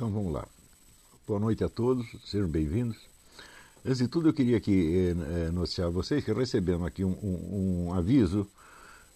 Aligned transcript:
Então 0.00 0.10
vamos 0.10 0.32
lá. 0.32 0.48
Boa 1.28 1.38
noite 1.38 1.62
a 1.62 1.68
todos, 1.68 2.06
sejam 2.24 2.48
bem-vindos. 2.48 2.96
Antes 3.84 3.98
de 3.98 4.08
tudo, 4.08 4.30
eu 4.30 4.32
queria 4.32 4.56
aqui 4.56 4.96
eh, 4.96 5.10
eh 5.10 5.50
noticiar 5.50 5.88
a 5.88 5.90
vocês 5.90 6.24
que 6.24 6.32
recebemos 6.32 6.86
aqui 6.86 7.04
um, 7.04 7.10
um, 7.22 7.88
um, 7.88 7.92
aviso 7.94 8.48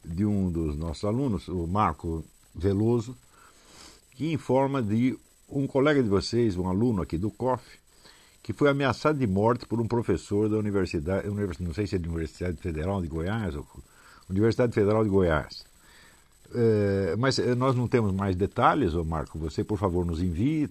de 0.04 0.26
um 0.26 0.50
dos 0.50 0.76
nossos 0.76 1.02
alunos, 1.04 1.48
o 1.48 1.66
Marco 1.66 2.22
Veloso, 2.54 3.16
que 4.10 4.30
informa 4.30 4.82
de 4.82 5.18
um 5.48 5.66
colega 5.66 6.02
de 6.02 6.08
vocês, 6.10 6.54
um 6.54 6.68
aluno 6.68 7.00
aqui 7.00 7.16
do 7.16 7.30
COF, 7.30 7.64
que 8.42 8.52
foi 8.52 8.68
ameaçado 8.68 9.18
de 9.18 9.26
morte 9.26 9.64
por 9.64 9.80
um 9.80 9.88
professor 9.88 10.50
da 10.50 10.58
universidade, 10.58 11.26
não 11.60 11.72
sei 11.72 11.86
se 11.86 11.96
é 11.96 11.98
da 11.98 12.10
Universidade 12.10 12.58
Federal 12.58 13.00
de 13.00 13.08
Goiás 13.08 13.56
ou 13.56 13.66
Universidade 14.28 14.74
Federal 14.74 15.02
de 15.02 15.08
Goiás. 15.08 15.64
É, 16.54 17.16
mas 17.16 17.38
eh, 17.38 17.54
nós 17.54 17.74
não 17.74 17.88
temos 17.88 18.12
mais 18.12 18.36
detalhes, 18.36 18.94
Marco. 18.94 19.38
Você, 19.40 19.64
por 19.64 19.76
favor, 19.76 20.06
nos 20.06 20.22
envie. 20.22 20.70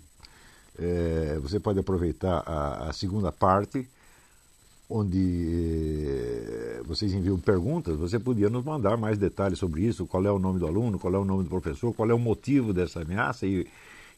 É, 0.79 1.37
você 1.41 1.59
pode 1.59 1.77
aproveitar 1.79 2.41
a, 2.45 2.89
a 2.89 2.93
segunda 2.93 3.31
parte, 3.31 3.87
onde 4.89 6.07
é, 6.07 6.81
vocês 6.85 7.13
enviam 7.13 7.37
perguntas. 7.37 7.97
Você 7.97 8.17
podia 8.17 8.49
nos 8.49 8.63
mandar 8.63 8.97
mais 8.97 9.17
detalhes 9.17 9.59
sobre 9.59 9.81
isso: 9.83 10.07
qual 10.07 10.25
é 10.25 10.31
o 10.31 10.39
nome 10.39 10.57
do 10.57 10.65
aluno, 10.65 10.97
qual 10.97 11.13
é 11.13 11.17
o 11.17 11.25
nome 11.25 11.43
do 11.43 11.49
professor, 11.49 11.93
qual 11.93 12.09
é 12.09 12.13
o 12.13 12.19
motivo 12.19 12.73
dessa 12.73 13.01
ameaça 13.01 13.45
e, 13.45 13.67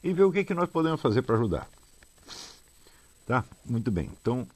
e 0.04 0.12
ver 0.12 0.22
o 0.22 0.32
que, 0.32 0.44
que 0.44 0.54
nós 0.54 0.70
podemos 0.70 1.00
fazer 1.00 1.22
para 1.22 1.34
ajudar. 1.34 1.68
Tá? 3.26 3.44
Muito 3.64 3.90
bem. 3.90 4.08
Então, 4.20 4.46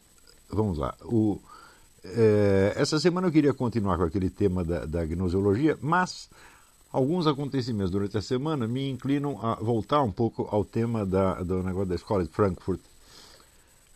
vamos 0.49 0.79
lá. 0.79 0.95
O, 1.03 1.41
essa 2.77 3.01
semana 3.01 3.27
eu 3.27 3.33
queria 3.33 3.53
continuar 3.53 3.97
com 3.99 4.05
aquele 4.05 4.31
tema 4.31 4.63
da, 4.65 4.87
da 4.87 5.05
gnoseologia, 5.05 5.77
mas 5.83 6.31
Alguns 6.93 7.29
acontecimentos 7.29 7.91
durante 7.93 8.19
a 8.19 8.23
semana 8.23 8.67
me 8.67 8.91
inclinam 8.91 9.39
a 9.41 9.55
voltar 9.55 10.03
um 10.03 10.11
pouco 10.11 10.49
ao 10.51 10.65
tema 10.65 11.07
da, 11.07 11.41
do 11.41 11.63
negócio 11.63 11.89
da 11.89 11.95
escola 11.95 12.25
de 12.25 12.31
Frankfurt, 12.31 12.81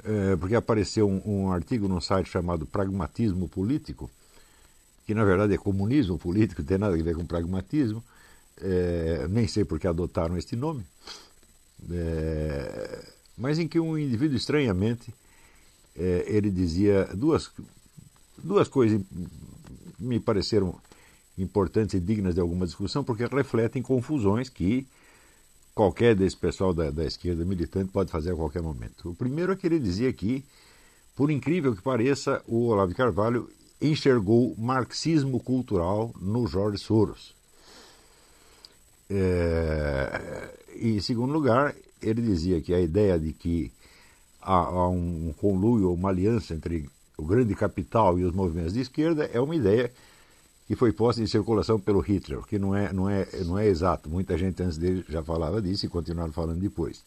é, 0.04 0.36
porque 0.36 0.54
apareceu 0.54 1.08
um, 1.08 1.22
um, 1.26 1.52
artigo 1.52 1.88
no 1.88 2.00
site 2.00 2.30
chamado 2.30 2.66
Pragmatismo 2.66 3.48
Político, 3.48 4.08
que 5.04 5.12
na 5.12 5.24
verdade 5.24 5.54
é 5.54 5.58
comunismo 5.58 6.18
político, 6.18 6.62
não 6.62 6.68
tem 6.68 6.78
nada 6.78 6.94
a 6.94 7.02
ver 7.02 7.16
com 7.16 7.26
pragmatismo, 7.26 8.02
é, 8.60 9.26
nem 9.28 9.48
sei 9.48 9.64
por 9.64 9.80
que 9.80 9.88
adotaram 9.88 10.38
este 10.38 10.54
nome, 10.54 10.84
é, 11.90 13.04
mas 13.36 13.58
em 13.58 13.66
que 13.66 13.80
um 13.80 13.98
indivíduo 13.98 14.36
estranhamente 14.36 15.12
é, 15.96 16.24
ele 16.28 16.48
dizia 16.48 17.06
duas, 17.12 17.50
duas 18.38 18.68
coisas 18.68 19.00
me 19.98 20.20
pareceram 20.20 20.78
importantes 21.36 21.94
e 21.94 22.00
dignas 22.00 22.34
de 22.34 22.40
alguma 22.40 22.66
discussão, 22.66 23.02
porque 23.02 23.26
refletem 23.26 23.82
confusões 23.82 24.48
que 24.48 24.86
qualquer 25.74 26.14
desse 26.14 26.36
pessoal 26.36 26.72
da, 26.72 26.90
da 26.90 27.04
esquerda 27.04 27.44
militante 27.44 27.90
pode 27.90 28.10
fazer 28.10 28.32
a 28.32 28.36
qualquer 28.36 28.62
momento. 28.62 29.10
O 29.10 29.14
primeiro 29.14 29.52
é 29.52 29.56
que 29.56 29.66
ele 29.66 29.78
dizia 29.78 30.12
que, 30.12 30.44
por 31.16 31.30
incrível 31.30 31.74
que 31.74 31.82
pareça, 31.82 32.42
o 32.46 32.68
Olavo 32.68 32.90
de 32.90 32.94
Carvalho 32.94 33.50
enxergou 33.80 34.54
marxismo 34.56 35.40
cultural 35.40 36.14
no 36.20 36.46
Jorge 36.46 36.78
Soros. 36.78 37.34
É, 39.10 40.54
e, 40.76 40.96
em 40.96 41.00
segundo 41.00 41.32
lugar, 41.32 41.74
ele 42.00 42.22
dizia 42.22 42.60
que 42.60 42.72
a 42.72 42.80
ideia 42.80 43.18
de 43.18 43.32
que 43.32 43.72
há, 44.40 44.54
há 44.54 44.88
um 44.88 45.34
conluio 45.36 45.88
ou 45.88 45.94
uma 45.94 46.10
aliança 46.10 46.54
entre 46.54 46.88
o 47.16 47.24
grande 47.24 47.54
capital 47.54 48.18
e 48.18 48.24
os 48.24 48.32
movimentos 48.32 48.72
de 48.72 48.80
esquerda 48.80 49.28
é 49.32 49.40
uma 49.40 49.54
ideia 49.54 49.92
que 50.66 50.74
foi 50.74 50.92
posta 50.92 51.22
em 51.22 51.26
circulação 51.26 51.78
pelo 51.78 52.00
Hitler, 52.00 52.40
que 52.42 52.58
não 52.58 52.74
é, 52.74 52.92
não 52.92 53.08
é, 53.08 53.26
não 53.44 53.58
é 53.58 53.66
exato. 53.66 54.08
Muita 54.08 54.36
gente 54.38 54.62
antes 54.62 54.78
dele 54.78 55.04
já 55.08 55.22
falava 55.22 55.60
disso 55.60 55.84
e 55.86 55.88
continuaram 55.88 56.32
falando 56.32 56.60
depois. 56.60 57.04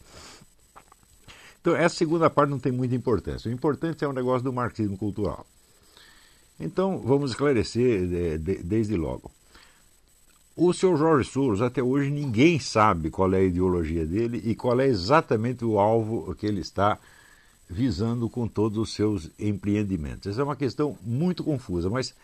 Então, 1.59 1.75
essa 1.75 1.95
segunda 1.95 2.29
parte 2.29 2.49
não 2.49 2.59
tem 2.59 2.71
muita 2.71 2.95
importância. 2.95 3.49
O 3.49 3.53
importante 3.53 4.03
é 4.03 4.07
o 4.07 4.13
negócio 4.13 4.43
do 4.43 4.53
marxismo 4.53 4.97
cultural. 4.97 5.45
Então, 6.59 6.99
vamos 6.99 7.31
esclarecer 7.31 8.07
de, 8.07 8.37
de, 8.37 8.63
desde 8.63 8.95
logo. 8.95 9.31
O 10.55 10.73
senhor 10.73 10.97
Jorge 10.97 11.29
Soros, 11.29 11.61
até 11.61 11.83
hoje, 11.83 12.09
ninguém 12.09 12.59
sabe 12.59 13.09
qual 13.09 13.31
é 13.33 13.37
a 13.37 13.43
ideologia 13.43 14.05
dele 14.05 14.41
e 14.43 14.55
qual 14.55 14.79
é 14.79 14.87
exatamente 14.87 15.63
o 15.63 15.77
alvo 15.77 16.33
que 16.35 16.47
ele 16.47 16.61
está 16.61 16.97
visando 17.69 18.29
com 18.29 18.47
todos 18.47 18.77
os 18.77 18.93
seus 18.93 19.29
empreendimentos. 19.37 20.27
Essa 20.27 20.41
é 20.41 20.43
uma 20.43 20.55
questão 20.55 20.97
muito 21.03 21.43
confusa, 21.43 21.89
mas 21.89 22.15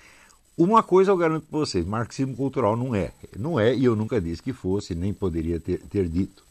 uma 0.57 0.83
coisa 0.83 1.11
eu 1.11 1.17
garanto 1.17 1.45
para 1.47 1.59
vocês: 1.59 1.85
marxismo 1.85 2.35
cultural 2.35 2.75
não 2.75 2.93
é. 2.93 3.11
Não 3.37 3.59
é, 3.59 3.75
e 3.75 3.85
eu 3.85 3.95
nunca 3.95 4.21
disse 4.21 4.41
que 4.41 4.53
fosse, 4.53 4.93
nem 4.93 5.13
poderia 5.13 5.59
ter, 5.59 5.79
ter 5.89 6.07
dito. 6.07 6.43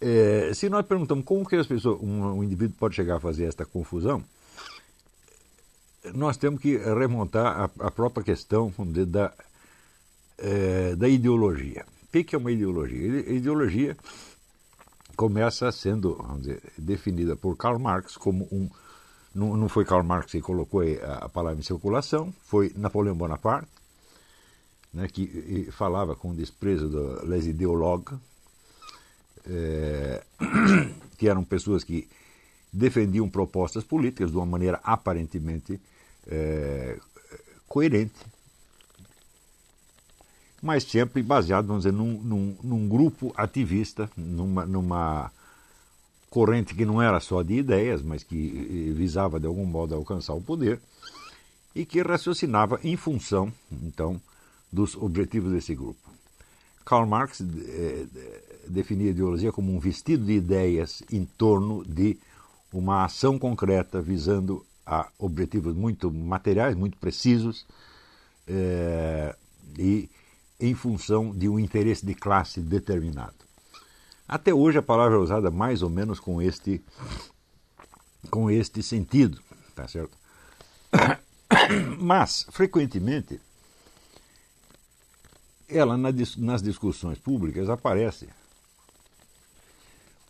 É, 0.00 0.52
se 0.54 0.68
nós 0.68 0.86
perguntamos 0.86 1.24
como 1.24 1.46
que 1.46 1.56
as 1.56 1.66
pessoas, 1.66 2.00
um, 2.00 2.38
um, 2.38 2.44
indivíduo 2.44 2.74
pode 2.78 2.94
chegar 2.94 3.16
a 3.16 3.20
fazer 3.20 3.44
esta 3.44 3.66
confusão, 3.66 4.24
nós 6.14 6.38
temos 6.38 6.60
que 6.60 6.78
remontar 6.78 7.70
a 7.78 7.90
própria 7.90 8.24
questão 8.24 8.72
dizer, 8.86 9.06
da, 9.06 9.32
é, 10.38 10.96
da 10.96 11.08
ideologia. 11.08 11.84
O 12.02 12.24
que 12.24 12.34
é 12.34 12.38
uma 12.38 12.50
ideologia? 12.50 13.24
A 13.28 13.32
ideologia 13.32 13.96
começa 15.14 15.70
sendo 15.70 16.16
dizer, 16.38 16.62
definida 16.78 17.36
por 17.36 17.54
Karl 17.56 17.78
Marx 17.78 18.16
como 18.16 18.48
um 18.50 18.70
não, 19.34 19.56
não 19.56 19.68
foi 19.68 19.84
Karl 19.84 20.02
Marx 20.02 20.32
que 20.32 20.40
colocou 20.40 20.82
a 21.02 21.28
palavra 21.28 21.58
em 21.58 21.62
circulação, 21.62 22.32
foi 22.42 22.72
Napoleão 22.76 23.14
Bonaparte, 23.14 23.68
né, 24.92 25.06
que 25.08 25.68
falava 25.70 26.16
com 26.16 26.34
desprezo 26.34 26.88
do 26.88 27.26
les 27.26 27.46
ideologues, 27.46 28.18
é, 29.46 30.22
que 31.16 31.28
eram 31.28 31.44
pessoas 31.44 31.84
que 31.84 32.08
defendiam 32.72 33.28
propostas 33.28 33.84
políticas 33.84 34.30
de 34.30 34.36
uma 34.36 34.46
maneira 34.46 34.80
aparentemente 34.82 35.80
é, 36.26 36.98
coerente, 37.68 38.20
mas 40.62 40.84
sempre 40.84 41.22
baseado, 41.22 41.66
vamos 41.66 41.84
dizer, 41.84 41.96
num, 41.96 42.20
num, 42.20 42.56
num 42.62 42.88
grupo 42.88 43.32
ativista, 43.36 44.10
numa, 44.16 44.66
numa 44.66 45.32
corrente 46.30 46.74
que 46.74 46.86
não 46.86 47.02
era 47.02 47.18
só 47.20 47.42
de 47.42 47.54
ideias, 47.54 48.00
mas 48.02 48.22
que 48.22 48.36
eh, 48.36 48.92
visava 48.92 49.40
de 49.40 49.46
algum 49.46 49.66
modo 49.66 49.94
alcançar 49.94 50.32
o 50.32 50.40
poder 50.40 50.80
e 51.74 51.84
que 51.84 52.00
raciocinava 52.00 52.80
em 52.82 52.96
função, 52.96 53.52
então, 53.82 54.20
dos 54.72 54.96
objetivos 54.96 55.52
desse 55.52 55.74
grupo. 55.74 56.08
Karl 56.84 57.06
Marx 57.06 57.40
eh, 57.40 58.06
definia 58.68 59.08
a 59.08 59.10
ideologia 59.10 59.52
como 59.52 59.74
um 59.74 59.80
vestido 59.80 60.24
de 60.24 60.32
ideias 60.32 61.02
em 61.10 61.24
torno 61.24 61.84
de 61.84 62.16
uma 62.72 63.04
ação 63.04 63.38
concreta 63.38 64.00
visando 64.00 64.64
a 64.86 65.08
objetivos 65.18 65.74
muito 65.74 66.10
materiais, 66.10 66.76
muito 66.76 66.96
precisos 66.96 67.66
eh, 68.46 69.34
e 69.78 70.08
em 70.60 70.74
função 70.74 71.32
de 71.32 71.48
um 71.48 71.58
interesse 71.58 72.04
de 72.04 72.14
classe 72.14 72.60
determinado. 72.60 73.49
Até 74.30 74.54
hoje 74.54 74.78
a 74.78 74.82
palavra 74.82 75.16
é 75.16 75.20
usada 75.20 75.50
mais 75.50 75.82
ou 75.82 75.90
menos 75.90 76.20
com 76.20 76.40
este, 76.40 76.80
com 78.30 78.48
este 78.48 78.80
sentido, 78.80 79.42
tá 79.74 79.88
certo? 79.88 80.16
Mas, 81.98 82.46
frequentemente, 82.52 83.40
ela 85.68 85.96
nas 85.96 86.62
discussões 86.62 87.18
públicas 87.18 87.68
aparece 87.68 88.28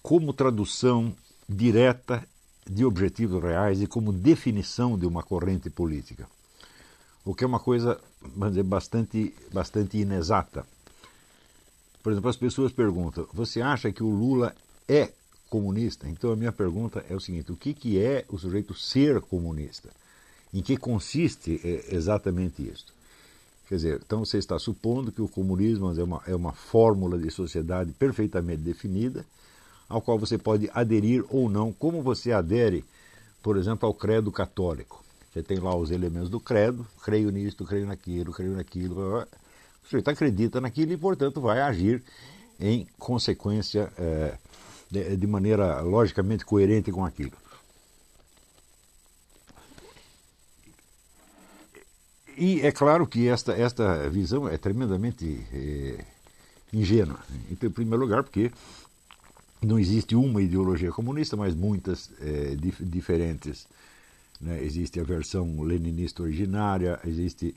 como 0.02 0.32
tradução 0.32 1.14
direta 1.46 2.26
de 2.66 2.86
objetivos 2.86 3.42
reais 3.42 3.82
e 3.82 3.86
como 3.86 4.14
definição 4.14 4.98
de 4.98 5.04
uma 5.04 5.22
corrente 5.22 5.68
política. 5.68 6.26
O 7.22 7.34
que 7.34 7.44
é 7.44 7.46
uma 7.46 7.60
coisa, 7.60 8.00
vamos 8.22 8.54
dizer, 8.54 8.62
bastante, 8.62 9.36
bastante 9.52 9.98
inexata. 9.98 10.64
Por 12.02 12.12
exemplo, 12.12 12.30
as 12.30 12.36
pessoas 12.36 12.72
perguntam: 12.72 13.26
você 13.32 13.60
acha 13.60 13.92
que 13.92 14.02
o 14.02 14.08
Lula 14.08 14.54
é 14.88 15.10
comunista? 15.48 16.08
Então 16.08 16.32
a 16.32 16.36
minha 16.36 16.52
pergunta 16.52 17.04
é 17.08 17.14
o 17.14 17.20
seguinte: 17.20 17.52
o 17.52 17.56
que, 17.56 17.74
que 17.74 17.98
é 17.98 18.24
o 18.28 18.38
sujeito 18.38 18.74
ser 18.74 19.20
comunista? 19.20 19.90
Em 20.52 20.62
que 20.62 20.76
consiste 20.76 21.60
é, 21.62 21.94
exatamente 21.94 22.66
isso? 22.66 22.86
Quer 23.68 23.76
dizer, 23.76 24.00
então 24.04 24.24
você 24.24 24.38
está 24.38 24.58
supondo 24.58 25.12
que 25.12 25.22
o 25.22 25.28
comunismo 25.28 25.96
é 25.96 26.02
uma, 26.02 26.22
é 26.26 26.34
uma 26.34 26.52
fórmula 26.52 27.16
de 27.16 27.30
sociedade 27.30 27.92
perfeitamente 27.92 28.62
definida, 28.62 29.24
ao 29.88 30.02
qual 30.02 30.18
você 30.18 30.36
pode 30.36 30.68
aderir 30.74 31.24
ou 31.28 31.48
não, 31.48 31.72
como 31.72 32.02
você 32.02 32.32
adere, 32.32 32.84
por 33.40 33.56
exemplo, 33.56 33.86
ao 33.86 33.94
credo 33.94 34.32
católico. 34.32 35.04
Você 35.32 35.40
tem 35.40 35.60
lá 35.60 35.76
os 35.76 35.92
elementos 35.92 36.28
do 36.28 36.40
credo, 36.40 36.84
creio 37.04 37.30
nisto, 37.30 37.64
creio 37.64 37.86
naquilo, 37.86 38.32
creio 38.32 38.56
naquilo. 38.56 39.24
O 39.82 39.86
sujeito 39.86 40.10
acredita 40.10 40.60
naquilo 40.60 40.92
e, 40.92 40.96
portanto, 40.96 41.40
vai 41.40 41.60
agir 41.60 42.02
em 42.58 42.86
consequência 42.98 43.92
é, 43.98 44.38
de, 44.90 45.16
de 45.16 45.26
maneira 45.26 45.80
logicamente 45.80 46.44
coerente 46.44 46.92
com 46.92 47.04
aquilo. 47.04 47.32
E 52.36 52.60
é 52.62 52.72
claro 52.72 53.06
que 53.06 53.28
esta, 53.28 53.52
esta 53.52 54.08
visão 54.08 54.48
é 54.48 54.56
tremendamente 54.56 55.44
é, 55.52 56.04
ingênua. 56.72 57.18
Então, 57.50 57.68
em 57.68 57.72
primeiro 57.72 58.02
lugar, 58.02 58.22
porque 58.22 58.50
não 59.62 59.78
existe 59.78 60.16
uma 60.16 60.40
ideologia 60.40 60.90
comunista, 60.90 61.36
mas 61.36 61.54
muitas 61.54 62.10
é, 62.20 62.54
dif 62.56 62.82
diferentes. 62.82 63.66
Né? 64.40 64.64
Existe 64.64 64.98
a 64.98 65.04
versão 65.04 65.60
leninista 65.62 66.22
originária, 66.22 66.98
existe 67.04 67.54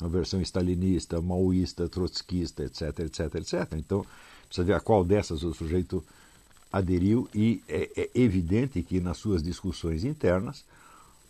a 0.00 0.08
versão 0.08 0.40
stalinista, 0.42 1.20
maoísta, 1.20 1.88
trotskista, 1.88 2.64
etc, 2.64 3.00
etc, 3.00 3.34
etc. 3.36 3.72
Então, 3.76 4.04
precisa 4.46 4.64
ver 4.64 4.74
a 4.74 4.80
qual 4.80 5.04
dessas 5.04 5.42
o 5.42 5.54
sujeito 5.54 6.04
aderiu 6.72 7.28
e 7.34 7.62
é, 7.68 7.90
é 7.96 8.10
evidente 8.14 8.82
que 8.82 9.00
nas 9.00 9.16
suas 9.16 9.42
discussões 9.42 10.04
internas 10.04 10.64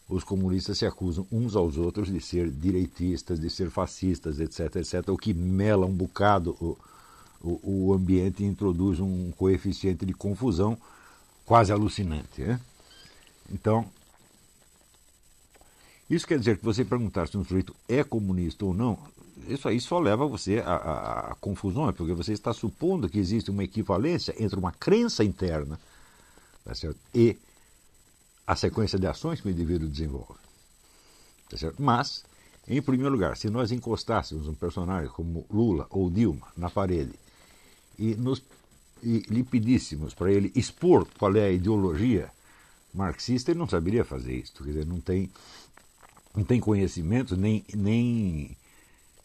os 0.09 0.23
comunistas 0.23 0.79
se 0.79 0.87
acusam 0.87 1.27
uns 1.33 1.57
aos 1.57 1.77
outros 1.77 2.09
de 2.09 2.21
ser 2.21 2.51
direitistas, 2.51 3.41
de 3.41 3.51
ser 3.51 3.71
fascistas, 3.71 4.39
etc, 4.39 4.77
etc, 4.77 5.09
o 5.09 5.17
que 5.17 5.35
mela 5.35 5.87
um 5.87 5.93
bocado 5.93 6.57
o, 6.61 6.79
o, 7.43 7.87
o 7.89 7.93
ambiente 7.93 8.45
introduz 8.45 9.01
um 9.01 9.33
coeficiente 9.33 10.07
de 10.07 10.13
confusão 10.13 10.79
quase 11.45 11.73
alucinante. 11.73 12.41
Né? 12.43 12.61
Então, 13.53 13.87
isso 16.09 16.27
quer 16.27 16.39
dizer 16.39 16.59
que 16.59 16.65
você 16.65 16.85
perguntar 16.85 17.27
se 17.29 17.37
um 17.37 17.45
sujeito 17.45 17.75
é 17.89 18.05
comunista 18.05 18.65
ou 18.65 18.73
não, 18.73 18.99
isso 19.49 19.69
aí 19.69 19.81
só 19.81 19.99
leva 19.99 20.27
você 20.27 20.59
a, 20.65 21.31
a 21.31 21.35
confusões, 21.37 21.95
porque 21.95 22.13
você 22.13 22.33
está 22.33 22.53
supondo 22.53 23.09
que 23.09 23.19
existe 23.19 23.51
uma 23.51 23.65
equivalência 23.65 24.35
entre 24.39 24.59
uma 24.59 24.73
crença 24.73 25.23
interna 25.25 25.79
tá 26.65 26.73
e 27.15 27.37
a 28.47 28.55
sequência 28.57 28.99
de 28.99 29.07
ações 29.07 29.41
que 29.41 29.49
o 29.49 29.51
indivíduo 29.51 29.89
desenvolve. 29.89 30.39
Tá? 31.49 31.57
Mas, 31.79 32.25
em 32.67 32.81
primeiro 32.81 33.13
lugar, 33.13 33.37
se 33.37 33.51
nós 33.51 33.73
encostássemos 33.73 34.49
um 34.49 34.55
personagem 34.55 35.11
como 35.11 35.47
Lula 35.51 35.87
ou 35.91 36.11
Dilma 36.11 36.47
na 36.57 36.71
parede 36.71 37.15
e, 37.99 38.15
nos, 38.15 38.43
e 39.03 39.25
lhe 39.29 39.43
pedíssemos 39.43 40.15
para 40.15 40.33
ele 40.33 40.53
expor 40.55 41.07
qual 41.19 41.35
é 41.37 41.47
a 41.47 41.53
ideologia 41.53 42.31
marxista, 42.95 43.51
ele 43.51 43.59
não 43.59 43.69
saberia 43.69 44.05
fazer 44.05 44.35
isso. 44.35 44.53
Quer 44.55 44.65
dizer, 44.65 44.87
não 44.87 45.01
tem, 45.01 45.31
não 46.37 46.45
tem 46.45 46.61
conhecimento 46.61 47.37
nem, 47.37 47.65
nem 47.75 48.57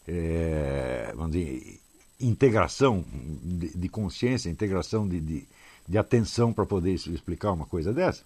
é, 0.08 1.12
vamos 1.14 1.32
dizer, 1.32 1.78
integração 2.18 3.04
de, 3.42 3.76
de 3.76 3.88
consciência, 3.88 4.48
integração 4.48 5.06
de, 5.06 5.20
de, 5.20 5.46
de 5.86 5.98
atenção 5.98 6.52
para 6.52 6.64
poder 6.64 6.92
explicar 6.92 7.52
uma 7.52 7.66
coisa 7.66 7.92
dessa. 7.92 8.22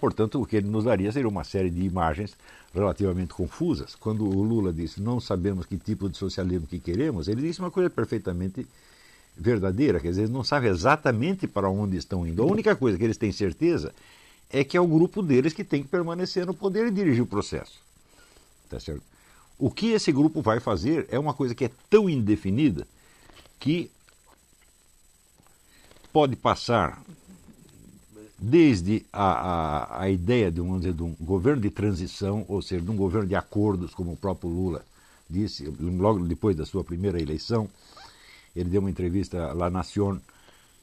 Portanto, 0.00 0.40
o 0.40 0.46
que 0.46 0.56
ele 0.56 0.68
nos 0.68 0.84
daria 0.84 1.10
seria 1.10 1.28
uma 1.28 1.44
série 1.44 1.70
de 1.70 1.82
imagens 1.82 2.36
relativamente 2.74 3.34
confusas. 3.34 3.94
Quando 3.94 4.24
o 4.24 4.42
Lula 4.42 4.72
disse 4.72 5.00
não 5.00 5.20
sabemos 5.20 5.66
que 5.66 5.76
tipo 5.76 6.08
de 6.08 6.16
socialismo 6.16 6.66
que 6.66 6.78
queremos, 6.78 7.28
ele 7.28 7.42
disse 7.42 7.60
uma 7.60 7.70
coisa 7.70 7.90
perfeitamente 7.90 8.66
verdadeira, 9.36 10.00
quer 10.00 10.08
dizer, 10.08 10.22
eles 10.22 10.30
não 10.30 10.42
sabem 10.42 10.70
exatamente 10.70 11.46
para 11.46 11.70
onde 11.70 11.96
estão 11.96 12.26
indo. 12.26 12.42
A 12.42 12.46
única 12.46 12.74
coisa 12.74 12.98
que 12.98 13.04
eles 13.04 13.16
têm 13.16 13.30
certeza 13.30 13.94
é 14.50 14.64
que 14.64 14.76
é 14.76 14.80
o 14.80 14.86
grupo 14.86 15.22
deles 15.22 15.52
que 15.52 15.62
tem 15.62 15.82
que 15.82 15.88
permanecer 15.88 16.44
no 16.46 16.54
poder 16.54 16.86
e 16.88 16.90
dirigir 16.90 17.22
o 17.22 17.26
processo. 17.26 17.87
Tá 18.68 18.78
certo? 18.78 19.02
O 19.58 19.70
que 19.70 19.88
esse 19.88 20.12
grupo 20.12 20.40
vai 20.40 20.60
fazer 20.60 21.06
é 21.10 21.18
uma 21.18 21.34
coisa 21.34 21.54
que 21.54 21.64
é 21.64 21.70
tão 21.90 22.08
indefinida 22.08 22.86
que 23.58 23.90
pode 26.12 26.36
passar 26.36 27.02
desde 28.38 29.04
a, 29.12 29.32
a, 29.32 30.02
a 30.02 30.10
ideia 30.10 30.50
de, 30.50 30.62
dizer, 30.62 30.92
de 30.92 31.02
um 31.02 31.14
governo 31.20 31.60
de 31.60 31.70
transição, 31.70 32.44
ou 32.48 32.62
seja, 32.62 32.84
de 32.84 32.90
um 32.90 32.96
governo 32.96 33.26
de 33.26 33.34
acordos, 33.34 33.92
como 33.94 34.12
o 34.12 34.16
próprio 34.16 34.48
Lula 34.48 34.84
disse 35.28 35.64
logo 35.80 36.20
depois 36.24 36.56
da 36.56 36.64
sua 36.64 36.84
primeira 36.84 37.20
eleição, 37.20 37.68
ele 38.54 38.70
deu 38.70 38.80
uma 38.80 38.90
entrevista 38.90 39.52
lá 39.52 39.68
na 39.68 39.78
Nación 39.78 40.20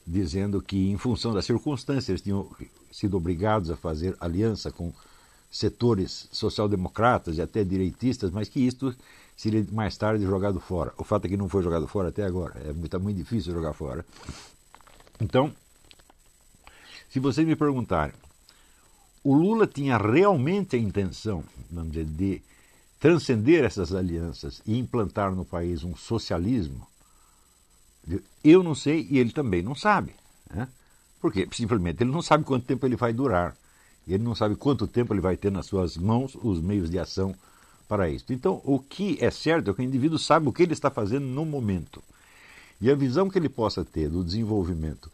dizendo 0.05 0.61
que, 0.61 0.91
em 0.91 0.97
função 0.97 1.33
das 1.33 1.45
circunstâncias, 1.45 2.09
eles 2.09 2.21
tinham 2.21 2.47
sido 2.91 3.17
obrigados 3.17 3.71
a 3.71 3.75
fazer 3.75 4.15
aliança 4.19 4.71
com 4.71 4.93
setores 5.57 6.27
social-democratas 6.31 7.37
e 7.37 7.41
até 7.41 7.63
direitistas, 7.63 8.31
mas 8.31 8.49
que 8.49 8.59
isto 8.59 8.95
seria 9.35 9.65
mais 9.71 9.95
tarde 9.97 10.25
jogado 10.25 10.59
fora. 10.59 10.93
O 10.97 11.03
fato 11.03 11.25
é 11.25 11.29
que 11.29 11.37
não 11.37 11.47
foi 11.47 11.63
jogado 11.63 11.87
fora 11.87 12.09
até 12.09 12.23
agora. 12.23 12.59
É 12.65 12.73
muito, 12.73 12.99
muito 12.99 13.17
difícil 13.17 13.53
jogar 13.53 13.73
fora. 13.73 14.05
Então, 15.19 15.53
se 17.09 17.19
vocês 17.19 17.47
me 17.47 17.55
perguntarem, 17.55 18.15
o 19.23 19.33
Lula 19.33 19.65
tinha 19.67 19.97
realmente 19.97 20.75
a 20.75 20.79
intenção, 20.79 21.43
vamos 21.71 21.91
dizer, 21.91 22.05
de 22.05 22.41
transcender 22.99 23.63
essas 23.63 23.93
alianças 23.93 24.61
e 24.65 24.77
implantar 24.77 25.33
no 25.33 25.45
país 25.45 25.83
um 25.83 25.95
socialismo 25.95 26.87
eu 28.43 28.63
não 28.63 28.75
sei 28.75 29.07
e 29.09 29.17
ele 29.17 29.31
também 29.31 29.61
não 29.61 29.75
sabe. 29.75 30.13
Né? 30.49 30.67
Porque 31.19 31.47
simplesmente 31.51 32.03
ele 32.03 32.11
não 32.11 32.21
sabe 32.21 32.43
quanto 32.43 32.65
tempo 32.65 32.85
ele 32.85 32.95
vai 32.95 33.13
durar. 33.13 33.55
Ele 34.07 34.23
não 34.23 34.35
sabe 34.35 34.55
quanto 34.55 34.87
tempo 34.87 35.13
ele 35.13 35.21
vai 35.21 35.35
ter 35.35 35.51
nas 35.51 35.65
suas 35.65 35.97
mãos 35.97 36.37
os 36.41 36.61
meios 36.61 36.89
de 36.89 36.99
ação 36.99 37.35
para 37.87 38.09
isso. 38.09 38.25
Então, 38.29 38.61
o 38.63 38.79
que 38.79 39.17
é 39.19 39.31
certo 39.31 39.69
é 39.69 39.73
que 39.73 39.81
o 39.81 39.83
indivíduo 39.83 40.17
sabe 40.17 40.47
o 40.47 40.53
que 40.53 40.63
ele 40.63 40.73
está 40.73 40.89
fazendo 40.89 41.25
no 41.25 41.45
momento. 41.45 42.03
E 42.79 42.91
a 42.91 42.95
visão 42.95 43.29
que 43.29 43.37
ele 43.37 43.49
possa 43.49 43.83
ter 43.83 44.09
do 44.09 44.23
desenvolvimento 44.23 45.11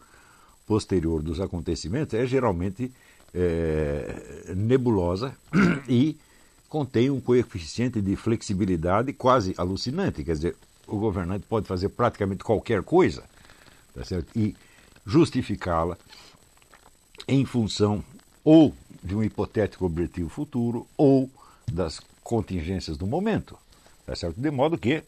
posterior 0.66 1.22
dos 1.22 1.40
acontecimentos 1.40 2.14
é 2.14 2.26
geralmente 2.26 2.92
é, 3.34 4.54
nebulosa 4.56 5.36
e 5.88 6.18
contém 6.68 7.10
um 7.10 7.20
coeficiente 7.20 8.02
de 8.02 8.16
flexibilidade 8.16 9.14
quase 9.14 9.54
alucinante. 9.58 10.24
Quer 10.24 10.34
dizer, 10.34 10.56
o 10.88 10.98
governante 10.98 11.46
pode 11.48 11.68
fazer 11.68 11.90
praticamente 11.90 12.44
qualquer 12.44 12.82
coisa 12.84 13.24
tá 13.94 14.04
certo? 14.04 14.28
e 14.38 14.56
justificá-la 15.06 15.98
em 17.28 17.46
função 17.46 18.04
ou 18.44 18.74
de 19.04 19.16
um 19.16 19.24
hipotético 19.24 19.86
objetivo 19.86 20.30
futuro 20.30 20.88
ou 20.98 21.30
das 21.72 22.00
contingências 22.24 22.98
do 22.98 23.08
momento. 23.08 23.58
Tá 24.06 24.16
certo? 24.16 24.40
De 24.40 24.52
modo 24.52 24.78
que 24.78 25.04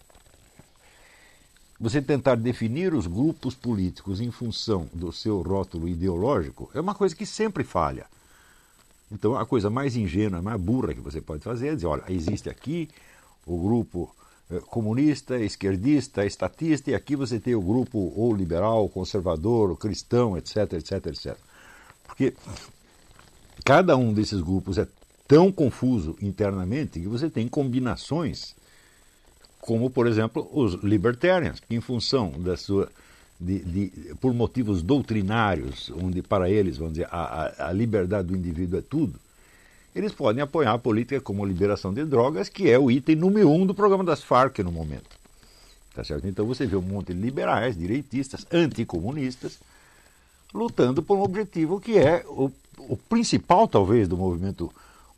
você 1.79 2.01
tentar 2.01 2.35
definir 2.35 2.93
os 2.93 3.07
grupos 3.07 3.55
políticos 3.55 4.21
em 4.21 4.31
função 4.31 4.87
do 4.93 5.11
seu 5.11 5.41
rótulo 5.41 5.87
ideológico 5.87 6.71
é 6.73 6.79
uma 6.79 6.95
coisa 6.95 7.15
que 7.15 7.25
sempre 7.25 7.63
falha. 7.63 8.05
Então, 9.11 9.37
a 9.37 9.45
coisa 9.45 9.69
mais 9.69 9.95
ingênua, 9.95 10.41
mais 10.41 10.59
burra 10.59 10.93
que 10.93 11.01
você 11.01 11.21
pode 11.21 11.43
fazer 11.43 11.67
é 11.67 11.75
dizer: 11.75 11.87
olha, 11.87 12.03
existe 12.09 12.49
aqui 12.49 12.89
o 13.45 13.61
grupo 13.61 14.15
eh, 14.49 14.59
comunista, 14.61 15.37
esquerdista, 15.37 16.25
estatista, 16.25 16.89
e 16.89 16.95
aqui 16.95 17.15
você 17.15 17.39
tem 17.39 17.53
o 17.53 17.61
grupo 17.61 18.11
ou 18.15 18.33
liberal, 18.33 18.89
conservador, 18.89 19.69
ou 19.69 19.75
cristão, 19.75 20.37
etc, 20.37 20.73
etc, 20.73 21.05
etc. 21.07 21.37
Porque 22.07 22.33
cada 23.63 23.95
um 23.95 24.13
desses 24.13 24.41
grupos 24.41 24.77
é 24.77 24.87
tão 25.27 25.51
confuso 25.51 26.15
internamente 26.21 26.99
que 26.99 27.07
você 27.07 27.29
tem 27.29 27.47
combinações, 27.47 28.55
como, 29.59 29.89
por 29.89 30.07
exemplo, 30.07 30.47
os 30.51 30.75
libertarians, 30.83 31.59
que 31.59 31.75
em 31.75 31.81
função 31.81 32.31
da 32.31 32.57
sua. 32.57 32.89
De, 33.39 33.59
de, 33.59 34.15
por 34.21 34.33
motivos 34.33 34.81
doutrinários, 34.81 35.91
onde 36.01 36.21
para 36.21 36.49
eles, 36.49 36.77
vamos 36.77 36.93
dizer, 36.93 37.07
a, 37.11 37.67
a 37.67 37.73
liberdade 37.73 38.29
do 38.29 38.37
indivíduo 38.37 38.79
é 38.79 38.81
tudo, 38.81 39.19
eles 39.93 40.13
podem 40.13 40.41
apoiar 40.41 40.73
a 40.73 40.77
política 40.77 41.19
como 41.19 41.43
a 41.43 41.47
liberação 41.47 41.93
de 41.93 42.05
drogas, 42.05 42.47
que 42.47 42.69
é 42.69 42.79
o 42.79 42.89
item 42.89 43.15
número 43.15 43.49
um 43.49 43.65
do 43.65 43.73
programa 43.73 44.03
das 44.03 44.23
Farc 44.23 44.59
no 44.59 44.71
momento. 44.71 45.09
Tá 45.93 46.03
certo? 46.03 46.25
Então 46.25 46.45
você 46.45 46.65
vê 46.65 46.75
um 46.75 46.81
monte 46.81 47.13
de 47.13 47.19
liberais, 47.19 47.77
direitistas, 47.77 48.45
anticomunistas, 48.51 49.59
lutando 50.53 51.03
por 51.03 51.17
um 51.17 51.21
objetivo 51.21 51.81
que 51.81 51.97
é 51.97 52.23
o, 52.27 52.51
o 52.77 52.97
principal, 52.97 53.67
talvez, 53.67 54.07
do 54.07 54.17
movimento 54.17 54.73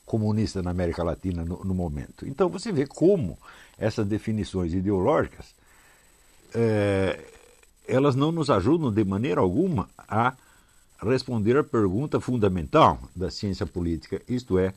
comunista 0.05 0.61
na 0.61 0.71
América 0.71 1.03
Latina 1.03 1.43
no, 1.43 1.63
no 1.63 1.73
momento. 1.73 2.27
Então 2.27 2.47
você 2.49 2.71
vê 2.71 2.85
como 2.85 3.37
essas 3.77 4.05
definições 4.05 4.73
ideológicas 4.73 5.55
é, 6.53 7.19
elas 7.87 8.15
não 8.15 8.31
nos 8.31 8.49
ajudam 8.49 8.91
de 8.91 9.03
maneira 9.03 9.41
alguma 9.41 9.89
a 9.97 10.35
responder 11.01 11.57
a 11.57 11.63
pergunta 11.63 12.19
fundamental 12.19 12.99
da 13.15 13.29
ciência 13.29 13.65
política, 13.65 14.21
isto 14.27 14.57
é, 14.57 14.73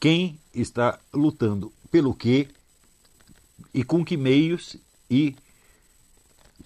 quem 0.00 0.38
está 0.54 0.98
lutando 1.12 1.72
pelo 1.90 2.14
quê 2.14 2.48
e 3.72 3.84
com 3.84 4.04
que 4.04 4.16
meios 4.16 4.76
e 5.10 5.36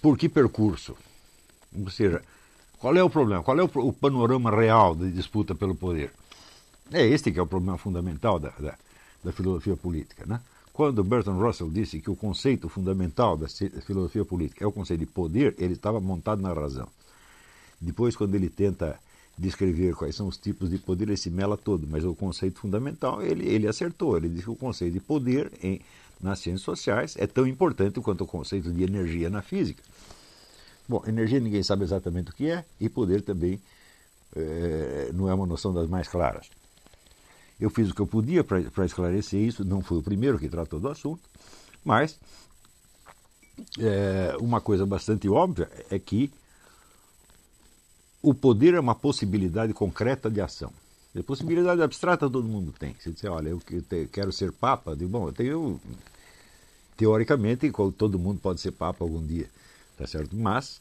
por 0.01 0.17
que 0.17 0.29
percurso. 0.29 0.97
Ou 1.77 1.91
seja, 1.91 2.23
qual 2.81 2.97
é 2.97 3.05
o 3.05 3.11
problema? 3.11 3.43
Qual 3.43 3.59
é 3.59 3.63
o, 3.63 3.93
panorama 3.93 4.51
real 4.51 4.95
da 4.95 5.07
disputa 5.07 5.55
pelo 5.55 5.75
poder? 5.75 6.11
É 6.91 7.07
este 7.07 7.31
que 7.31 7.39
é 7.39 7.43
o 7.43 7.47
problema 7.47 7.77
fundamental 7.77 8.39
da, 8.39 8.49
da, 8.59 8.75
da 9.23 9.33
filosofia 9.33 9.77
política. 9.77 10.25
Né? 10.27 10.41
Quando 10.73 11.05
Bertrand 11.05 11.37
Russell 11.39 11.69
disse 11.69 12.01
que 12.01 12.11
o 12.11 12.17
conceito 12.17 12.71
fundamental 12.71 13.37
da 13.37 13.47
filosofia 13.83 14.25
política 14.25 14.65
é 14.65 14.67
o 14.67 14.73
conceito 14.73 15.01
de 15.01 15.07
poder, 15.07 15.55
ele 15.59 15.75
estava 15.75 16.01
montado 16.01 16.41
na 16.41 16.55
razão. 16.55 16.89
Depois, 17.79 18.17
quando 18.17 18.35
ele 18.35 18.49
tenta 18.49 18.99
descrever 19.37 19.95
quais 19.95 20.17
são 20.17 20.27
os 20.27 20.39
tipos 20.39 20.71
de 20.71 20.79
poder, 20.79 21.05
ele 21.05 21.19
se 21.19 21.29
mela 21.29 21.59
todo, 21.59 21.87
mas 21.87 22.03
o 22.03 22.15
conceito 22.15 22.61
fundamental 22.61 23.23
ele, 23.23 23.47
ele 23.47 23.69
acertou. 23.69 24.17
Ele 24.17 24.31
disse 24.31 24.45
que 24.45 24.51
o 24.51 24.57
conceito 24.57 24.95
de 24.95 25.01
poder 25.01 25.53
em, 25.63 25.83
nas 26.19 26.39
ciências 26.39 26.63
sociais 26.63 27.15
é 27.19 27.27
tão 27.27 27.47
importante 27.47 28.01
quanto 28.01 28.25
o 28.25 28.27
conceito 28.27 28.73
de 28.73 28.83
energia 28.83 29.29
na 29.29 29.43
física. 29.43 29.83
Bom, 30.91 31.05
energia 31.07 31.39
ninguém 31.39 31.63
sabe 31.63 31.85
exatamente 31.85 32.33
o 32.33 32.35
que 32.35 32.51
é, 32.51 32.65
e 32.81 32.89
poder 32.89 33.23
também 33.23 33.61
é, 34.35 35.13
não 35.15 35.29
é 35.29 35.33
uma 35.33 35.47
noção 35.47 35.73
das 35.73 35.89
mais 35.89 36.09
claras. 36.09 36.51
Eu 37.61 37.71
fiz 37.71 37.91
o 37.91 37.95
que 37.95 38.01
eu 38.01 38.09
podia 38.09 38.43
para 38.43 38.85
esclarecer 38.85 39.41
isso, 39.41 39.65
não 39.65 39.83
fui 39.83 39.99
o 39.99 40.03
primeiro 40.03 40.37
que 40.37 40.49
tratou 40.49 40.81
do 40.81 40.89
assunto, 40.89 41.23
mas 41.85 42.19
é, 43.79 44.37
uma 44.41 44.61
coisa 44.61 44.85
bastante 44.85 45.29
óbvia 45.29 45.71
é 45.89 45.97
que 45.97 46.29
o 48.21 48.35
poder 48.35 48.75
é 48.75 48.81
uma 48.81 48.97
possibilidade 48.97 49.73
concreta 49.73 50.29
de 50.29 50.41
ação. 50.41 50.73
A 51.17 51.23
possibilidade 51.23 51.81
abstrata 51.83 52.29
todo 52.29 52.49
mundo 52.49 52.75
tem. 52.77 52.97
Se 52.99 53.13
disser, 53.13 53.31
olha, 53.31 53.51
eu 53.51 53.63
quero 54.11 54.33
ser 54.33 54.51
papa, 54.51 54.91
eu 54.91 54.97
digo, 54.97 55.11
bom, 55.11 55.29
eu 55.29 55.33
tenho. 55.33 55.81
Teoricamente, 56.97 57.71
todo 57.97 58.19
mundo 58.19 58.41
pode 58.41 58.61
ser 58.61 58.73
papa 58.73 59.05
algum 59.05 59.25
dia. 59.25 59.49
Tá 60.01 60.07
certo? 60.07 60.35
Mas, 60.35 60.81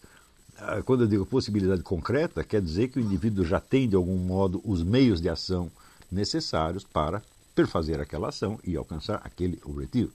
ah, 0.57 0.81
quando 0.81 1.03
eu 1.03 1.07
digo 1.07 1.25
possibilidade 1.25 1.83
concreta, 1.83 2.41
quer 2.41 2.61
dizer 2.61 2.87
que 2.87 2.99
o 2.99 3.01
indivíduo 3.01 3.43
já 3.43 3.59
tem, 3.59 3.87
de 3.89 3.97
algum 3.97 4.15
modo, 4.15 4.61
os 4.63 4.81
meios 4.81 5.19
de 5.19 5.27
ação 5.27 5.69
necessários 6.09 6.85
para 6.85 7.21
perfazer 7.53 7.99
aquela 7.99 8.29
ação 8.29 8.57
e 8.63 8.77
alcançar 8.77 9.19
aquele 9.21 9.59
objetivo. 9.65 10.13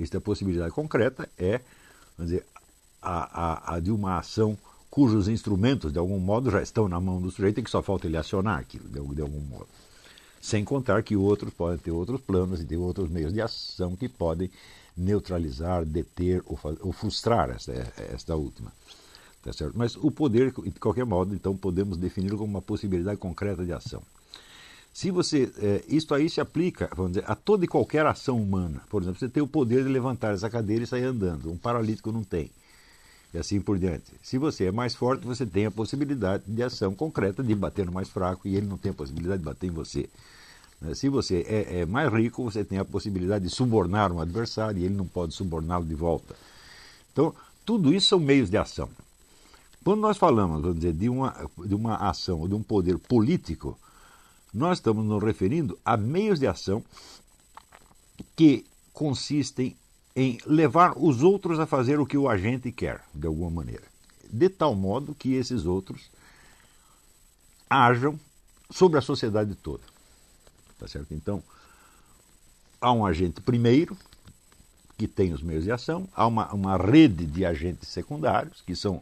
Esta 0.00 0.20
possibilidade 0.20 0.72
concreta 0.72 1.28
é, 1.38 1.60
dizer, 2.18 2.44
a, 3.00 3.74
a, 3.74 3.76
a 3.76 3.80
de 3.80 3.92
uma 3.92 4.18
ação 4.18 4.58
cujos 4.90 5.28
instrumentos, 5.28 5.92
de 5.92 5.98
algum 6.00 6.18
modo, 6.18 6.50
já 6.50 6.60
estão 6.60 6.88
na 6.88 7.00
mão 7.00 7.22
do 7.22 7.30
sujeito 7.30 7.60
e 7.60 7.62
que 7.62 7.70
só 7.70 7.80
falta 7.80 8.08
ele 8.08 8.16
acionar 8.16 8.58
aquilo, 8.58 8.88
de, 8.88 9.14
de 9.14 9.22
algum 9.22 9.40
modo. 9.40 9.68
Sem 10.40 10.64
contar 10.64 11.00
que 11.04 11.14
outros 11.14 11.54
podem 11.54 11.78
ter 11.78 11.92
outros 11.92 12.20
planos 12.20 12.60
e 12.60 12.64
ter 12.64 12.76
outros 12.76 13.08
meios 13.08 13.32
de 13.32 13.40
ação 13.40 13.94
que 13.94 14.08
podem 14.08 14.50
neutralizar, 14.96 15.84
deter 15.84 16.42
ou, 16.46 16.58
ou 16.80 16.92
frustrar 16.92 17.50
esta, 17.50 17.72
esta 18.12 18.36
última. 18.36 18.72
Tá? 19.42 19.50
Mas 19.74 19.96
o 19.96 20.10
poder, 20.10 20.52
de 20.52 20.78
qualquer 20.78 21.04
modo, 21.04 21.34
então 21.34 21.56
podemos 21.56 21.96
definir 21.96 22.30
como 22.30 22.44
uma 22.44 22.62
possibilidade 22.62 23.18
concreta 23.18 23.64
de 23.64 23.72
ação. 23.72 24.02
Se 24.92 25.10
você, 25.10 25.50
é, 25.58 25.84
isto 25.88 26.14
aí 26.14 26.28
se 26.28 26.40
aplica, 26.40 26.90
vamos 26.94 27.12
dizer, 27.12 27.24
a 27.26 27.34
toda 27.34 27.64
e 27.64 27.68
qualquer 27.68 28.04
ação 28.04 28.40
humana. 28.40 28.82
Por 28.90 29.02
exemplo, 29.02 29.18
você 29.18 29.28
tem 29.28 29.42
o 29.42 29.46
poder 29.46 29.82
de 29.84 29.88
levantar 29.88 30.34
essa 30.34 30.50
cadeira 30.50 30.84
e 30.84 30.86
sair 30.86 31.04
andando. 31.04 31.50
Um 31.50 31.56
paralítico 31.56 32.12
não 32.12 32.22
tem. 32.22 32.50
E 33.32 33.38
assim 33.38 33.58
por 33.60 33.78
diante. 33.78 34.12
Se 34.22 34.36
você 34.36 34.66
é 34.66 34.72
mais 34.72 34.94
forte, 34.94 35.26
você 35.26 35.46
tem 35.46 35.64
a 35.64 35.70
possibilidade 35.70 36.44
de 36.46 36.62
ação 36.62 36.94
concreta 36.94 37.42
de 37.42 37.54
bater 37.54 37.86
no 37.86 37.92
mais 37.92 38.10
fraco 38.10 38.46
e 38.46 38.54
ele 38.54 38.66
não 38.66 38.76
tem 38.76 38.90
a 38.90 38.94
possibilidade 38.94 39.38
de 39.38 39.44
bater 39.46 39.68
em 39.68 39.70
você. 39.70 40.10
Né? 40.82 40.94
Se 40.94 41.08
você 41.08 41.46
é, 41.48 41.80
é, 41.80 41.86
mais 41.86 42.12
rico, 42.12 42.42
você 42.42 42.64
tem 42.64 42.78
a 42.78 42.84
possibilidade 42.84 43.44
de 43.44 43.50
subornar 43.50 44.12
um 44.12 44.20
adversário 44.20 44.80
e 44.80 44.84
ele 44.84 44.94
não 44.94 45.06
pode 45.06 45.32
suborná-lo 45.32 45.84
de 45.84 45.94
volta. 45.94 46.34
Então, 47.12 47.34
tudo 47.64 47.94
isso 47.94 48.08
são 48.08 48.18
meios 48.18 48.50
de 48.50 48.56
ação. 48.56 48.88
Quando 49.84 50.00
nós 50.00 50.16
falamos, 50.16 50.60
vamos 50.60 50.76
dizer, 50.76 50.92
de 50.92 51.08
uma, 51.08 51.34
de 51.64 51.74
uma 51.74 51.96
ação 51.96 52.40
ou 52.40 52.48
de 52.48 52.54
um 52.54 52.62
poder 52.62 52.98
político, 52.98 53.78
nós 54.52 54.78
estamos 54.78 55.04
nos 55.04 55.22
referindo 55.22 55.78
a 55.84 55.96
meios 55.96 56.38
de 56.38 56.46
ação 56.46 56.84
que 58.36 58.64
consistem 58.92 59.76
em 60.14 60.38
levar 60.46 60.92
os 60.96 61.22
outros 61.22 61.58
a 61.58 61.66
fazer 61.66 61.98
o 61.98 62.06
que 62.06 62.18
o 62.18 62.28
agente 62.28 62.70
quer, 62.70 63.02
de 63.14 63.26
alguma 63.26 63.50
maneira. 63.50 63.84
De 64.30 64.48
tal 64.48 64.74
modo 64.74 65.14
que 65.14 65.34
esses 65.34 65.64
outros 65.64 66.10
ajam 67.68 68.18
sobre 68.70 68.98
a 68.98 69.02
sociedade 69.02 69.54
toda. 69.54 69.91
Tá 70.82 70.88
certo? 70.88 71.14
Então, 71.14 71.40
há 72.80 72.92
um 72.92 73.06
agente 73.06 73.40
primeiro, 73.40 73.96
que 74.98 75.06
tem 75.06 75.32
os 75.32 75.40
meios 75.40 75.62
de 75.62 75.70
ação, 75.70 76.08
há 76.12 76.26
uma, 76.26 76.52
uma 76.52 76.76
rede 76.76 77.24
de 77.24 77.46
agentes 77.46 77.88
secundários, 77.88 78.60
que 78.66 78.74
são 78.74 79.00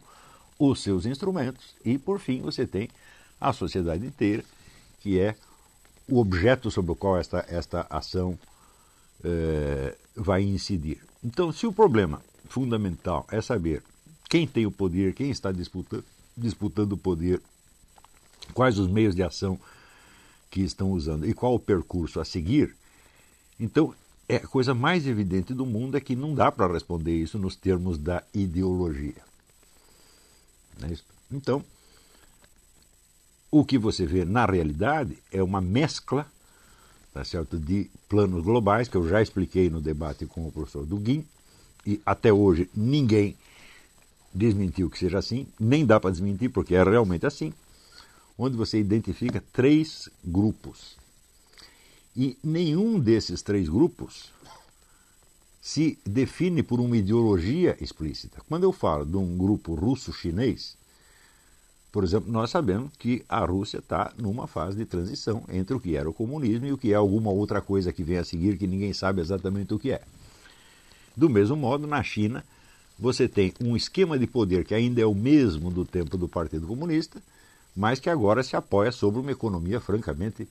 os 0.59 0.83
seus 0.83 1.07
instrumentos, 1.07 1.73
e, 1.83 1.97
por 1.97 2.19
fim, 2.19 2.41
você 2.41 2.67
tem 2.67 2.87
a 3.39 3.51
sociedade 3.51 4.05
inteira, 4.05 4.43
que 4.99 5.19
é 5.19 5.35
o 6.07 6.19
objeto 6.19 6.69
sobre 6.69 6.91
o 6.91 6.95
qual 6.95 7.17
esta, 7.17 7.43
esta 7.49 7.87
ação 7.89 8.37
eh, 9.23 9.95
vai 10.15 10.43
incidir. 10.43 11.03
Então, 11.23 11.51
se 11.51 11.65
o 11.65 11.73
problema 11.73 12.21
fundamental 12.47 13.25
é 13.31 13.41
saber 13.41 13.81
quem 14.29 14.45
tem 14.45 14.67
o 14.67 14.71
poder, 14.71 15.15
quem 15.15 15.31
está 15.31 15.51
disputando, 15.51 16.05
disputando 16.37 16.93
o 16.93 16.97
poder, 16.97 17.41
quais 18.53 18.77
os 18.77 18.87
meios 18.87 19.15
de 19.15 19.23
ação 19.23 19.59
que 20.51 20.61
estão 20.61 20.91
usando 20.91 21.27
e 21.27 21.33
qual 21.33 21.55
o 21.55 21.59
percurso 21.59 22.19
a 22.19 22.25
seguir, 22.25 22.75
então 23.59 23.95
é 24.29 24.35
a 24.35 24.47
coisa 24.47 24.73
mais 24.73 25.07
evidente 25.07 25.53
do 25.53 25.65
mundo 25.65 25.97
é 25.97 26.01
que 26.01 26.15
não 26.15 26.35
dá 26.35 26.51
para 26.51 26.71
responder 26.71 27.15
isso 27.15 27.39
nos 27.39 27.55
termos 27.55 27.97
da 27.97 28.23
ideologia. 28.33 29.23
É 30.83 30.93
então, 31.31 31.63
o 33.49 33.65
que 33.65 33.77
você 33.77 34.05
vê 34.05 34.25
na 34.25 34.45
realidade 34.45 35.17
é 35.31 35.41
uma 35.41 35.61
mescla 35.61 36.29
tá 37.13 37.23
certo, 37.23 37.59
de 37.59 37.89
planos 38.07 38.43
globais, 38.43 38.87
que 38.87 38.95
eu 38.95 39.07
já 39.07 39.21
expliquei 39.21 39.69
no 39.69 39.81
debate 39.81 40.25
com 40.25 40.47
o 40.47 40.51
professor 40.51 40.85
Duguin, 40.85 41.25
e 41.85 42.01
até 42.05 42.31
hoje 42.31 42.69
ninguém 42.75 43.35
desmentiu 44.33 44.89
que 44.89 44.97
seja 44.97 45.17
assim, 45.17 45.45
nem 45.59 45.85
dá 45.85 45.99
para 45.99 46.11
desmentir 46.11 46.49
porque 46.49 46.75
é 46.75 46.83
realmente 46.83 47.25
assim 47.25 47.53
onde 48.41 48.57
você 48.57 48.79
identifica 48.79 49.43
três 49.53 50.09
grupos. 50.25 50.97
E 52.17 52.35
nenhum 52.43 52.99
desses 52.99 53.43
três 53.43 53.69
grupos 53.69 54.31
se 55.61 55.99
define 56.03 56.63
por 56.63 56.79
uma 56.79 56.97
ideologia 56.97 57.77
explícita. 57.79 58.41
Quando 58.49 58.63
eu 58.63 58.71
falo 58.71 59.05
de 59.05 59.15
um 59.15 59.37
grupo 59.37 59.75
russo-chinês, 59.75 60.75
por 61.91 62.03
exemplo, 62.03 62.31
nós 62.31 62.49
sabemos 62.49 62.91
que 62.97 63.23
a 63.29 63.45
Rússia 63.45 63.77
está 63.77 64.11
numa 64.17 64.47
fase 64.47 64.75
de 64.75 64.85
transição 64.85 65.43
entre 65.47 65.75
o 65.75 65.79
que 65.79 65.95
era 65.95 66.09
o 66.09 66.13
comunismo 66.13 66.65
e 66.65 66.73
o 66.73 66.77
que 66.79 66.91
é 66.91 66.95
alguma 66.95 67.29
outra 67.29 67.61
coisa 67.61 67.93
que 67.93 68.03
vem 68.03 68.17
a 68.17 68.23
seguir 68.23 68.57
que 68.57 68.65
ninguém 68.65 68.91
sabe 68.91 69.21
exatamente 69.21 69.71
o 69.71 69.77
que 69.77 69.91
é. 69.91 70.01
Do 71.15 71.29
mesmo 71.29 71.55
modo, 71.55 71.85
na 71.85 72.01
China, 72.01 72.43
você 72.97 73.27
tem 73.27 73.53
um 73.61 73.77
esquema 73.77 74.17
de 74.17 74.25
poder 74.25 74.65
que 74.65 74.73
ainda 74.73 74.99
é 74.99 75.05
o 75.05 75.13
mesmo 75.13 75.69
do 75.69 75.85
tempo 75.85 76.17
do 76.17 76.27
Partido 76.27 76.65
Comunista, 76.65 77.21
mas 77.75 77.99
que 77.99 78.09
agora 78.09 78.43
se 78.43 78.55
apoia 78.55 78.91
sobre 78.91 79.19
uma 79.19 79.31
economia 79.31 79.79
francamente 79.79 80.47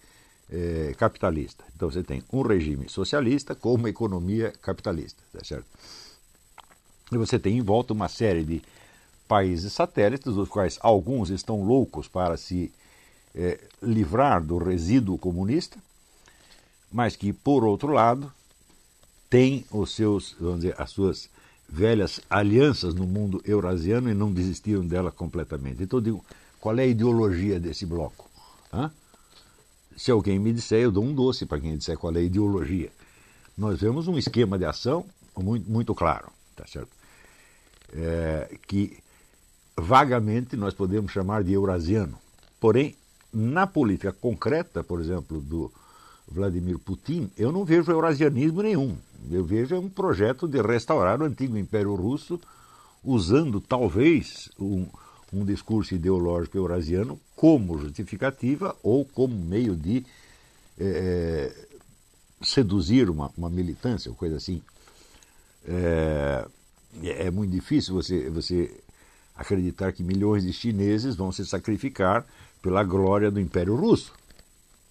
é, 0.50 0.94
capitalista. 0.98 1.64
Então 1.74 1.90
você 1.90 2.02
tem 2.02 2.22
um 2.32 2.42
regime 2.42 2.88
socialista 2.88 3.54
com 3.54 3.74
uma 3.74 3.88
economia 3.88 4.52
capitalista, 4.62 5.22
tá 5.32 5.44
certo? 5.44 5.66
E 7.12 7.16
você 7.16 7.38
tem 7.38 7.58
em 7.58 7.62
volta 7.62 7.92
uma 7.92 8.08
série 8.08 8.44
de 8.44 8.62
países 9.26 9.72
satélites, 9.72 10.34
dos 10.34 10.48
quais 10.48 10.78
alguns 10.80 11.30
estão 11.30 11.62
loucos 11.62 12.08
para 12.08 12.36
se 12.36 12.72
é, 13.34 13.60
livrar 13.82 14.42
do 14.42 14.58
resíduo 14.58 15.18
comunista, 15.18 15.78
mas 16.90 17.14
que, 17.14 17.32
por 17.32 17.64
outro 17.64 17.92
lado, 17.92 18.32
têm 19.28 19.64
os 19.70 19.94
seus, 19.94 20.34
vamos 20.40 20.62
dizer, 20.62 20.74
as 20.76 20.90
suas 20.90 21.30
velhas 21.68 22.20
alianças 22.28 22.94
no 22.94 23.06
mundo 23.06 23.40
eurasiano 23.44 24.10
e 24.10 24.14
não 24.14 24.32
desistiram 24.32 24.84
dela 24.84 25.12
completamente. 25.12 25.82
Então, 25.82 26.00
digo, 26.00 26.24
qual 26.60 26.78
é 26.78 26.82
a 26.82 26.86
ideologia 26.86 27.58
desse 27.58 27.86
bloco? 27.86 28.28
Hã? 28.72 28.90
Se 29.96 30.10
alguém 30.10 30.38
me 30.38 30.52
disser, 30.52 30.80
eu 30.80 30.92
dou 30.92 31.04
um 31.04 31.14
doce 31.14 31.46
para 31.46 31.60
quem 31.60 31.76
disser 31.76 31.96
qual 31.98 32.14
é 32.14 32.18
a 32.18 32.22
ideologia. 32.22 32.90
Nós 33.56 33.80
vemos 33.80 34.08
um 34.08 34.16
esquema 34.18 34.58
de 34.58 34.64
ação 34.64 35.04
muito, 35.36 35.70
muito 35.70 35.94
claro, 35.94 36.28
tá 36.56 36.66
certo? 36.66 36.90
É, 37.92 38.56
que 38.66 38.98
vagamente 39.76 40.56
nós 40.56 40.74
podemos 40.74 41.10
chamar 41.10 41.42
de 41.42 41.52
eurasiano. 41.52 42.18
Porém, 42.60 42.94
na 43.32 43.66
política 43.66 44.12
concreta, 44.12 44.82
por 44.82 45.00
exemplo, 45.00 45.40
do 45.40 45.72
Vladimir 46.28 46.78
Putin, 46.78 47.30
eu 47.36 47.50
não 47.50 47.64
vejo 47.64 47.90
eurasianismo 47.90 48.62
nenhum. 48.62 48.96
Eu 49.30 49.44
vejo 49.44 49.76
um 49.76 49.88
projeto 49.88 50.46
de 50.46 50.60
restaurar 50.62 51.20
o 51.20 51.24
antigo 51.24 51.56
Império 51.56 51.94
Russo 51.94 52.40
usando 53.02 53.60
talvez 53.60 54.50
um, 54.58 54.86
um 55.32 55.44
discurso 55.44 55.94
ideológico 55.94 56.56
eurasiano 56.56 57.20
como 57.36 57.78
justificativa 57.78 58.76
ou 58.82 59.04
como 59.04 59.34
meio 59.36 59.76
de 59.76 60.04
é, 60.78 61.52
seduzir 62.42 63.08
uma, 63.08 63.30
uma 63.36 63.50
militância 63.50 64.10
ou 64.10 64.16
coisa 64.16 64.36
assim. 64.36 64.62
É, 65.66 66.48
é 67.04 67.30
muito 67.30 67.52
difícil 67.52 67.94
você, 67.94 68.28
você 68.30 68.80
acreditar 69.36 69.92
que 69.92 70.02
milhões 70.02 70.42
de 70.42 70.52
chineses 70.52 71.14
vão 71.14 71.30
se 71.30 71.46
sacrificar 71.46 72.26
pela 72.60 72.82
glória 72.82 73.30
do 73.30 73.40
Império 73.40 73.76
Russo. 73.76 74.12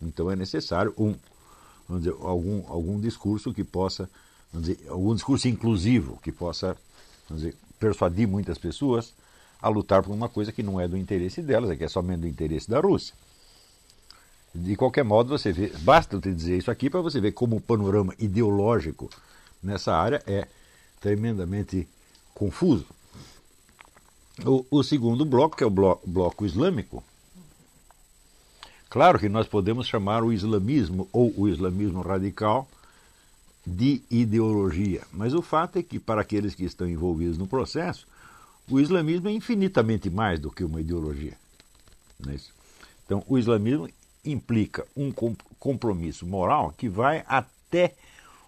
Então 0.02 0.32
é 0.32 0.36
necessário 0.36 0.94
um, 0.98 1.16
vamos 1.88 2.04
dizer, 2.04 2.16
algum, 2.22 2.66
algum 2.68 3.00
discurso 3.00 3.54
que 3.54 3.64
possa, 3.64 4.10
vamos 4.54 4.68
dizer, 4.68 4.88
algum 4.90 5.14
discurso 5.14 5.48
inclusivo 5.48 6.20
que 6.24 6.32
possa 6.32 6.78
vamos 7.28 7.44
dizer, 7.44 7.58
persuadir 7.80 8.28
muitas 8.28 8.58
pessoas 8.58 9.14
a 9.62 9.68
lutar 9.70 10.04
por 10.04 10.14
uma 10.14 10.30
coisa 10.30 10.52
que 10.52 10.64
não 10.64 10.80
é 10.80 10.88
do 10.88 10.98
interesse 10.98 11.42
delas, 11.42 11.70
é 11.70 11.76
que 11.76 11.84
é 11.84 11.88
somente 11.88 12.22
do 12.22 12.28
interesse 12.28 12.70
da 12.70 12.80
Rússia. 12.80 13.14
De 14.54 14.76
qualquer 14.76 15.04
modo, 15.04 15.30
você 15.30 15.52
vê, 15.52 15.72
basta 15.80 16.16
eu 16.16 16.22
te 16.22 16.34
dizer 16.34 16.58
isso 16.58 16.72
aqui 16.72 16.90
para 16.90 17.02
você 17.02 17.20
ver 17.20 17.34
como 17.34 17.58
o 17.58 17.62
panorama 17.62 18.14
ideológico 18.18 19.10
nessa 19.62 19.94
área 19.94 20.24
é 20.26 20.48
tremendamente 21.00 21.88
confuso. 22.34 22.88
O, 24.46 24.66
o 24.72 24.84
segundo 24.84 25.26
bloco, 25.26 25.58
que 25.58 25.64
é 25.64 25.68
o 25.68 25.70
bloco, 25.70 26.10
bloco 26.10 26.46
islâmico, 26.46 27.04
claro 28.90 29.20
que 29.20 29.30
nós 29.30 29.48
podemos 29.48 29.86
chamar 29.86 30.24
o 30.24 30.32
islamismo 30.32 31.08
ou 31.12 31.34
o 31.38 31.48
islamismo 31.48 32.02
radical 32.02 32.68
de 33.68 34.02
ideologia, 34.10 35.04
mas 35.12 35.34
o 35.34 35.42
fato 35.42 35.78
é 35.78 35.84
que, 35.84 36.00
para 36.00 36.22
aqueles 36.22 36.56
que 36.56 36.64
estão 36.64 36.88
envolvidos 36.88 37.38
no 37.38 37.46
processo, 37.46 38.08
o 38.70 38.80
islamismo 38.80 39.28
é 39.28 39.32
infinitamente 39.32 40.10
mais 40.10 40.40
do 40.40 40.52
que 40.52 40.64
uma 40.64 40.80
ideologia. 40.80 41.38
É? 42.28 42.36
Então, 43.06 43.24
o 43.28 43.38
islamismo 43.38 43.90
implica 44.24 44.86
um 44.96 45.12
compromisso 45.60 46.26
moral 46.26 46.74
que 46.78 46.88
vai 46.88 47.24
até 47.28 47.96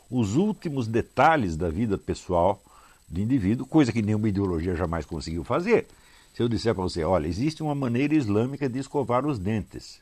os 0.10 0.36
últimos 0.36 0.88
detalhes 0.88 1.56
da 1.56 1.70
vida 1.70 1.98
pessoal 1.98 2.62
do 3.08 3.20
indivíduo, 3.20 3.66
coisa 3.66 3.92
que 3.92 4.02
nenhuma 4.02 4.30
ideologia 4.30 4.76
jamais 4.76 5.06
conseguiu 5.06 5.44
fazer. 5.44 5.88
Se 6.34 6.44
eu 6.44 6.48
disser 6.48 6.74
para 6.74 6.84
você, 6.84 7.04
olha, 7.04 7.28
existe 7.28 7.64
uma 7.64 7.76
maneira 7.76 8.14
islâmica 8.14 8.70
de 8.70 8.80
escovar 8.80 9.26
os 9.26 9.40
dentes, 9.40 10.00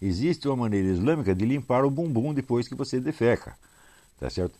existe 0.00 0.48
uma 0.48 0.56
maneira 0.56 0.88
islâmica 0.88 1.34
de 1.34 1.44
limpar 1.44 1.84
o 1.84 1.90
bumbum 1.90 2.32
depois 2.32 2.66
que 2.66 2.74
você 2.74 2.98
defeca, 3.00 3.56
tá 4.18 4.28
certo? 4.30 4.58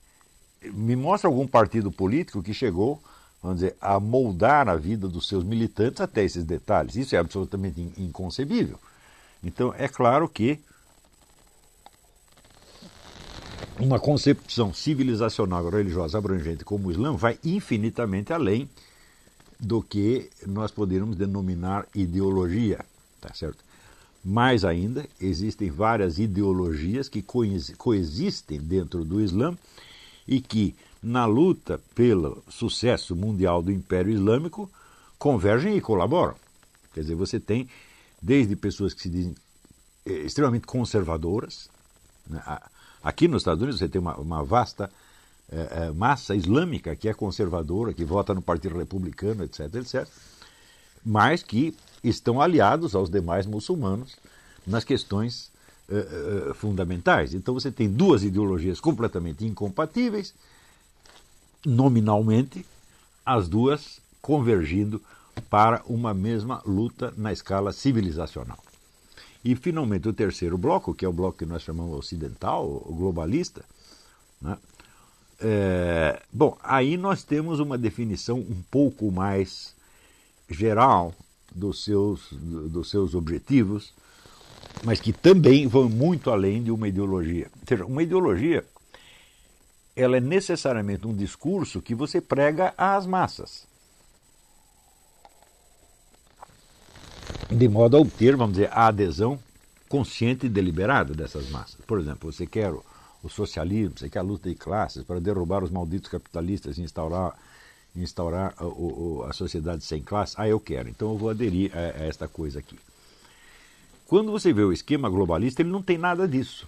Me 0.63 0.97
mostra 0.97 1.29
algum 1.29 1.47
partido 1.47 1.91
político 1.91 2.43
que 2.43 2.55
chegou, 2.55 3.03
vamos 3.45 3.61
dizer, 3.61 3.77
a 3.79 4.01
moldar 4.01 4.71
a 4.71 4.75
vida 4.75 5.07
dos 5.07 5.29
seus 5.29 5.45
militantes 5.45 6.01
até 6.01 6.25
esses 6.25 6.45
detalhes. 6.45 6.97
Isso 6.97 7.15
é 7.15 7.19
absolutamente 7.19 7.93
inconcebível. 7.99 8.79
Então, 9.45 9.75
é 9.77 9.87
claro 9.87 10.27
que 10.27 10.59
uma 13.79 14.01
concepção 14.01 14.73
civilizacional 14.73 15.69
religiosa 15.69 16.17
abrangente 16.17 16.65
como 16.65 16.89
o 16.89 16.91
Islã 16.91 17.15
vai 17.15 17.39
infinitamente 17.45 18.33
além 18.33 18.67
do 19.61 19.83
que 19.83 20.31
nós 20.47 20.71
poderíamos 20.71 21.15
denominar 21.15 21.87
ideologia, 21.95 22.83
tá 23.21 23.35
certo? 23.35 23.63
Mais 24.25 24.65
ainda, 24.65 25.07
existem 25.21 25.71
várias 25.71 26.19
ideologias 26.19 27.11
que 27.11 27.23
coexistem 27.77 28.59
dentro 28.59 29.05
do 29.05 29.21
Islã 29.21 29.55
e 30.27 30.41
que, 30.41 30.75
na 31.05 31.27
luta 31.27 31.79
pelo 31.95 32.43
sucesso 32.49 33.15
mundial 33.15 33.63
do 33.63 33.71
Império 33.71 34.11
Islâmico, 34.11 34.71
convergem 35.19 35.77
e 35.77 35.81
colaboram. 35.81 36.35
Quer 36.95 37.03
dizer, 37.03 37.15
você 37.15 37.39
tem 37.39 37.69
desde 38.23 38.57
pessoas 38.57 38.95
que 38.95 39.03
se 39.03 39.11
dizem 39.11 39.35
eh, 40.07 40.13
extremamente 40.21 40.67
conservadoras. 40.67 41.69
Né? 42.27 42.43
Aqui 43.03 43.29
nos 43.29 43.43
Estados 43.43 43.63
Unidos 43.63 43.79
você 43.79 43.89
tem 43.89 44.01
uma, 44.01 44.17
uma 44.17 44.43
vasta 44.43 44.91
é, 45.53 45.91
massa 45.91 46.35
islâmica 46.35 46.97
que 46.97 47.07
é 47.07 47.13
conservadora, 47.13 47.93
que 47.93 48.03
vota 48.03 48.33
no 48.33 48.41
Partido 48.41 48.79
Republicano, 48.79 49.45
etc, 49.45 49.75
etc, 49.75 50.09
mas 51.05 51.43
que 51.43 51.77
estão 52.03 52.41
aliados 52.41 52.95
aos 52.95 53.11
demais 53.11 53.45
muçulmanos 53.45 54.17
nas 54.67 54.85
questões 54.85 55.53
fundamentais. 56.55 57.35
Então 57.35 57.53
você 57.53 57.71
tem 57.71 57.91
duas 57.91 58.25
ideologias 58.25 58.81
completamente 58.81 59.45
incompatíveis, 59.45 60.35
nominalmente, 61.65 62.65
as 63.25 63.49
duas 63.49 64.01
convergindo 64.21 65.01
para 65.51 65.83
uma 65.87 66.15
mesma 66.15 66.63
luta 66.65 67.13
na 67.17 67.33
escala 67.33 67.73
civilizacional. 67.73 68.59
E, 69.45 69.55
finalmente, 69.55 70.09
o 70.09 70.13
terceiro 70.13 70.57
bloco, 70.57 70.95
que 70.95 71.05
é 71.05 71.09
o 71.09 71.13
bloco 71.13 71.39
que 71.39 71.47
nós 71.47 71.63
chamamos 71.63 71.99
ocidental, 71.99 72.67
globalista, 72.89 73.65
né? 74.41 74.57
É, 75.41 76.23
bom, 76.33 76.57
aí 76.63 76.97
nós 76.97 77.25
temos 77.25 77.61
uma 77.61 77.77
definição 77.77 78.39
um 78.39 78.63
pouco 78.71 79.11
mais 79.11 79.75
geral 80.49 81.13
dos 81.55 81.85
seus, 81.85 82.29
dos 82.33 82.89
seus 82.89 83.15
objetivos, 83.15 83.93
mas 84.85 85.01
que 85.01 85.13
também 85.13 85.67
vão 85.67 85.89
muito 85.89 86.31
além 86.31 86.63
de 86.63 86.71
uma 86.71 86.89
ideologia. 86.89 87.51
Ou 87.61 87.67
seja, 87.67 87.85
uma 87.85 88.03
ideologia 88.03 88.65
ela 89.97 90.17
é 90.17 90.21
necessariamente 90.21 91.07
um 91.07 91.15
discurso 91.15 91.81
que 91.81 91.95
você 91.95 92.21
prega 92.21 92.75
às 92.77 93.07
massas. 93.07 93.67
de 97.51 97.69
modo 97.69 97.97
a 97.97 98.01
obter, 98.01 98.37
vamos 98.37 98.57
dizer, 98.57 98.71
a 98.73 98.87
adesão 98.89 99.39
consciente 99.89 100.47
e 100.47 100.49
deliberada 100.49 101.15
dessas 101.15 101.49
massas. 101.51 101.81
Por 101.87 102.01
exemplo, 102.01 102.31
você 102.33 102.47
quer 102.47 102.73
o, 102.73 103.29
socialismo, 103.29 103.99
você 103.99 104.09
quer 104.09 104.19
a 104.19 104.23
luta 104.23 104.49
de 104.49 104.55
classes 104.55 105.05
para 105.05 105.21
derrubar 105.21 105.63
os 105.63 105.71
malditos 105.71 106.11
capitalistas 106.11 106.79
e 106.79 106.83
instaurar, 106.83 107.35
instaurar 107.95 108.55
a, 108.59 108.65
a, 108.65 109.31
a 109.31 109.33
sociedade 109.33 109.85
sem 109.85 110.03
classe? 110.03 110.35
Ah, 110.37 110.49
eu 110.49 110.59
quero, 110.59 110.89
então 110.89 111.13
eu 111.13 111.19
vou 111.19 111.31
aderir 111.31 111.71
a, 111.75 112.03
a 112.03 112.07
esta 112.07 112.27
coisa 112.27 112.59
aqui. 112.59 112.79
Quando 114.07 114.31
você 114.31 114.53
vê 114.53 114.63
o 114.63 114.73
esquema 114.73 115.09
globalista, 115.09 115.63
ele 115.63 115.71
não 115.71 115.83
tem 115.83 115.97
nada 115.97 116.29
disso. 116.29 116.67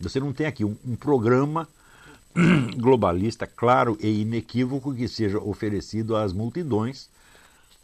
Você 0.00 0.18
não 0.18 0.32
tem 0.32 0.46
aqui 0.46 0.64
um, 0.64 0.76
um 0.84 0.96
programa 0.96 1.68
globalista 2.76 3.46
claro 3.46 3.96
e 4.00 4.22
inequívoco 4.22 4.94
que 4.94 5.06
seja 5.06 5.38
oferecido 5.38 6.16
às 6.16 6.32
multidões 6.32 7.08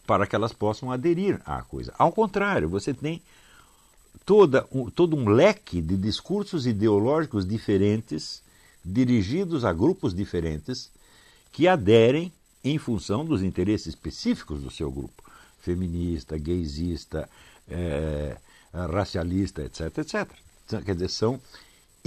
para 0.07 0.27
que 0.27 0.37
elas 0.37 0.53
possam 0.53 0.91
aderir 0.91 1.41
à 1.45 1.63
coisa. 1.63 1.93
Ao 1.99 2.13
contrário, 2.13 2.69
você 2.69 2.95
tem 2.95 3.21
toda, 4.25 4.67
um, 4.73 4.89
todo 4.89 5.17
um 5.17 5.29
leque 5.29 5.81
de 5.81 5.97
discursos 5.97 6.67
ideológicos 6.67 7.47
diferentes, 7.47 8.43
dirigidos 8.85 9.65
a 9.65 9.73
grupos 9.73 10.15
diferentes, 10.15 10.91
que 11.53 11.67
aderem 11.67 12.33
em 12.63 12.79
função 12.79 13.25
dos 13.25 13.43
interesses 13.43 13.89
específicos 13.89 14.61
do 14.61 14.71
seu 14.71 14.91
grupo 14.91 15.25
feminista, 15.61 16.39
gaysista, 16.39 17.29
é, 17.69 18.37
racialista, 18.73 19.63
etc, 19.63 19.99
etc. 19.99 20.29
Quer 20.85 20.95
dizer, 20.95 21.09
são 21.09 21.41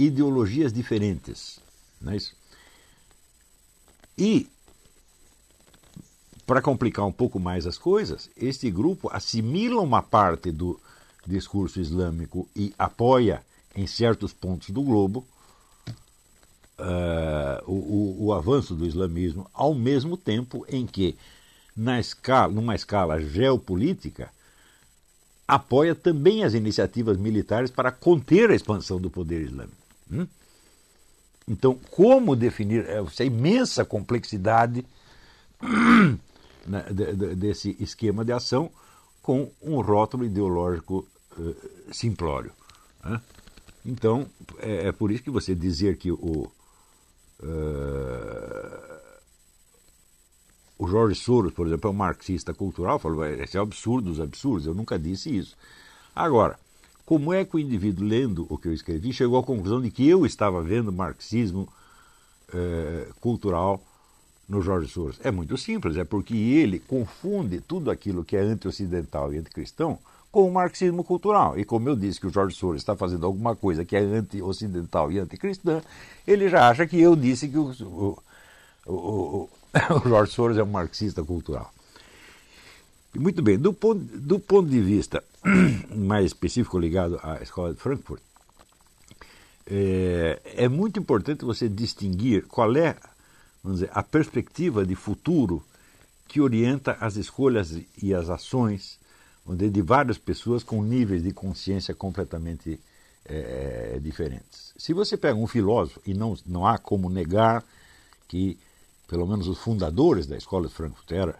ideologias 0.00 0.72
diferentes. 0.72 1.60
Não 2.00 2.12
é 2.12 2.16
isso? 2.16 2.34
E 4.16 4.48
para 6.46 6.60
complicar 6.60 7.06
um 7.06 7.12
pouco 7.12 7.38
mais 7.38 7.66
as 7.66 7.78
coisas, 7.78 8.28
este 8.36 8.70
grupo 8.70 9.08
assimila 9.12 9.80
uma 9.80 10.02
parte 10.02 10.50
do 10.50 10.80
discurso 11.26 11.80
islâmico 11.80 12.48
e 12.56 12.74
apoia, 12.78 13.42
em 13.76 13.86
certos 13.86 14.32
pontos 14.32 14.70
do 14.70 14.82
globo, 14.82 15.24
uh, 16.76 17.70
o, 17.70 18.26
o, 18.26 18.32
avanço 18.32 18.74
do 18.74 18.84
islamismo, 18.84 19.48
ao 19.54 19.74
mesmo 19.74 20.16
tempo 20.16 20.66
em 20.68 20.86
que, 20.86 21.16
na 21.76 22.00
escala, 22.00 22.52
numa 22.52 22.74
escala 22.74 23.20
geopolítica, 23.20 24.28
apoia 25.46 25.94
também 25.94 26.42
as 26.42 26.54
iniciativas 26.54 27.16
militares 27.16 27.70
para 27.70 27.92
conter 27.92 28.50
a 28.50 28.54
expansão 28.54 29.00
do 29.00 29.08
poder 29.08 29.42
islâmico. 29.42 29.79
Hum? 30.10 30.26
Então, 31.48 31.78
como 31.90 32.36
definir 32.36 32.88
essa 32.88 33.24
imensa 33.24 33.84
complexidade 33.84 34.84
né, 36.66 36.82
de, 36.92 37.12
de, 37.14 37.34
desse 37.34 37.76
esquema 37.80 38.24
de 38.24 38.32
ação 38.32 38.70
com 39.22 39.50
um 39.60 39.80
rótulo 39.80 40.24
ideológico 40.24 41.06
uh, 41.36 41.56
simplório. 41.92 42.52
Né? 43.04 43.20
Então, 43.84 44.26
é, 44.58 44.88
é, 44.88 44.92
por 44.92 45.10
isso 45.10 45.22
que 45.22 45.30
você 45.30 45.54
dizer 45.54 45.96
que 45.96 46.10
o, 46.12 46.50
uh, 47.40 49.00
o 50.78 50.86
Jorge 50.86 51.14
Soros, 51.14 51.52
por 51.52 51.66
exemplo, 51.66 51.88
é 51.88 51.92
um 51.92 51.96
marxista 51.96 52.54
cultural, 52.54 52.98
falou, 52.98 53.24
esse 53.26 53.56
é 53.56 53.60
absurdo 53.60 54.10
dos 54.10 54.20
absurdos, 54.20 54.66
eu 54.66 54.74
nunca 54.74 54.98
disse 54.98 55.36
isso. 55.36 55.56
Agora, 56.14 56.58
como 57.10 57.34
é 57.34 57.44
que 57.44 57.56
o 57.56 57.58
indivíduo, 57.58 58.06
lendo 58.06 58.46
o 58.48 58.56
que 58.56 58.68
eu 58.68 58.72
escrevi, 58.72 59.12
chegou 59.12 59.36
à 59.36 59.42
conclusão 59.42 59.80
de 59.80 59.90
que 59.90 60.08
eu 60.08 60.24
estava 60.24 60.62
vendo 60.62 60.92
marxismo 60.92 61.68
uh, 62.54 63.14
cultural 63.20 63.82
no 64.48 64.62
Jorge 64.62 64.88
Soros? 64.88 65.18
É 65.24 65.28
muito 65.28 65.58
simples, 65.58 65.96
é 65.96 66.04
porque 66.04 66.36
ele 66.36 66.78
confunde 66.78 67.60
tudo 67.60 67.90
aquilo 67.90 68.24
que 68.24 68.36
é 68.36 68.40
anti-ocidental 68.40 69.34
e 69.34 69.38
anticristão 69.38 69.98
com 70.30 70.46
o 70.46 70.52
marxismo 70.52 71.02
cultural. 71.02 71.58
E 71.58 71.64
como 71.64 71.88
eu 71.88 71.96
disse 71.96 72.20
que 72.20 72.28
o 72.28 72.30
Jorge 72.30 72.54
Soros 72.54 72.80
está 72.80 72.94
fazendo 72.94 73.26
alguma 73.26 73.56
coisa 73.56 73.84
que 73.84 73.96
é 73.96 73.98
anti-ocidental 73.98 75.10
e 75.10 75.18
anticristã, 75.18 75.82
ele 76.24 76.48
já 76.48 76.68
acha 76.68 76.86
que 76.86 77.00
eu 77.00 77.16
disse 77.16 77.48
que 77.48 77.58
o, 77.58 77.72
o, 77.80 78.18
o, 78.86 79.48
o 80.04 80.08
Jorge 80.08 80.30
Soros 80.30 80.56
é 80.56 80.62
um 80.62 80.70
marxista 80.70 81.24
cultural. 81.24 81.74
Muito 83.12 83.42
bem, 83.42 83.58
do 83.58 83.72
ponto, 83.72 83.98
do 83.98 84.38
ponto 84.38 84.70
de 84.70 84.80
vista 84.80 85.24
mais 85.94 86.26
específico 86.26 86.78
ligado 86.78 87.18
à 87.22 87.42
escola 87.42 87.72
de 87.72 87.80
Frankfurt, 87.80 88.22
é, 89.66 90.40
é 90.44 90.68
muito 90.68 90.98
importante 90.98 91.44
você 91.44 91.68
distinguir 91.68 92.46
qual 92.46 92.74
é 92.76 92.96
vamos 93.62 93.80
dizer, 93.80 93.90
a 93.92 94.02
perspectiva 94.02 94.84
de 94.84 94.94
futuro 94.94 95.62
que 96.26 96.40
orienta 96.40 96.96
as 97.00 97.16
escolhas 97.16 97.76
e 98.00 98.14
as 98.14 98.30
ações 98.30 98.98
de 99.46 99.82
várias 99.82 100.16
pessoas 100.16 100.62
com 100.62 100.82
níveis 100.82 101.22
de 101.22 101.32
consciência 101.32 101.94
completamente 101.94 102.78
é, 103.24 103.98
diferentes. 104.00 104.72
Se 104.76 104.92
você 104.92 105.16
pega 105.16 105.36
um 105.36 105.46
filósofo, 105.46 106.00
e 106.06 106.14
não, 106.14 106.36
não 106.46 106.66
há 106.66 106.78
como 106.78 107.10
negar 107.10 107.64
que, 108.28 108.56
pelo 109.08 109.26
menos 109.26 109.48
os 109.48 109.58
fundadores 109.58 110.26
da 110.26 110.36
escola 110.36 110.68
de 110.68 110.74
Frankfurt 110.74 111.10
era, 111.10 111.38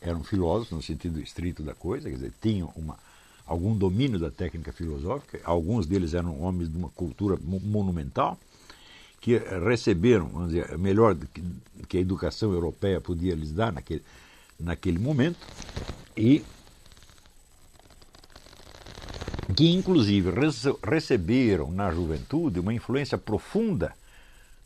eram 0.00 0.24
filósofos 0.24 0.72
no 0.72 0.82
sentido 0.82 1.20
estrito 1.20 1.62
da 1.62 1.74
coisa, 1.74 2.08
quer 2.08 2.16
dizer, 2.16 2.32
tinham 2.40 2.72
uma, 2.74 2.98
algum 3.46 3.76
domínio 3.76 4.18
da 4.18 4.30
técnica 4.30 4.72
filosófica, 4.72 5.40
alguns 5.44 5.86
deles 5.86 6.14
eram 6.14 6.40
homens 6.40 6.70
de 6.70 6.76
uma 6.76 6.88
cultura 6.90 7.38
monumental, 7.42 8.38
que 9.20 9.38
receberam, 9.38 10.26
vamos 10.26 10.48
dizer, 10.48 10.76
melhor 10.78 11.16
que 11.88 11.96
a 11.96 12.00
educação 12.00 12.52
europeia 12.52 13.00
podia 13.00 13.34
lhes 13.34 13.52
dar 13.52 13.72
naquele, 13.72 14.02
naquele 14.58 14.98
momento, 14.98 15.38
e 16.16 16.42
que 19.56 19.70
inclusive 19.70 20.30
receberam 20.82 21.70
na 21.70 21.92
juventude 21.92 22.58
uma 22.58 22.74
influência 22.74 23.16
profunda 23.16 23.92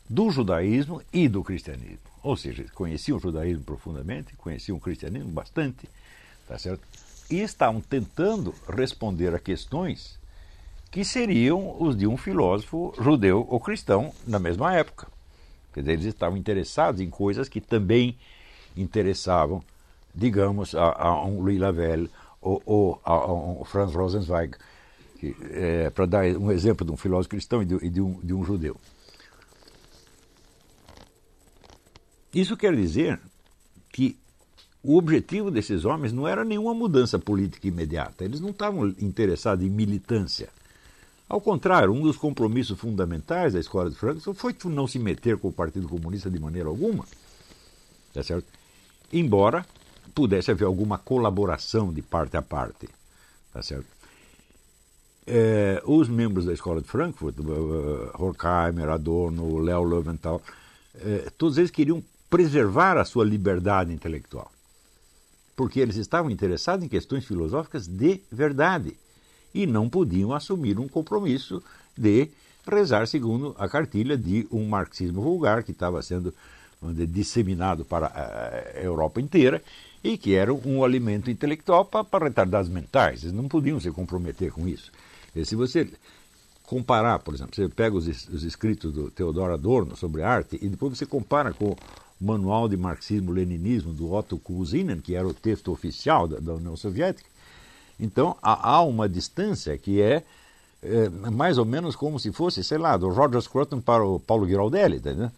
do 0.09 0.31
judaísmo 0.31 1.01
e 1.11 1.27
do 1.27 1.43
cristianismo. 1.43 1.99
Ou 2.23 2.35
seja, 2.35 2.65
conheciam 2.73 3.17
o 3.17 3.21
judaísmo 3.21 3.63
profundamente, 3.63 4.35
conheciam 4.37 4.77
o 4.77 4.81
cristianismo 4.81 5.29
bastante, 5.29 5.87
tá 6.47 6.57
certo? 6.57 6.81
E 7.29 7.41
estavam 7.41 7.81
tentando 7.81 8.53
responder 8.69 9.35
a 9.35 9.39
questões 9.39 10.17
que 10.89 11.03
seriam 11.03 11.75
os 11.81 11.95
de 11.95 12.07
um 12.07 12.15
filósofo 12.15 12.93
judeu 12.99 13.45
ou 13.49 13.59
cristão 13.59 14.13
na 14.25 14.39
mesma 14.39 14.73
época. 14.73 15.07
Quer 15.73 15.81
dizer, 15.81 15.93
eles 15.93 16.05
estavam 16.05 16.37
interessados 16.37 17.01
em 17.01 17.09
coisas 17.09 17.49
que 17.49 17.59
também 17.59 18.17
interessavam, 18.75 19.63
digamos, 20.15 20.73
a, 20.73 20.91
a 20.91 21.25
um 21.25 21.41
Louis 21.41 21.59
Lavelle 21.59 22.09
ou, 22.41 22.61
ou 22.65 23.01
a, 23.03 23.11
a, 23.11 23.33
um 23.33 23.63
Franz 23.65 23.93
Rosenzweig, 23.93 24.55
é, 25.51 25.89
para 25.89 26.05
dar 26.05 26.25
um 26.37 26.51
exemplo 26.51 26.85
de 26.85 26.91
um 26.91 26.97
filósofo 26.97 27.29
cristão 27.29 27.61
e 27.61 27.65
de, 27.65 27.75
e 27.85 27.89
de, 27.89 28.01
um, 28.01 28.19
de 28.21 28.33
um 28.33 28.43
judeu. 28.43 28.77
Isso 32.33 32.55
quer 32.55 32.75
dizer 32.75 33.19
que 33.91 34.17
o 34.83 34.97
objetivo 34.97 35.51
desses 35.51 35.85
homens 35.85 36.13
não 36.13 36.27
era 36.27 36.45
nenhuma 36.45 36.73
mudança 36.73 37.17
política 37.19 37.67
imediata. 37.67 38.23
Eles 38.23 38.39
não 38.39 38.51
estavam 38.51 38.87
interessados 38.99 39.65
em 39.65 39.69
militância. 39.69 40.49
Ao 41.27 41.41
contrário, 41.41 41.91
um 41.91 42.01
dos 42.01 42.15
compromissos 42.15 42.79
fundamentais 42.79 43.53
da 43.53 43.59
escola 43.59 43.89
de 43.89 43.97
Frankfurt 43.97 44.37
foi 44.37 44.55
não 44.65 44.87
se 44.87 44.97
meter 44.97 45.37
com 45.37 45.49
o 45.49 45.53
Partido 45.53 45.87
Comunista 45.89 46.29
de 46.29 46.39
maneira 46.39 46.69
alguma. 46.69 47.05
Tá 48.13 48.23
certo? 48.23 48.47
Embora 49.11 49.65
pudesse 50.15 50.51
haver 50.51 50.65
alguma 50.65 50.97
colaboração 50.97 51.91
de 51.91 52.01
parte 52.01 52.37
a 52.37 52.41
parte. 52.41 52.87
Tá 53.53 53.61
certo? 53.61 53.85
É, 55.25 55.81
os 55.85 56.07
membros 56.07 56.45
da 56.45 56.53
escola 56.53 56.81
de 56.81 56.87
Frankfurt, 56.87 57.37
uh, 57.39 58.09
Horkheimer, 58.13 58.89
Adorno, 58.89 59.57
Leo 59.57 59.83
Löwenthal, 59.83 60.41
é, 60.95 61.29
todos 61.37 61.57
eles 61.57 61.69
queriam 61.69 62.01
preservar 62.29 62.97
a 62.97 63.03
sua 63.03 63.25
liberdade 63.25 63.91
intelectual. 63.91 64.49
Porque 65.57 65.81
eles 65.81 65.97
estavam 65.97 66.31
interessados 66.31 66.85
em 66.85 66.87
questões 66.87 67.25
filosóficas 67.25 67.85
de 67.87 68.21
verdade 68.31 68.95
e 69.53 69.67
não 69.67 69.89
podiam 69.89 70.33
assumir 70.33 70.79
um 70.79 70.87
compromisso 70.87 71.61
de 71.97 72.29
rezar 72.65 73.07
segundo 73.07 73.55
a 73.57 73.67
cartilha 73.67 74.17
de 74.17 74.47
um 74.51 74.67
marxismo 74.67 75.21
vulgar 75.21 75.63
que 75.63 75.71
estava 75.71 76.01
sendo 76.01 76.33
disseminado 77.09 77.83
para 77.83 78.07
a 78.07 78.79
Europa 78.79 79.19
inteira 79.19 79.63
e 80.03 80.17
que 80.17 80.35
era 80.35 80.53
um 80.53 80.83
alimento 80.83 81.31
intelectual 81.31 81.83
para, 81.83 82.25
retardados 82.25 82.69
mentais. 82.69 83.23
Eles 83.23 83.33
não 83.33 83.47
podiam 83.47 83.79
se 83.79 83.89
comprometer 83.91 84.51
com 84.51 84.67
isso. 84.67 84.91
E 85.35 85.43
se 85.43 85.55
você 85.55 85.89
comparar, 86.63 87.19
por 87.19 87.33
exemplo, 87.33 87.55
você 87.55 87.67
pega 87.67 87.95
os, 87.95 88.07
os 88.27 88.43
escritos 88.43 88.93
do 88.93 89.09
Theodor 89.09 89.51
Adorno 89.51 89.95
sobre 89.95 90.21
arte 90.21 90.59
e 90.61 90.69
depois 90.69 90.97
você 90.97 91.05
compara 91.05 91.51
com 91.51 91.75
Manual 92.19 92.67
de 92.67 92.75
Marxismo-Leninismo 92.77 93.93
do 93.93 94.11
Otto 94.11 94.37
Kuzinen, 94.37 94.99
que 94.99 95.15
era 95.15 95.27
o 95.27 95.33
texto 95.33 95.71
oficial 95.71 96.27
da, 96.27 96.39
da 96.39 96.53
União 96.55 96.75
Soviética. 96.75 97.29
Então 97.99 98.35
há, 98.41 98.71
há 98.71 98.81
uma 98.81 99.07
distância 99.07 99.77
que 99.77 100.01
é, 100.01 100.23
é, 100.81 101.09
mais 101.09 101.57
ou 101.57 101.65
menos 101.65 101.95
como 101.95 102.19
se 102.19 102.31
fosse, 102.31 102.63
sei 102.63 102.77
lá, 102.77 102.97
do 102.97 103.09
Roger 103.09 103.41
Scruton 103.41 103.81
para 103.81 104.05
o 104.05 104.19
Paulo 104.19 104.47
Giraldelli. 104.47 104.99
Tá, 104.99 105.31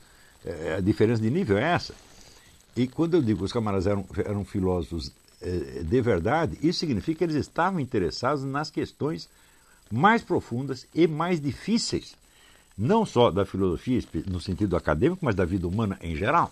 é, 0.46 0.76
a 0.78 0.80
diferença 0.80 1.22
de 1.22 1.30
nível 1.30 1.58
é 1.58 1.64
essa. 1.64 1.94
E 2.76 2.88
quando 2.88 3.16
eu 3.16 3.22
digo 3.22 3.40
que 3.40 3.46
os 3.46 3.52
camaradas 3.52 3.88
eram, 3.88 4.06
eram 4.26 4.46
filósofos 4.46 5.12
é, 5.42 5.84
de 5.84 6.02
verdade, 6.02 6.58
isso 6.62 6.80
significa 6.80 7.20
que 7.20 7.24
eles 7.24 7.36
estavam 7.36 7.80
interessados 7.80 8.44
nas 8.44 8.70
questões 8.70 9.30
mais 9.92 10.22
profundas 10.22 10.86
e 10.94 11.08
mais 11.08 11.42
difíceis, 11.42 12.16
não 12.78 13.06
só 13.06 13.32
da 13.32 13.46
filosofia 13.46 14.02
no 14.28 14.40
sentido 14.40 14.76
acadêmico, 14.76 15.26
mas 15.26 15.36
da 15.36 15.46
vida 15.46 15.68
humana 15.68 15.98
em 16.02 16.16
geral. 16.16 16.52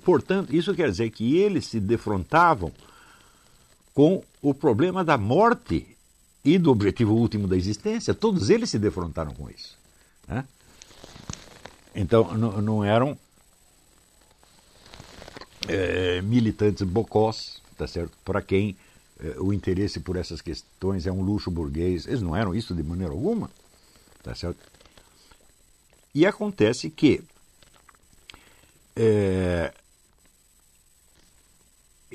Portanto, 0.00 0.54
isso 0.54 0.74
quer 0.74 0.90
dizer 0.90 1.10
que 1.10 1.36
eles 1.36 1.66
se 1.66 1.80
defrontavam 1.80 2.72
com 3.94 4.22
o 4.42 4.52
problema 4.52 5.04
da 5.04 5.16
morte 5.16 5.96
e 6.44 6.58
do 6.58 6.70
objetivo 6.70 7.14
último 7.14 7.48
da 7.48 7.56
existência. 7.56 8.14
Todos 8.14 8.50
eles 8.50 8.70
se 8.70 8.78
defrontaram 8.78 9.32
com 9.34 9.50
isso. 9.50 9.76
Né? 10.28 10.44
Então, 11.94 12.36
não 12.36 12.84
eram 12.84 13.18
é, 15.66 16.20
militantes 16.22 16.82
bocós, 16.82 17.60
tá 17.76 17.86
certo? 17.86 18.12
Para 18.24 18.42
quem 18.42 18.76
é, 19.18 19.40
o 19.40 19.52
interesse 19.52 19.98
por 19.98 20.16
essas 20.16 20.40
questões 20.40 21.06
é 21.06 21.12
um 21.12 21.22
luxo 21.22 21.50
burguês. 21.50 22.06
Eles 22.06 22.22
não 22.22 22.36
eram 22.36 22.54
isso 22.54 22.74
de 22.74 22.82
maneira 22.82 23.12
alguma, 23.12 23.50
tá 24.22 24.34
certo? 24.34 24.58
E 26.14 26.24
acontece 26.26 26.90
que 26.90 27.22
é, 28.94 29.72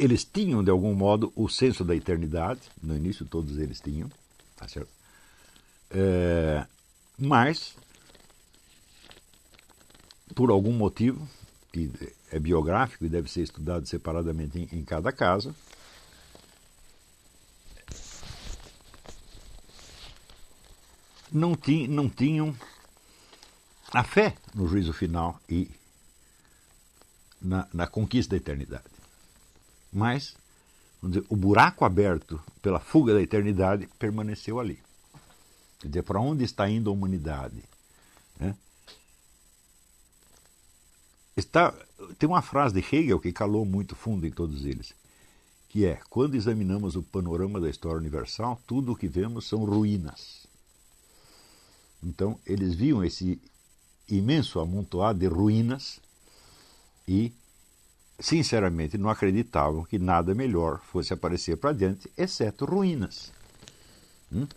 eles 0.02 0.26
tinham, 0.26 0.64
de 0.64 0.72
algum 0.72 0.96
modo, 0.96 1.32
o 1.36 1.48
senso 1.48 1.84
da 1.84 1.96
eternidade. 1.96 2.60
No 2.82 2.98
início, 2.98 3.24
todos 3.24 3.60
eles 3.60 3.80
tinham. 3.80 4.10
Tá 4.58 4.68
certo? 4.68 4.90
É, 5.92 6.66
mas, 7.20 7.76
por 10.34 10.50
algum 10.50 10.74
motivo, 10.74 11.30
que 11.72 11.92
é 12.32 12.40
biográfico 12.40 13.06
e 13.06 13.10
deve 13.10 13.30
ser 13.30 13.44
estudado 13.44 13.86
separadamente 13.86 14.58
em, 14.58 14.80
em 14.80 14.84
cada 14.84 15.12
caso, 15.12 15.56
não, 21.32 21.56
tinham, 21.56 21.94
não 21.94 22.10
tinham 22.10 22.56
a 23.92 24.04
fé 24.04 24.34
no 24.56 24.68
juízo 24.68 24.94
final 24.94 25.40
e 25.48 25.70
na, 27.40 27.68
na 27.72 27.86
conquista 27.86 28.32
da 28.32 28.38
eternidade. 28.38 28.91
Mas 29.92 30.36
dizer, 31.04 31.26
o 31.30 31.36
buraco 31.36 31.84
aberto 31.84 32.42
pela 32.62 32.80
fuga 32.80 33.14
da 33.14 33.22
eternidade 33.22 33.88
permaneceu 33.98 34.60
ali. 34.60 34.80
Quer 35.80 35.88
dizer, 35.88 36.04
para 36.04 36.20
onde 36.20 36.44
está 36.44 36.70
indo 36.70 36.90
a 36.90 36.94
humanidade? 36.94 37.64
Né? 38.40 38.56
Está, 41.36 41.74
tem 42.20 42.30
uma 42.30 42.42
frase 42.42 42.80
de 42.80 42.96
Hegel 42.96 43.20
que 43.20 43.32
calou 43.32 43.66
muito 43.66 43.96
fundo 43.96 44.28
em 44.28 44.32
todos 44.32 44.64
eles, 44.66 44.94
que 45.70 45.86
é: 45.86 46.00
quando 46.10 46.36
examinamos 46.36 46.96
o 46.96 47.02
panorama 47.02 47.60
da 47.60 47.70
história 47.70 47.98
universal, 47.98 48.62
tudo 48.68 48.92
o 48.92 48.96
que 48.96 49.08
vemos 49.08 49.48
são 49.48 49.66
ruínas. 49.66 50.46
Então, 52.04 52.40
eles 52.46 52.76
viam 52.76 53.04
esse 53.04 53.42
imenso 54.08 54.60
amontoado 54.60 55.20
de 55.20 55.28
ruínas 55.28 56.00
e 57.08 57.32
sinceramente, 58.22 58.98
não 58.98 59.10
acreditavam 59.10 59.84
que 59.84 59.98
nada 59.98 60.36
melhor 60.36 60.80
fosse 60.80 61.12
aparecer 61.12 61.58
para 61.58 61.74
diante, 61.74 62.10
exceto 62.16 62.66
ruínas. 62.66 63.34
Hum? 64.32 64.48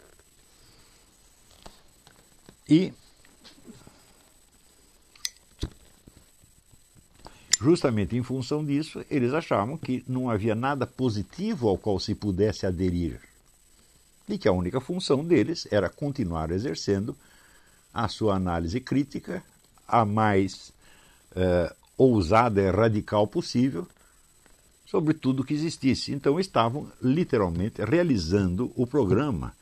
E 2.69 2.93
justamente 7.61 8.17
em 8.17 8.23
função 8.23 8.65
disso, 8.65 9.05
eles 9.11 9.33
achavam 9.33 9.79
que 9.79 10.05
não 10.07 10.29
havia 10.29 10.55
nada 10.55 10.87
positivo 10.87 11.69
ao 11.69 11.79
qual 11.79 11.99
se 11.99 12.15
pudesse 12.15 12.67
aderir. 12.67 13.21
E 14.29 14.37
que 14.39 14.49
a 14.49 14.53
única 14.53 14.81
função 14.81 15.25
deles 15.25 15.67
era 15.71 15.89
continuar 15.89 16.51
exercendo 16.51 17.17
a 17.93 18.09
sua 18.09 18.35
análise 18.35 18.81
crítica, 18.81 19.43
a 19.87 20.05
mais 20.05 20.73
uh, 21.33 21.75
ousada 21.97 22.61
e 22.61 22.71
radical 22.71 23.27
possível 23.27 23.87
sobre 24.87 25.15
tudo 25.15 25.45
que 25.45 25.55
existisse. 25.55 26.13
Então 26.13 26.39
estavam 26.39 26.91
literalmente 27.03 27.83
realizando 27.85 28.73
o 28.77 28.87
programa 28.87 29.55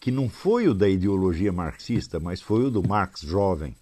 que 0.00 0.10
não 0.10 0.28
foi 0.28 0.68
o 0.68 0.74
da 0.74 0.88
ideologia 0.88 1.52
marxista, 1.52 2.20
mas 2.20 2.40
foi 2.40 2.64
o 2.64 2.70
do 2.70 2.86
Marx 2.86 3.22
jovem, 3.22 3.74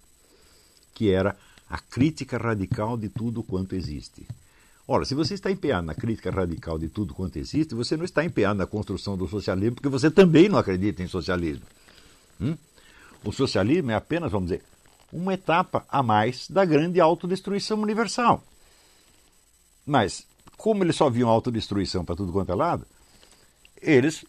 que 0.93 1.11
era 1.11 1.35
a 1.69 1.77
crítica 1.77 2.37
radical 2.37 2.97
de 2.97 3.09
tudo 3.09 3.43
quanto 3.43 3.75
existe. 3.75 4.25
Ora, 4.87 5.05
se 5.05 5.15
você 5.15 5.33
está 5.33 5.49
empenhado 5.49 5.87
na 5.87 5.95
crítica 5.95 6.29
radical 6.29 6.77
de 6.77 6.89
tudo 6.89 7.13
quanto 7.13 7.37
existe, 7.37 7.73
você 7.73 7.95
não 7.95 8.03
está 8.03 8.23
empenhado 8.23 8.57
na 8.57 8.65
construção 8.65 9.17
do 9.17 9.27
socialismo, 9.27 9.75
porque 9.75 9.89
você 9.89 10.11
também 10.11 10.49
não 10.49 10.59
acredita 10.59 11.01
em 11.01 11.07
socialismo. 11.07 11.65
Hum? 12.39 12.57
O 13.23 13.31
socialismo 13.31 13.91
é 13.91 13.95
apenas, 13.95 14.31
vamos 14.31 14.49
dizer, 14.49 14.63
uma 15.13 15.33
etapa 15.33 15.85
a 15.87 16.01
mais 16.01 16.49
da 16.49 16.65
grande 16.65 16.99
autodestruição 16.99 17.79
universal. 17.81 18.43
Mas 19.85 20.25
como 20.57 20.83
eles 20.83 20.95
só 20.95 21.09
viam 21.09 21.29
autodestruição 21.29 22.03
para 22.03 22.15
tudo 22.15 22.31
quanto 22.31 22.51
é 22.51 22.55
lado, 22.55 22.85
eles 23.81 24.25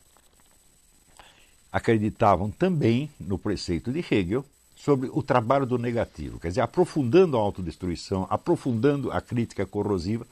acreditavam 1.73 2.51
também 2.51 3.11
no 3.19 3.39
preceito 3.39 3.93
de 3.93 4.05
Hegel 4.09 4.45
sobre 4.77 5.09
o 5.13 5.23
trabalho 5.23 5.65
do 5.65 5.79
negativo, 5.79 6.39
quer 6.39 6.49
dizer, 6.49 6.61
aprofundando 6.61 7.37
a 7.37 7.41
autodestruição, 7.41 8.27
aprofundando 8.29 9.11
a 9.11 9.21
crítica 9.21 9.65
corrosiva, 9.65 10.27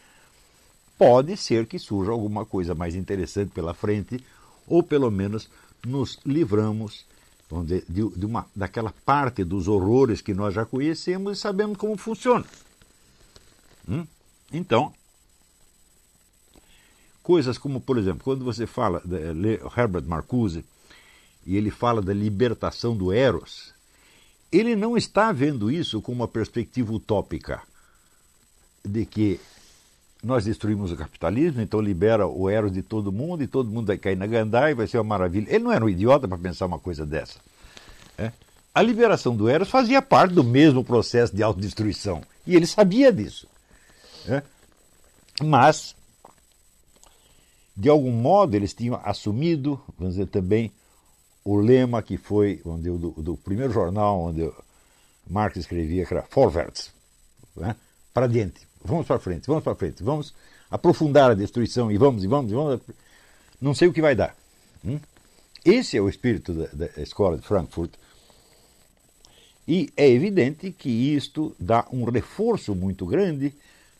pode 0.98 1.36
ser 1.36 1.66
que 1.66 1.78
surja 1.78 2.10
alguma 2.10 2.44
coisa 2.44 2.74
mais 2.74 2.94
interessante 2.94 3.50
pela 3.50 3.72
frente, 3.72 4.22
ou 4.66 4.82
pelo 4.82 5.10
menos 5.10 5.48
nos 5.86 6.18
livramos 6.26 7.04
dizer, 7.60 7.84
de, 7.88 8.08
de 8.08 8.26
uma, 8.26 8.46
daquela 8.56 8.92
parte 9.04 9.44
dos 9.44 9.68
horrores 9.68 10.20
que 10.20 10.32
nós 10.32 10.54
já 10.54 10.64
conhecemos 10.64 11.36
e 11.36 11.40
sabemos 11.40 11.76
como 11.76 11.96
funciona. 11.96 12.44
Hum? 13.88 14.06
Então, 14.52 14.92
coisas 17.22 17.58
como, 17.58 17.80
por 17.80 17.98
exemplo, 17.98 18.24
quando 18.24 18.44
você 18.44 18.66
fala, 18.66 19.02
de, 19.04 19.60
Herbert 19.76 20.04
Marcuse, 20.06 20.64
e 21.44 21.56
ele 21.56 21.70
fala 21.70 22.00
da 22.00 22.14
libertação 22.14 22.96
do 22.96 23.12
Eros, 23.12 23.74
ele 24.50 24.76
não 24.76 24.96
está 24.96 25.32
vendo 25.32 25.70
isso 25.70 26.00
com 26.00 26.12
uma 26.12 26.28
perspectiva 26.28 26.92
utópica 26.92 27.62
de 28.84 29.06
que 29.06 29.40
nós 30.22 30.44
destruímos 30.44 30.92
o 30.92 30.96
capitalismo, 30.96 31.60
então 31.60 31.80
libera 31.80 32.26
o 32.26 32.48
Eros 32.48 32.72
de 32.72 32.82
todo 32.82 33.10
mundo 33.10 33.42
e 33.42 33.46
todo 33.48 33.70
mundo 33.70 33.88
vai 33.88 33.98
cair 33.98 34.16
na 34.16 34.26
gandaia 34.26 34.70
e 34.70 34.74
vai 34.74 34.86
ser 34.86 34.98
uma 34.98 35.04
maravilha. 35.04 35.46
Ele 35.48 35.64
não 35.64 35.72
era 35.72 35.84
um 35.84 35.88
idiota 35.88 36.28
para 36.28 36.38
pensar 36.38 36.66
uma 36.66 36.78
coisa 36.78 37.04
dessa. 37.04 37.40
É? 38.16 38.30
A 38.72 38.80
liberação 38.80 39.34
do 39.34 39.48
Eros 39.48 39.68
fazia 39.68 40.00
parte 40.00 40.32
do 40.32 40.44
mesmo 40.44 40.84
processo 40.84 41.34
de 41.34 41.42
autodestruição 41.42 42.22
e 42.46 42.54
ele 42.54 42.66
sabia 42.66 43.12
disso. 43.12 43.48
É? 44.28 44.42
Mas, 45.42 45.96
de 47.76 47.88
algum 47.88 48.12
modo, 48.12 48.54
eles 48.54 48.72
tinham 48.72 49.00
assumido, 49.04 49.80
vamos 49.98 50.14
dizer 50.14 50.28
também, 50.28 50.70
o 51.44 51.56
lema 51.56 52.00
que 52.00 52.16
foi 52.16 52.60
onde 52.64 52.88
do, 52.90 53.10
do 53.10 53.36
primeiro 53.36 53.72
jornal 53.72 54.20
onde 54.20 54.48
Marx 55.28 55.56
escrevia, 55.56 56.06
que 56.06 56.14
era 56.14 56.24
Vorwärts, 56.30 56.92
né? 57.56 57.74
para 58.14 58.28
diante, 58.28 58.66
vamos 58.84 59.06
para 59.06 59.18
frente, 59.18 59.46
vamos 59.46 59.64
para 59.64 59.74
frente, 59.74 60.02
vamos 60.02 60.34
aprofundar 60.70 61.30
a 61.30 61.34
destruição 61.34 61.90
e 61.90 61.98
vamos, 61.98 62.24
e 62.24 62.26
vamos, 62.26 62.50
e 62.50 62.54
vamos. 62.54 62.80
Não 63.60 63.74
sei 63.74 63.88
o 63.88 63.92
que 63.92 64.00
vai 64.00 64.14
dar. 64.14 64.36
Hum? 64.84 64.98
Esse 65.64 65.96
é 65.96 66.00
o 66.00 66.08
espírito 66.08 66.52
da, 66.52 66.86
da 66.86 67.02
escola 67.02 67.36
de 67.36 67.46
Frankfurt. 67.46 67.92
E 69.66 69.92
é 69.96 70.08
evidente 70.08 70.72
que 70.72 70.88
isto 71.14 71.54
dá 71.58 71.86
um 71.92 72.04
reforço 72.04 72.74
muito 72.74 73.06
grande 73.06 73.54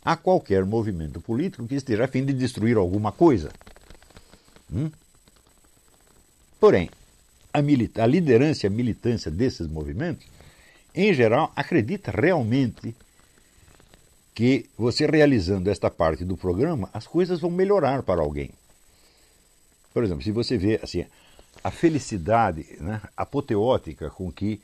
a 0.05 0.17
qualquer 0.17 0.65
movimento 0.65 1.21
político 1.21 1.67
que 1.69 1.77
esteja 1.77 2.05
a 2.05 2.09
fim 2.09 2.25
de 2.25 2.33
destruir 2.33 2.77
alguma 2.77 3.13
coisa. 3.13 3.51
Hum? 4.73 4.91
Porém, 6.59 6.91
a, 7.53 7.59
a 8.03 8.07
liderança 8.07 8.67
e 8.67 8.69
a 8.69 8.71
militância 8.71 9.31
desses 9.31 9.69
movimentos, 9.69 10.27
em 10.95 11.15
geral, 11.15 11.53
acredita 11.55 12.11
realmente 12.11 12.95
que 14.35 14.67
você 14.77 15.07
realizando 15.07 15.69
esta 15.71 15.91
parte 15.91 16.25
do 16.25 16.37
programa, 16.37 16.89
as 16.93 17.07
coisas 17.07 17.41
vão 17.41 17.51
melhorar 17.51 18.03
para 18.03 18.21
alguém. 18.21 18.51
Por 19.93 20.03
exemplo, 20.03 20.23
se 20.23 20.33
você 20.33 20.57
vê 20.57 20.81
assim, 20.83 21.05
a 21.63 21.71
felicidade 21.71 22.67
né, 22.81 23.01
apoteótica 23.17 24.11
com 24.11 24.33
que 24.33 24.61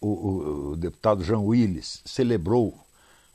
o, 0.00 0.08
o, 0.08 0.70
o 0.72 0.76
deputado 0.76 1.24
Jean 1.24 1.40
Willis 1.40 2.02
celebrou 2.04 2.78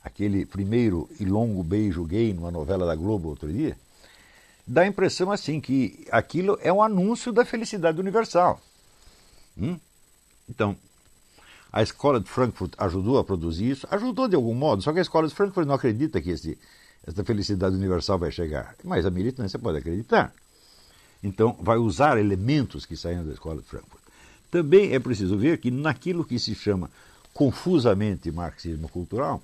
aquele 0.04 0.46
primeiro 0.46 1.08
e 1.18 1.24
longo 1.24 1.62
beijo 1.62 2.04
gay 2.04 2.32
numa 2.32 2.50
novela 2.50 2.86
da 2.86 2.94
Globo 2.94 3.28
outro 3.28 3.52
dia, 3.52 3.76
dá 4.66 4.82
a 4.82 4.86
impressão 4.86 5.30
assim 5.30 5.60
que 5.60 6.06
aquilo 6.10 6.58
é 6.60 6.72
um 6.72 6.82
anúncio 6.82 7.32
da 7.32 7.44
felicidade 7.44 8.00
universal. 8.00 8.60
Hum? 9.58 9.78
Então, 10.48 10.76
a 11.72 11.82
escola 11.82 12.20
de 12.20 12.28
Frankfurt 12.28 12.74
ajudou 12.76 13.18
a 13.18 13.24
produzir 13.24 13.70
isso? 13.70 13.88
Ajudou 13.90 14.28
de 14.28 14.36
algum 14.36 14.54
modo, 14.54 14.82
só 14.82 14.92
que 14.92 14.98
a 14.98 15.02
escola 15.02 15.26
de 15.26 15.34
Frankfurt 15.34 15.66
não 15.66 15.74
acredita 15.74 16.20
que 16.20 16.30
esse, 16.30 16.58
essa 17.06 17.24
felicidade 17.24 17.74
universal 17.74 18.18
vai 18.18 18.30
chegar. 18.30 18.74
Mas 18.84 19.06
a 19.06 19.10
militância 19.10 19.58
pode 19.58 19.78
acreditar. 19.78 20.34
Então, 21.22 21.56
vai 21.60 21.78
usar 21.78 22.18
elementos 22.18 22.84
que 22.84 22.96
saem 22.96 23.24
da 23.24 23.32
escola 23.32 23.62
de 23.62 23.68
Frankfurt. 23.68 24.02
Também 24.50 24.92
é 24.92 24.98
preciso 24.98 25.38
ver 25.38 25.58
que 25.58 25.70
naquilo 25.70 26.24
que 26.24 26.38
se 26.38 26.54
chama 26.54 26.90
confusamente 27.32 28.30
marxismo 28.30 28.88
cultural, 28.88 29.42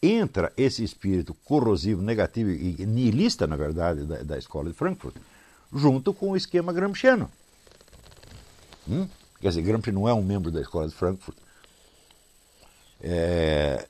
entra 0.00 0.52
esse 0.56 0.84
espírito 0.84 1.34
corrosivo, 1.44 2.02
negativo 2.02 2.50
e 2.50 2.86
nihilista, 2.86 3.46
na 3.46 3.56
verdade, 3.56 4.04
da, 4.04 4.22
da 4.22 4.38
escola 4.38 4.70
de 4.70 4.76
Frankfurt, 4.76 5.16
junto 5.72 6.14
com 6.14 6.30
o 6.30 6.36
esquema 6.36 6.72
gramsciano. 6.72 7.28
Hum? 8.88 9.08
Quer 9.42 9.48
dizer, 9.48 9.62
Gramsci 9.62 9.90
não 9.90 10.08
é 10.08 10.14
um 10.14 10.22
membro 10.22 10.52
da 10.52 10.60
escola 10.60 10.86
de 10.86 10.94
Frankfurt. 10.94 11.36
É, 13.00 13.84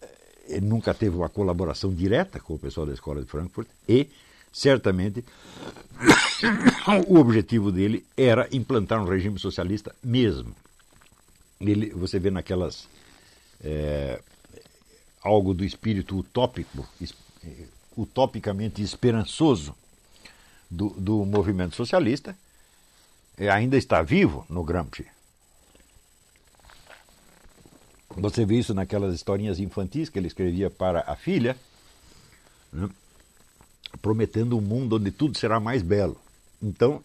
ele 0.48 0.66
nunca 0.66 0.94
teve 0.94 1.14
uma 1.14 1.28
colaboração 1.28 1.94
direta 1.94 2.40
com 2.40 2.54
o 2.54 2.58
pessoal 2.58 2.86
da 2.86 2.94
escola 2.94 3.20
de 3.20 3.26
Frankfurt 3.26 3.68
e, 3.86 4.08
certamente, 4.50 5.22
o 7.06 7.18
objetivo 7.18 7.70
dele 7.70 8.04
era 8.16 8.48
implantar 8.50 8.98
um 8.98 9.04
regime 9.04 9.38
socialista 9.38 9.94
mesmo. 10.02 10.56
Ele, 11.60 11.90
você 11.90 12.18
vê 12.18 12.30
naquelas. 12.30 12.88
É, 13.62 14.20
algo 15.22 15.54
do 15.54 15.64
espírito 15.64 16.16
utópico, 16.16 16.88
utopicamente 17.96 18.82
esperançoso 18.82 19.74
do, 20.68 20.88
do 20.90 21.24
movimento 21.24 21.76
socialista, 21.76 22.36
é, 23.36 23.48
ainda 23.48 23.76
está 23.76 24.02
vivo 24.02 24.44
no 24.48 24.64
Gramsci. 24.64 25.06
Você 28.16 28.44
vê 28.44 28.58
isso 28.58 28.74
naquelas 28.74 29.14
historinhas 29.14 29.58
infantis 29.58 30.08
que 30.08 30.18
ele 30.18 30.26
escrevia 30.26 30.70
para 30.70 31.04
a 31.06 31.16
filha, 31.16 31.56
né, 32.72 32.88
prometendo 34.00 34.56
um 34.56 34.60
mundo 34.60 34.96
onde 34.96 35.10
tudo 35.10 35.38
será 35.38 35.58
mais 35.58 35.82
belo. 35.82 36.16
Então, 36.62 37.02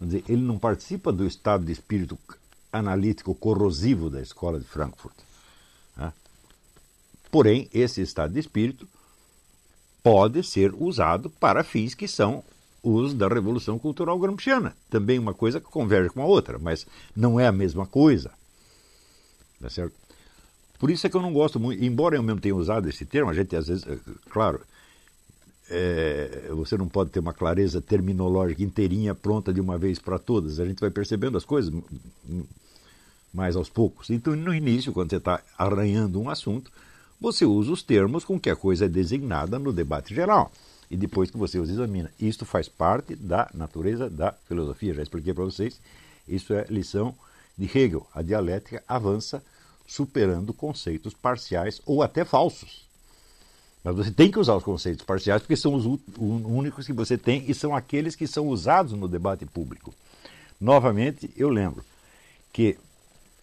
dizer, 0.00 0.24
ele 0.28 0.42
não 0.42 0.58
participa 0.58 1.12
do 1.12 1.26
estado 1.26 1.64
de 1.64 1.72
espírito 1.72 2.18
analítico 2.72 3.34
corrosivo 3.34 4.08
da 4.08 4.20
escola 4.20 4.58
de 4.58 4.66
Frankfurt. 4.66 5.14
Né? 5.96 6.12
Porém, 7.30 7.68
esse 7.72 8.00
estado 8.00 8.32
de 8.32 8.40
espírito 8.40 8.88
pode 10.02 10.42
ser 10.42 10.74
usado 10.74 11.28
para 11.28 11.64
fins 11.64 11.94
que 11.94 12.08
são 12.08 12.42
os 12.82 13.12
da 13.12 13.28
Revolução 13.28 13.78
Cultural 13.78 14.18
Gramsciana. 14.18 14.74
Também 14.88 15.18
uma 15.18 15.34
coisa 15.34 15.60
que 15.60 15.66
converge 15.66 16.10
com 16.10 16.22
a 16.22 16.26
outra, 16.26 16.58
mas 16.58 16.86
não 17.14 17.38
é 17.38 17.46
a 17.46 17.52
mesma 17.52 17.86
coisa. 17.86 18.30
Tá 19.60 19.68
certo? 19.68 19.94
Por 20.80 20.90
isso 20.90 21.06
é 21.06 21.10
que 21.10 21.16
eu 21.16 21.20
não 21.20 21.32
gosto 21.32 21.60
muito, 21.60 21.84
embora 21.84 22.16
eu 22.16 22.22
mesmo 22.22 22.40
tenha 22.40 22.56
usado 22.56 22.88
esse 22.88 23.04
termo, 23.04 23.30
a 23.30 23.34
gente 23.34 23.54
às 23.54 23.68
vezes, 23.68 23.86
eh, 23.86 23.98
claro, 24.30 24.62
é, 25.68 26.48
você 26.50 26.76
não 26.78 26.88
pode 26.88 27.10
ter 27.10 27.20
uma 27.20 27.34
clareza 27.34 27.82
terminológica 27.82 28.62
inteirinha 28.62 29.14
pronta 29.14 29.52
de 29.52 29.60
uma 29.60 29.76
vez 29.76 29.98
para 29.98 30.18
todas. 30.18 30.58
A 30.58 30.64
gente 30.64 30.80
vai 30.80 30.90
percebendo 30.90 31.36
as 31.36 31.44
coisas 31.44 31.72
mais 33.32 33.54
aos 33.54 33.68
poucos. 33.68 34.08
Então, 34.08 34.34
no 34.34 34.54
início, 34.54 34.90
quando 34.90 35.10
você 35.10 35.16
está 35.16 35.40
arranhando 35.56 36.18
um 36.18 36.30
assunto, 36.30 36.72
você 37.20 37.44
usa 37.44 37.70
os 37.70 37.82
termos 37.82 38.24
com 38.24 38.40
que 38.40 38.48
a 38.48 38.56
coisa 38.56 38.86
é 38.86 38.88
designada 38.88 39.58
no 39.58 39.72
debate 39.74 40.14
geral 40.14 40.50
e 40.90 40.96
depois 40.96 41.30
que 41.30 41.36
você 41.36 41.58
os 41.58 41.68
examina. 41.68 42.10
Isto 42.18 42.46
faz 42.46 42.68
parte 42.68 43.14
da 43.14 43.48
natureza 43.54 44.08
da 44.08 44.32
filosofia. 44.48 44.94
Já 44.94 45.02
expliquei 45.02 45.34
para 45.34 45.44
vocês. 45.44 45.78
Isso 46.26 46.54
é 46.54 46.64
lição 46.70 47.14
de 47.56 47.66
Hegel. 47.66 48.06
A 48.12 48.22
dialética 48.22 48.82
avança 48.88 49.42
superando 49.90 50.54
conceitos 50.54 51.12
parciais 51.12 51.82
ou 51.84 52.00
até 52.00 52.24
falsos. 52.24 52.88
Mas 53.82 53.96
você 53.96 54.10
tem 54.12 54.30
que 54.30 54.38
usar 54.38 54.54
os 54.54 54.62
conceitos 54.62 55.04
parciais 55.04 55.42
porque 55.42 55.56
são 55.56 55.74
os 55.74 55.84
únicos 56.16 56.86
que 56.86 56.92
você 56.92 57.18
tem 57.18 57.44
e 57.48 57.52
são 57.52 57.74
aqueles 57.74 58.14
que 58.14 58.24
são 58.24 58.46
usados 58.46 58.92
no 58.92 59.08
debate 59.08 59.44
público. 59.44 59.92
Novamente, 60.60 61.28
eu 61.36 61.48
lembro 61.48 61.84
que 62.52 62.78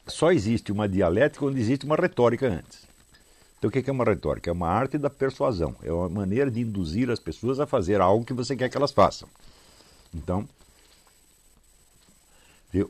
só 0.08 0.32
existe 0.32 0.72
uma 0.72 0.88
dialética 0.88 1.46
onde 1.46 1.60
existe 1.60 1.86
uma 1.86 1.98
retórica 1.98 2.48
antes. 2.48 2.88
Então, 3.58 3.68
o 3.68 3.72
que 3.72 3.90
é 3.90 3.92
uma 3.92 4.06
retórica? 4.06 4.50
É 4.50 4.54
uma 4.54 4.70
arte 4.70 4.98
da 4.98 5.10
persuasão. 5.10 5.76
É 5.84 5.92
uma 5.92 6.08
maneira 6.08 6.50
de 6.50 6.62
induzir 6.62 7.10
as 7.10 7.20
pessoas 7.20 7.60
a 7.60 7.66
fazer 7.66 8.00
algo 8.00 8.24
que 8.24 8.34
você 8.34 8.56
quer 8.56 8.70
que 8.70 8.78
elas 8.78 8.92
façam. 8.92 9.28
Então, 10.14 10.48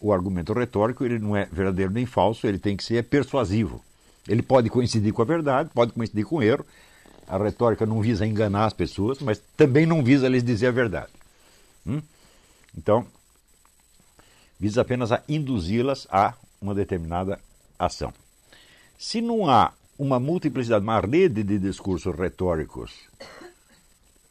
o 0.01 0.11
argumento 0.11 0.53
retórico 0.53 1.05
ele 1.05 1.19
não 1.19 1.35
é 1.35 1.45
verdadeiro 1.45 1.91
nem 1.91 2.05
falso, 2.05 2.47
ele 2.47 2.57
tem 2.57 2.75
que 2.75 2.83
ser 2.83 3.03
persuasivo. 3.03 3.83
Ele 4.27 4.41
pode 4.41 4.69
coincidir 4.69 5.13
com 5.13 5.21
a 5.21 5.25
verdade, 5.25 5.69
pode 5.73 5.93
coincidir 5.93 6.25
com 6.25 6.37
o 6.37 6.43
erro. 6.43 6.65
A 7.27 7.37
retórica 7.37 7.85
não 7.85 8.01
visa 8.01 8.25
enganar 8.25 8.65
as 8.65 8.73
pessoas, 8.73 9.19
mas 9.19 9.41
também 9.55 9.85
não 9.85 10.03
visa 10.03 10.27
lhes 10.27 10.43
dizer 10.43 10.67
a 10.67 10.71
verdade. 10.71 11.11
Hum? 11.85 12.01
Então, 12.77 13.05
visa 14.59 14.81
apenas 14.81 15.11
a 15.11 15.23
induzi-las 15.27 16.07
a 16.09 16.33
uma 16.61 16.73
determinada 16.73 17.39
ação. 17.77 18.13
Se 18.97 19.21
não 19.21 19.49
há 19.49 19.71
uma 19.97 20.19
multiplicidade, 20.19 20.83
uma 20.83 20.99
rede 20.99 21.43
de 21.43 21.59
discursos 21.59 22.15
retóricos 22.15 22.93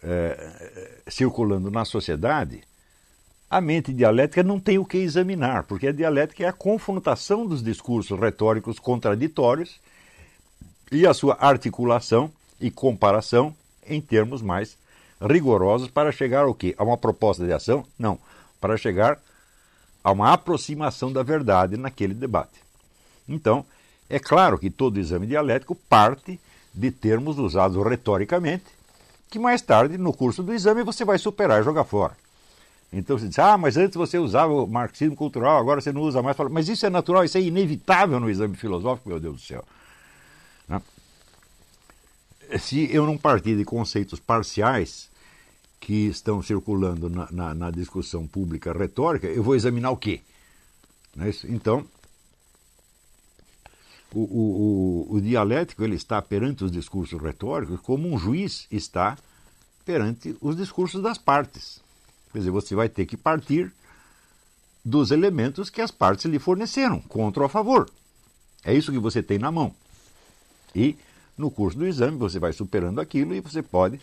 é, 0.02 1.00
circulando 1.08 1.70
na 1.70 1.84
sociedade, 1.84 2.62
a 3.48 3.60
mente 3.60 3.92
dialética 3.92 4.42
não 4.42 4.58
tem 4.58 4.78
o 4.78 4.84
que 4.84 4.98
examinar, 4.98 5.64
porque 5.64 5.88
a 5.88 5.92
dialética 5.92 6.44
é 6.44 6.48
a 6.48 6.52
confrontação 6.52 7.46
dos 7.46 7.62
discursos 7.62 8.18
retóricos 8.18 8.78
contraditórios 8.78 9.80
e 10.90 11.06
a 11.06 11.14
sua 11.14 11.36
articulação 11.40 12.30
e 12.60 12.70
comparação 12.70 13.54
em 13.86 14.00
termos 14.00 14.42
mais 14.42 14.76
rigorosos 15.20 15.88
para 15.88 16.10
chegar 16.10 16.44
ao 16.44 16.54
quê? 16.54 16.74
A 16.76 16.84
uma 16.84 16.96
proposta 16.96 17.44
de 17.44 17.52
ação? 17.52 17.84
Não, 17.98 18.18
para 18.60 18.76
chegar 18.76 19.18
a 20.02 20.10
uma 20.10 20.32
aproximação 20.32 21.12
da 21.12 21.22
verdade 21.22 21.76
naquele 21.76 22.14
debate. 22.14 22.60
Então, 23.28 23.64
é 24.08 24.18
claro 24.18 24.58
que 24.58 24.70
todo 24.70 25.00
exame 25.00 25.26
dialético 25.26 25.74
parte 25.74 26.40
de 26.74 26.90
termos 26.90 27.38
usados 27.38 27.82
retoricamente, 27.84 28.64
que 29.30 29.38
mais 29.38 29.62
tarde, 29.62 29.98
no 29.98 30.12
curso 30.12 30.42
do 30.42 30.52
exame, 30.52 30.84
você 30.84 31.04
vai 31.04 31.18
superar 31.18 31.60
e 31.60 31.64
jogar 31.64 31.84
fora. 31.84 32.16
Então 32.98 33.18
você 33.18 33.28
diz, 33.28 33.38
ah, 33.38 33.58
mas 33.58 33.76
antes 33.76 33.96
você 33.96 34.18
usava 34.18 34.52
o 34.52 34.66
marxismo 34.66 35.14
cultural, 35.14 35.58
agora 35.58 35.80
você 35.80 35.92
não 35.92 36.00
usa 36.00 36.22
mais. 36.22 36.36
Mas 36.50 36.68
isso 36.68 36.86
é 36.86 36.90
natural, 36.90 37.24
isso 37.24 37.36
é 37.36 37.42
inevitável 37.42 38.18
no 38.18 38.30
exame 38.30 38.56
filosófico, 38.56 39.10
meu 39.10 39.20
Deus 39.20 39.34
do 39.36 39.40
céu. 39.40 39.64
Né? 40.66 40.80
Se 42.58 42.90
eu 42.90 43.04
não 43.04 43.18
partir 43.18 43.56
de 43.56 43.64
conceitos 43.64 44.18
parciais 44.18 45.10
que 45.78 46.06
estão 46.06 46.42
circulando 46.42 47.10
na, 47.10 47.28
na, 47.30 47.54
na 47.54 47.70
discussão 47.70 48.26
pública 48.26 48.72
retórica, 48.72 49.26
eu 49.26 49.42
vou 49.42 49.54
examinar 49.54 49.90
o 49.90 49.96
quê? 49.96 50.22
É 51.18 51.30
então, 51.44 51.86
o, 54.12 54.20
o, 54.20 55.06
o, 55.10 55.16
o, 55.16 55.20
dialético 55.20 55.84
ele 55.84 55.96
está 55.96 56.20
perante 56.22 56.64
os 56.64 56.70
discursos 56.70 57.20
retóricos 57.20 57.80
como 57.80 58.08
um 58.08 58.18
juiz 58.18 58.66
está 58.70 59.18
perante 59.84 60.36
os 60.40 60.56
discursos 60.56 61.02
das 61.02 61.18
partes. 61.18 61.84
Quer 62.36 62.40
dizer, 62.40 62.50
você 62.50 62.74
vai 62.74 62.86
ter 62.86 63.06
que 63.06 63.16
partir 63.16 63.72
dos 64.84 65.10
elementos 65.10 65.70
que 65.70 65.80
as 65.80 65.90
partes 65.90 66.26
lhe 66.26 66.38
forneceram, 66.38 67.00
contra 67.00 67.40
ou 67.40 67.46
a 67.46 67.48
favor. 67.48 67.88
É 68.62 68.74
isso 68.74 68.92
que 68.92 68.98
você 68.98 69.22
tem 69.22 69.38
na 69.38 69.50
mão. 69.50 69.74
E 70.74 70.98
no 71.34 71.50
curso 71.50 71.78
do 71.78 71.86
exame 71.86 72.18
você 72.18 72.38
vai 72.38 72.52
superando 72.52 73.00
aquilo 73.00 73.34
e 73.34 73.40
você 73.40 73.62
pode 73.62 73.98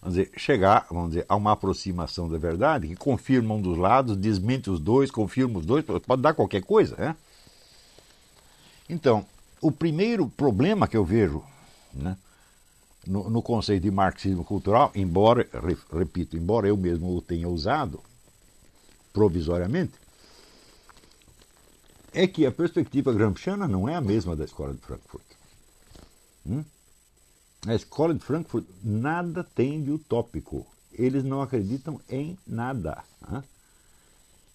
vamos 0.00 0.16
dizer, 0.16 0.30
chegar 0.34 0.86
vamos 0.90 1.10
dizer, 1.10 1.26
a 1.28 1.36
uma 1.36 1.52
aproximação 1.52 2.26
da 2.26 2.38
verdade 2.38 2.88
que 2.88 2.96
confirma 2.96 3.52
um 3.52 3.60
dos 3.60 3.76
lados, 3.76 4.16
desmente 4.16 4.70
os 4.70 4.80
dois, 4.80 5.10
confirma 5.10 5.58
os 5.58 5.66
dois, 5.66 5.84
pode 5.84 6.22
dar 6.22 6.32
qualquer 6.32 6.62
coisa. 6.62 6.96
Né? 6.96 7.16
Então, 8.88 9.26
o 9.60 9.70
primeiro 9.70 10.26
problema 10.26 10.88
que 10.88 10.96
eu 10.96 11.04
vejo 11.04 11.44
né, 11.92 12.16
no, 13.08 13.30
no, 13.30 13.42
conceito 13.42 13.82
de 13.82 13.90
marxismo 13.90 14.44
cultural, 14.44 14.92
embora, 14.94 15.48
repito, 15.90 16.36
embora 16.36 16.68
eu 16.68 16.76
mesmo 16.76 17.16
o 17.16 17.22
tenha 17.22 17.48
usado 17.48 18.00
provisoriamente, 19.12 19.94
é 22.12 22.26
que 22.26 22.44
a 22.44 22.52
perspectiva 22.52 23.12
gramsciana 23.12 23.66
não 23.66 23.88
é 23.88 23.94
a 23.94 24.00
mesma 24.00 24.36
da 24.36 24.44
escola 24.44 24.74
de 24.74 24.80
Frankfurt. 24.80 25.24
Hum? 26.46 26.64
A 27.66 27.74
escola 27.74 28.14
de 28.14 28.20
Frankfurt 28.20 28.66
nada 28.84 29.42
tem 29.42 29.82
de 29.82 29.90
utópico. 29.90 30.66
Eles 30.92 31.24
não 31.24 31.40
acreditam 31.40 32.00
em 32.08 32.38
nada. 32.46 33.02
Hein? 33.32 33.42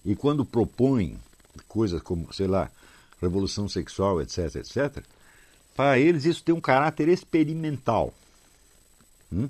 E 0.05 0.15
quando 0.15 0.45
propõem 0.45 1.17
coisas 1.67 2.01
como, 2.01 2.31
sei 2.33 2.47
lá, 2.47 2.69
revolução 3.21 3.67
sexual, 3.67 4.21
etc., 4.21 4.55
etc., 4.57 5.03
para 5.75 5.97
eles 5.97 6.25
isso 6.25 6.43
tem 6.43 6.53
um 6.53 6.61
caráter 6.61 7.07
experimental. 7.07 8.13
Hum? 9.33 9.49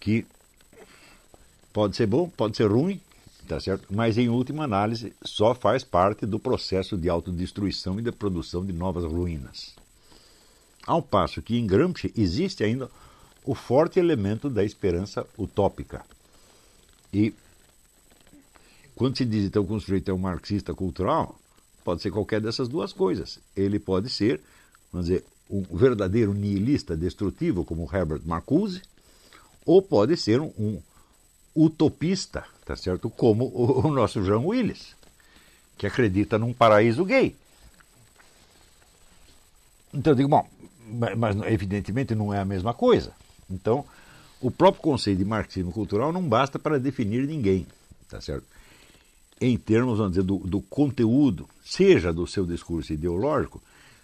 Que 0.00 0.26
pode 1.72 1.96
ser 1.96 2.06
bom, 2.06 2.28
pode 2.28 2.56
ser 2.56 2.70
ruim, 2.70 3.00
tá 3.46 3.60
certo? 3.60 3.86
mas 3.90 4.18
em 4.18 4.28
última 4.28 4.64
análise 4.64 5.12
só 5.24 5.54
faz 5.54 5.84
parte 5.84 6.26
do 6.26 6.38
processo 6.38 6.96
de 6.96 7.08
autodestruição 7.08 7.98
e 7.98 8.02
da 8.02 8.12
produção 8.12 8.64
de 8.64 8.72
novas 8.72 9.04
ruínas. 9.04 9.74
Ao 10.84 11.00
passo 11.00 11.40
que 11.40 11.56
em 11.56 11.66
Gramsci 11.66 12.12
existe 12.16 12.64
ainda 12.64 12.90
o 13.44 13.54
forte 13.54 13.98
elemento 13.98 14.50
da 14.50 14.64
esperança 14.64 15.26
utópica. 15.38 16.04
E 17.12 17.34
quando 18.94 19.16
se 19.16 19.24
diz 19.24 19.44
então 19.44 19.64
que 19.64 19.72
um 19.72 19.80
sujeito 19.80 20.10
é 20.10 20.14
um 20.14 20.18
marxista 20.18 20.74
cultural, 20.74 21.38
pode 21.84 22.02
ser 22.02 22.10
qualquer 22.10 22.40
dessas 22.40 22.68
duas 22.68 22.92
coisas. 22.92 23.38
Ele 23.56 23.78
pode 23.78 24.08
ser, 24.08 24.40
vamos 24.92 25.08
dizer, 25.08 25.24
um 25.52 25.76
verdadeiro 25.76 26.32
nihilista 26.32 26.96
destrutivo, 26.96 27.64
como 27.64 27.88
Herbert 27.92 28.22
Marcuse, 28.24 28.80
ou 29.66 29.82
pode 29.82 30.16
ser 30.16 30.40
um, 30.40 30.50
um 30.58 30.80
utopista, 31.54 32.44
tá 32.64 32.74
certo? 32.74 33.10
Como 33.10 33.44
o, 33.44 33.86
o 33.86 33.90
nosso 33.92 34.24
João 34.24 34.46
Willis, 34.46 34.96
que 35.76 35.86
acredita 35.86 36.38
num 36.38 36.54
paraíso 36.54 37.04
gay. 37.04 37.36
Então 39.92 40.12
eu 40.12 40.16
digo, 40.16 40.28
bom, 40.30 40.48
mas 41.16 41.36
evidentemente 41.44 42.14
não 42.14 42.32
é 42.32 42.40
a 42.40 42.44
mesma 42.46 42.72
coisa. 42.72 43.12
Então, 43.50 43.84
o 44.40 44.50
próprio 44.50 44.82
conceito 44.82 45.18
de 45.18 45.24
marxismo 45.26 45.70
cultural 45.70 46.12
não 46.12 46.26
basta 46.26 46.58
para 46.58 46.80
definir 46.80 47.26
ninguém, 47.26 47.66
tá 48.08 48.22
certo? 48.22 48.46
Em 49.38 49.56
termos, 49.58 49.98
vamos 49.98 50.12
dizer, 50.12 50.22
do, 50.22 50.38
do 50.38 50.62
conteúdo, 50.62 51.46
seja 51.62 52.10
do 52.10 52.26
seu 52.26 52.46
discurso 52.46 52.92
ideológico, 52.92 53.60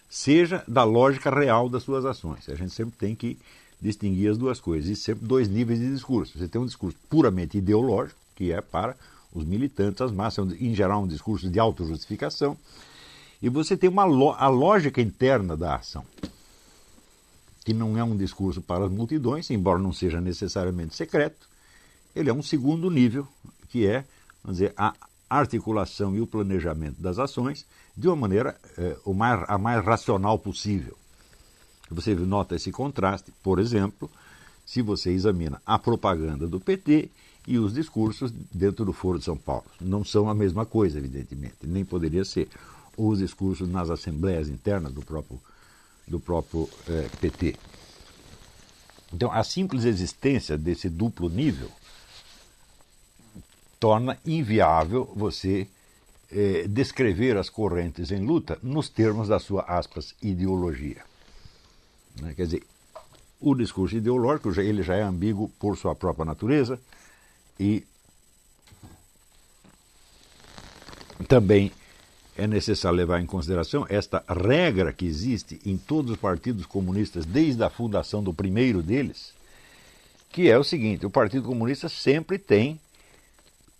seja 0.09 0.63
da 0.67 0.83
lógica 0.83 1.29
real 1.29 1.69
das 1.69 1.83
suas 1.83 2.03
ações. 2.03 2.49
A 2.49 2.55
gente 2.55 2.73
sempre 2.73 2.97
tem 2.97 3.15
que 3.15 3.37
distinguir 3.79 4.31
as 4.31 4.37
duas 4.37 4.59
coisas. 4.59 4.89
E 4.89 4.95
sempre 4.95 5.25
dois 5.25 5.47
níveis 5.47 5.79
de 5.79 5.89
discurso. 5.91 6.37
Você 6.37 6.47
tem 6.47 6.59
um 6.59 6.65
discurso 6.65 6.97
puramente 7.09 7.57
ideológico, 7.57 8.19
que 8.35 8.51
é 8.51 8.59
para 8.59 8.95
os 9.33 9.45
militantes, 9.45 10.01
as 10.01 10.11
massas, 10.11 10.51
em 10.59 10.73
geral 10.73 11.03
um 11.03 11.07
discurso 11.07 11.49
de 11.49 11.59
autojustificação, 11.59 12.57
e 13.41 13.47
você 13.47 13.77
tem 13.77 13.89
uma 13.89 14.03
a 14.03 14.47
lógica 14.47 15.01
interna 15.01 15.55
da 15.55 15.75
ação, 15.75 16.03
que 17.63 17.73
não 17.73 17.97
é 17.97 18.03
um 18.03 18.17
discurso 18.17 18.61
para 18.61 18.85
as 18.85 18.91
multidões, 18.91 19.49
embora 19.49 19.79
não 19.79 19.93
seja 19.93 20.19
necessariamente 20.19 20.95
secreto, 20.95 21.47
ele 22.15 22.29
é 22.29 22.33
um 22.33 22.41
segundo 22.41 22.89
nível, 22.89 23.27
que 23.69 23.85
é, 23.85 24.03
vamos 24.43 24.57
dizer, 24.57 24.73
a 24.75 24.93
articulação 25.29 26.15
e 26.15 26.21
o 26.21 26.27
planejamento 26.27 26.99
das 27.01 27.19
ações 27.19 27.65
de 27.95 28.07
uma 28.07 28.15
maneira 28.15 28.57
é, 28.77 28.97
o 29.05 29.13
mais, 29.13 29.43
a 29.47 29.57
mais 29.57 29.85
racional 29.85 30.39
possível. 30.39 30.97
Você 31.91 32.15
nota 32.15 32.55
esse 32.55 32.71
contraste, 32.71 33.31
por 33.43 33.59
exemplo, 33.59 34.09
se 34.65 34.81
você 34.81 35.11
examina 35.11 35.61
a 35.65 35.77
propaganda 35.79 36.47
do 36.47 36.59
PT 36.59 37.09
e 37.47 37.57
os 37.57 37.73
discursos 37.73 38.31
dentro 38.53 38.85
do 38.85 38.93
Foro 38.93 39.17
de 39.17 39.25
São 39.25 39.35
Paulo. 39.35 39.65
Não 39.81 40.03
são 40.03 40.29
a 40.29 40.35
mesma 40.35 40.65
coisa, 40.65 40.99
evidentemente, 40.99 41.55
nem 41.63 41.83
poderia 41.83 42.23
ser. 42.23 42.47
Os 42.95 43.19
discursos 43.19 43.67
nas 43.67 43.89
assembleias 43.89 44.49
internas 44.49 44.91
do 44.91 45.01
próprio, 45.01 45.39
do 46.07 46.19
próprio 46.19 46.69
eh, 46.87 47.09
PT. 47.21 47.55
Então, 49.13 49.31
a 49.31 49.43
simples 49.43 49.85
existência 49.85 50.57
desse 50.57 50.89
duplo 50.89 51.29
nível 51.29 51.71
torna 53.79 54.17
inviável 54.25 55.11
você 55.15 55.67
eh, 56.31 56.65
descrever 56.67 57.37
as 57.37 57.49
correntes 57.49 58.11
em 58.11 58.25
luta 58.25 58.59
nos 58.61 58.89
termos 58.89 59.29
da 59.29 59.39
sua, 59.39 59.63
aspas, 59.63 60.13
ideologia. 60.21 61.03
Né? 62.21 62.33
Quer 62.35 62.45
dizer, 62.45 62.63
o 63.39 63.55
discurso 63.55 63.95
ideológico 63.95 64.49
ele 64.59 64.83
já 64.83 64.95
é 64.95 65.01
ambíguo 65.01 65.49
por 65.59 65.77
sua 65.77 65.95
própria 65.95 66.25
natureza 66.25 66.79
e 67.59 67.83
também 71.27 71.71
é 72.37 72.47
necessário 72.47 72.97
levar 72.97 73.21
em 73.21 73.25
consideração 73.25 73.85
esta 73.89 74.23
regra 74.27 74.93
que 74.93 75.05
existe 75.05 75.59
em 75.65 75.77
todos 75.77 76.11
os 76.11 76.17
partidos 76.17 76.65
comunistas 76.65 77.25
desde 77.25 77.63
a 77.63 77.69
fundação 77.69 78.23
do 78.23 78.33
primeiro 78.33 78.81
deles, 78.81 79.33
que 80.31 80.49
é 80.49 80.57
o 80.57 80.63
seguinte: 80.63 81.05
o 81.05 81.09
Partido 81.09 81.47
Comunista 81.47 81.89
sempre 81.89 82.37
tem 82.37 82.79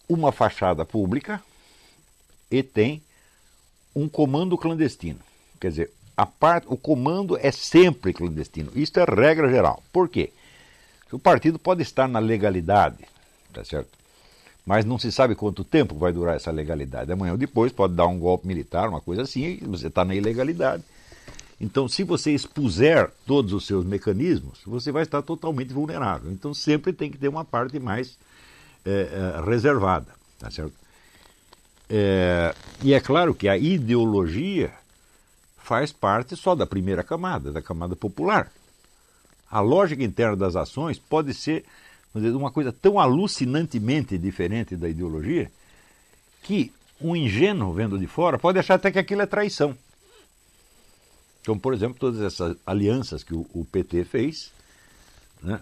uma 0.09 0.31
fachada 0.31 0.83
pública 0.83 1.41
e 2.49 2.63
tem 2.63 3.01
um 3.95 4.09
comando 4.09 4.57
clandestino. 4.57 5.19
Quer 5.59 5.69
dizer, 5.69 5.91
a 6.17 6.25
parte, 6.25 6.65
o 6.67 6.75
comando 6.75 7.37
é 7.37 7.51
sempre 7.51 8.11
clandestino. 8.11 8.71
Isso 8.75 8.99
é 8.99 9.05
regra 9.05 9.47
geral. 9.47 9.83
Por 9.93 10.09
quê? 10.09 10.31
O 11.11 11.19
partido 11.19 11.59
pode 11.59 11.81
estar 11.81 12.07
na 12.07 12.19
legalidade, 12.19 13.05
tá 13.53 13.63
certo? 13.63 13.97
Mas 14.65 14.85
não 14.85 14.99
se 14.99 15.11
sabe 15.11 15.35
quanto 15.35 15.63
tempo 15.63 15.95
vai 15.95 16.11
durar 16.11 16.35
essa 16.35 16.51
legalidade. 16.51 17.11
Amanhã 17.11 17.31
ou 17.31 17.37
depois 17.37 17.71
pode 17.71 17.93
dar 17.93 18.07
um 18.07 18.19
golpe 18.19 18.47
militar, 18.47 18.89
uma 18.89 19.01
coisa 19.01 19.23
assim, 19.23 19.59
e 19.61 19.65
você 19.65 19.87
está 19.87 20.03
na 20.03 20.13
ilegalidade. 20.13 20.83
Então, 21.59 21.87
se 21.87 22.03
você 22.03 22.31
expuser 22.31 23.11
todos 23.25 23.51
os 23.51 23.65
seus 23.65 23.83
mecanismos, 23.83 24.59
você 24.65 24.91
vai 24.91 25.03
estar 25.03 25.21
totalmente 25.21 25.73
vulnerável. 25.73 26.31
Então, 26.31 26.53
sempre 26.53 26.93
tem 26.93 27.11
que 27.11 27.17
ter 27.17 27.27
uma 27.27 27.43
parte 27.43 27.79
mais 27.79 28.17
é, 28.85 28.91
é, 28.91 29.49
reservada, 29.49 30.13
tá 30.37 30.49
certo? 30.49 30.73
É, 31.89 32.53
e 32.83 32.93
é 32.93 32.99
claro 32.99 33.33
que 33.33 33.49
a 33.49 33.57
ideologia 33.57 34.71
faz 35.57 35.91
parte 35.91 36.35
só 36.35 36.55
da 36.55 36.65
primeira 36.65 37.03
camada, 37.03 37.51
da 37.51 37.61
camada 37.61 37.95
popular. 37.95 38.51
A 39.49 39.59
lógica 39.59 40.03
interna 40.03 40.35
das 40.35 40.55
ações 40.55 40.99
pode 40.99 41.33
ser, 41.33 41.65
dizer, 42.13 42.35
uma 42.35 42.51
coisa 42.51 42.71
tão 42.71 42.99
alucinantemente 42.99 44.17
diferente 44.17 44.75
da 44.75 44.87
ideologia 44.87 45.51
que 46.43 46.71
um 47.01 47.15
ingênuo 47.15 47.73
vendo 47.73 47.97
de 47.97 48.07
fora 48.07 48.37
pode 48.37 48.59
achar 48.59 48.75
até 48.75 48.91
que 48.91 48.99
aquilo 48.99 49.21
é 49.21 49.25
traição. 49.25 49.75
Como, 51.45 51.59
por 51.59 51.73
exemplo, 51.73 51.97
todas 51.99 52.21
essas 52.21 52.55
alianças 52.65 53.23
que 53.23 53.33
o 53.33 53.67
PT 53.71 54.03
fez, 54.03 54.51
né? 55.41 55.61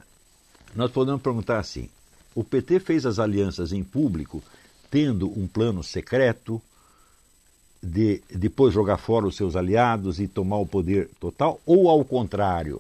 nós 0.75 0.91
podemos 0.91 1.21
perguntar 1.21 1.59
assim: 1.59 1.89
o 2.37 2.43
PT 2.43 2.79
fez 2.79 3.03
as 3.03 3.17
alianças 3.17 3.73
em 3.73 3.83
público 3.83 4.43
tendo 4.91 5.27
um 5.27 5.47
plano 5.47 5.83
secreto 5.83 6.61
de 7.81 8.21
depois 8.29 8.71
jogar 8.71 8.97
fora 8.97 9.25
os 9.25 9.35
seus 9.35 9.55
aliados 9.55 10.19
e 10.19 10.27
tomar 10.27 10.57
o 10.57 10.65
poder 10.67 11.09
total, 11.19 11.59
ou 11.65 11.89
ao 11.89 12.05
contrário, 12.05 12.79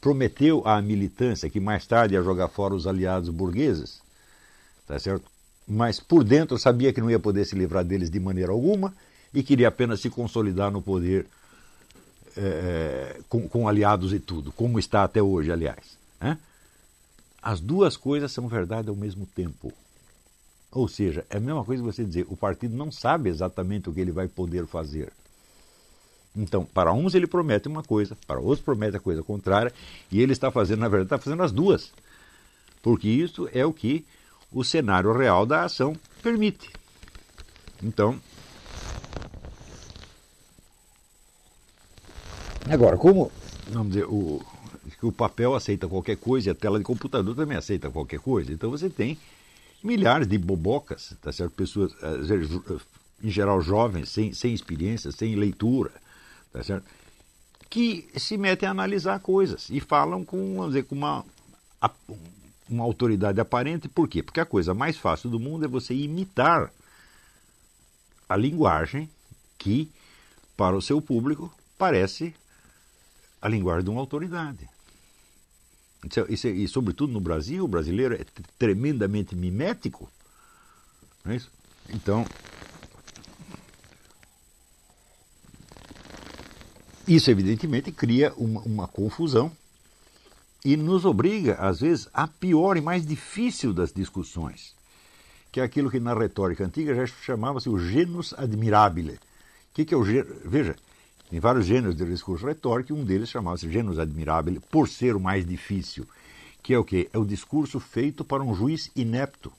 prometeu 0.00 0.66
à 0.66 0.80
militância 0.80 1.50
que 1.50 1.60
mais 1.60 1.86
tarde 1.86 2.14
ia 2.14 2.22
jogar 2.22 2.48
fora 2.48 2.74
os 2.74 2.86
aliados 2.86 3.28
burgueses, 3.28 4.00
tá 4.86 4.98
certo? 4.98 5.30
Mas 5.68 6.00
por 6.00 6.24
dentro 6.24 6.58
sabia 6.58 6.94
que 6.94 7.00
não 7.02 7.10
ia 7.10 7.20
poder 7.20 7.44
se 7.44 7.54
livrar 7.54 7.84
deles 7.84 8.08
de 8.08 8.18
maneira 8.18 8.52
alguma 8.52 8.94
e 9.34 9.42
queria 9.42 9.68
apenas 9.68 10.00
se 10.00 10.08
consolidar 10.08 10.70
no 10.70 10.80
poder 10.80 11.26
é, 12.38 13.20
com, 13.28 13.46
com, 13.46 13.68
aliados 13.68 14.14
e 14.14 14.18
tudo, 14.18 14.50
como 14.50 14.78
está 14.78 15.04
até 15.04 15.22
hoje, 15.22 15.52
aliás. 15.52 15.98
Né? 16.18 16.38
As 17.42 17.60
duas 17.60 17.96
coisas 17.96 18.30
são 18.30 18.46
verdade 18.46 18.88
ao 18.88 18.94
mesmo 18.94 19.26
tempo. 19.26 19.72
Ou 20.70 20.86
seja, 20.86 21.26
é 21.28 21.36
a 21.36 21.40
mesma 21.40 21.64
coisa 21.64 21.82
que 21.82 21.92
você 21.92 22.04
dizer, 22.04 22.26
o 22.28 22.36
partido 22.36 22.76
não 22.76 22.90
sabe 22.90 23.28
exatamente 23.28 23.90
o 23.90 23.92
que 23.92 24.00
ele 24.00 24.12
vai 24.12 24.28
poder 24.28 24.66
fazer. 24.66 25.12
Então, 26.34 26.64
para 26.64 26.92
uns 26.92 27.14
ele 27.14 27.26
promete 27.26 27.68
uma 27.68 27.82
coisa, 27.82 28.16
para 28.26 28.40
outros 28.40 28.64
promete 28.64 28.96
a 28.96 29.00
coisa 29.00 29.22
contrária, 29.22 29.72
e 30.10 30.20
ele 30.20 30.32
está 30.32 30.50
fazendo, 30.50 30.80
na 30.80 30.88
verdade, 30.88 31.06
está 31.06 31.18
fazendo 31.18 31.42
as 31.42 31.52
duas. 31.52 31.92
Porque 32.80 33.08
isso 33.08 33.48
é 33.52 33.66
o 33.66 33.72
que 33.72 34.06
o 34.50 34.64
cenário 34.64 35.12
real 35.12 35.44
da 35.44 35.64
ação 35.64 35.94
permite. 36.22 36.70
Então, 37.82 38.18
Agora, 42.70 42.96
como 42.96 43.30
vamos 43.68 43.88
dizer, 43.88 44.04
o, 44.04 44.40
o 45.06 45.12
papel 45.12 45.54
aceita 45.54 45.88
qualquer 45.88 46.16
coisa 46.16 46.48
e 46.48 46.52
a 46.52 46.54
tela 46.54 46.78
de 46.78 46.84
computador 46.84 47.34
também 47.34 47.56
aceita 47.56 47.90
qualquer 47.90 48.20
coisa, 48.20 48.52
então 48.52 48.70
você 48.70 48.88
tem 48.88 49.18
milhares 49.82 50.26
de 50.26 50.38
bobocas, 50.38 51.14
tá 51.20 51.32
certo? 51.32 51.52
pessoas, 51.52 51.92
em 53.22 53.30
geral 53.30 53.60
jovens, 53.60 54.08
sem, 54.08 54.32
sem 54.32 54.54
experiência, 54.54 55.10
sem 55.10 55.34
leitura, 55.34 55.90
tá 56.52 56.62
certo? 56.62 56.84
que 57.72 58.06
se 58.18 58.36
metem 58.36 58.68
a 58.68 58.70
analisar 58.70 59.18
coisas 59.20 59.70
e 59.70 59.80
falam 59.80 60.22
com, 60.26 60.56
vamos 60.56 60.74
dizer, 60.74 60.84
com 60.84 60.94
uma, 60.94 61.24
uma 62.68 62.84
autoridade 62.84 63.40
aparente. 63.40 63.88
Por 63.88 64.06
quê? 64.06 64.22
Porque 64.22 64.40
a 64.40 64.44
coisa 64.44 64.74
mais 64.74 64.98
fácil 64.98 65.30
do 65.30 65.40
mundo 65.40 65.64
é 65.64 65.68
você 65.68 65.94
imitar 65.94 66.70
a 68.28 68.36
linguagem 68.36 69.08
que, 69.56 69.90
para 70.54 70.76
o 70.76 70.82
seu 70.82 71.00
público, 71.00 71.50
parece 71.78 72.34
a 73.40 73.48
linguagem 73.48 73.84
de 73.84 73.90
uma 73.90 74.00
autoridade. 74.00 74.68
Isso, 76.08 76.48
é, 76.48 76.52
é, 76.52 76.54
e, 76.54 76.68
sobretudo 76.68 77.12
no 77.12 77.20
Brasil, 77.20 77.64
o 77.64 77.68
brasileiro 77.68 78.14
é 78.14 78.24
tremendamente 78.58 79.36
mimético. 79.36 80.10
Não 81.24 81.32
é 81.32 81.36
isso? 81.36 81.50
Então, 81.90 82.26
isso 87.06 87.30
evidentemente 87.30 87.92
cria 87.92 88.32
uma, 88.36 88.60
uma 88.62 88.88
confusão 88.88 89.52
e 90.64 90.76
nos 90.76 91.04
obriga, 91.04 91.54
às 91.54 91.80
vezes, 91.80 92.08
a 92.12 92.26
pior 92.26 92.76
e 92.76 92.80
mais 92.80 93.06
difícil 93.06 93.72
das 93.72 93.92
discussões, 93.92 94.74
que 95.50 95.60
é 95.60 95.62
aquilo 95.64 95.90
que 95.90 95.98
na 95.98 96.14
retórica 96.14 96.64
antiga 96.64 96.94
já 96.94 97.06
chamava-se 97.06 97.68
o 97.68 97.78
genus 97.78 98.32
admirabile. 98.36 99.14
O 99.14 99.18
que, 99.74 99.84
que 99.84 99.94
é 99.94 99.96
o? 99.96 100.04
Veja, 100.44 100.76
tem 101.32 101.40
vários 101.40 101.64
gêneros 101.64 101.96
de 101.96 102.04
discurso 102.04 102.44
retórico 102.44 102.92
e 102.92 102.94
um 102.94 103.06
deles 103.06 103.30
chamava-se 103.30 103.66
genus 103.72 103.98
admirabile, 103.98 104.60
por 104.70 104.86
ser 104.86 105.16
o 105.16 105.20
mais 105.20 105.46
difícil, 105.46 106.06
que 106.62 106.74
é 106.74 106.78
o 106.78 106.84
quê? 106.84 107.08
É 107.10 107.16
o 107.16 107.24
discurso 107.24 107.80
feito 107.80 108.22
para 108.22 108.42
um 108.42 108.54
juiz 108.54 108.90
inepto. 108.94 109.50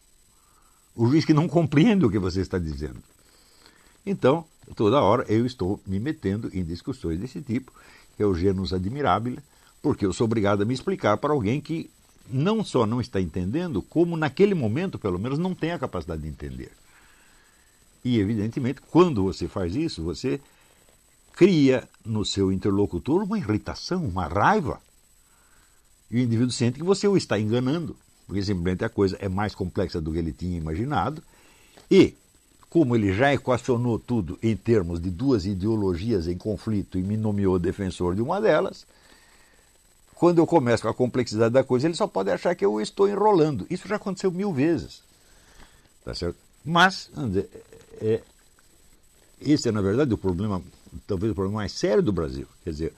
O 0.95 1.07
juiz 1.07 1.25
que 1.25 1.33
não 1.33 1.47
compreende 1.47 2.05
o 2.05 2.11
que 2.11 2.19
você 2.19 2.41
está 2.41 2.59
dizendo. 2.59 3.01
Então, 4.05 4.45
toda 4.75 5.01
hora 5.01 5.25
eu 5.27 5.47
estou 5.47 5.81
me 5.83 5.99
metendo 5.99 6.47
em 6.53 6.63
discussões 6.63 7.19
desse 7.19 7.41
tipo, 7.41 7.73
que 8.15 8.21
é 8.21 8.25
o 8.27 8.35
genus 8.35 8.71
admirabile, 8.71 9.39
porque 9.81 10.05
eu 10.05 10.13
sou 10.13 10.25
obrigado 10.25 10.61
a 10.61 10.65
me 10.65 10.75
explicar 10.75 11.17
para 11.17 11.33
alguém 11.33 11.59
que 11.59 11.89
não 12.29 12.63
só 12.63 12.85
não 12.85 13.01
está 13.01 13.19
entendendo, 13.19 13.81
como 13.81 14.15
naquele 14.15 14.53
momento, 14.53 14.99
pelo 14.99 15.17
menos, 15.17 15.39
não 15.39 15.55
tem 15.55 15.71
a 15.71 15.79
capacidade 15.79 16.21
de 16.21 16.27
entender. 16.27 16.71
E, 18.05 18.19
evidentemente, 18.19 18.79
quando 18.79 19.23
você 19.23 19.47
faz 19.47 19.75
isso, 19.75 20.03
você 20.03 20.39
cria 21.35 21.87
no 22.05 22.23
seu 22.23 22.51
interlocutor 22.51 23.23
uma 23.23 23.37
irritação, 23.37 24.05
uma 24.05 24.27
raiva. 24.27 24.79
E 26.09 26.17
o 26.17 26.19
indivíduo 26.19 26.51
sente 26.51 26.77
que 26.77 26.85
você 26.85 27.07
o 27.07 27.17
está 27.17 27.39
enganando, 27.39 27.95
porque 28.27 28.43
simplesmente 28.43 28.85
a 28.85 28.89
coisa 28.89 29.17
é 29.19 29.27
mais 29.27 29.55
complexa 29.55 29.99
do 29.99 30.11
que 30.11 30.19
ele 30.19 30.31
tinha 30.31 30.57
imaginado. 30.57 31.23
E, 31.89 32.15
como 32.69 32.95
ele 32.95 33.13
já 33.13 33.33
equacionou 33.33 33.99
tudo 33.99 34.37
em 34.41 34.55
termos 34.55 34.99
de 35.01 35.09
duas 35.09 35.45
ideologias 35.45 36.27
em 36.27 36.37
conflito 36.37 36.97
e 36.97 37.03
me 37.03 37.17
nomeou 37.17 37.57
defensor 37.57 38.15
de 38.15 38.21
uma 38.21 38.39
delas, 38.39 38.85
quando 40.13 40.37
eu 40.37 40.47
começo 40.47 40.83
com 40.83 40.89
a 40.89 40.93
complexidade 40.93 41.53
da 41.53 41.63
coisa, 41.63 41.87
ele 41.87 41.95
só 41.95 42.07
pode 42.07 42.29
achar 42.29 42.55
que 42.55 42.63
eu 42.63 42.79
estou 42.79 43.09
enrolando. 43.09 43.65
Isso 43.69 43.87
já 43.87 43.95
aconteceu 43.95 44.31
mil 44.31 44.53
vezes. 44.53 45.01
Tá 46.05 46.13
certo? 46.13 46.37
Mas, 46.63 47.09
é, 47.35 47.47
é, 48.01 48.21
esse 49.41 49.67
é, 49.67 49.71
na 49.71 49.81
verdade, 49.81 50.13
o 50.13 50.17
problema 50.17 50.61
talvez 51.07 51.31
o 51.31 51.35
problema 51.35 51.57
mais 51.57 51.71
sério 51.71 52.03
do 52.03 52.11
Brasil. 52.11 52.47
Quer 52.63 52.69
dizer, 52.71 52.93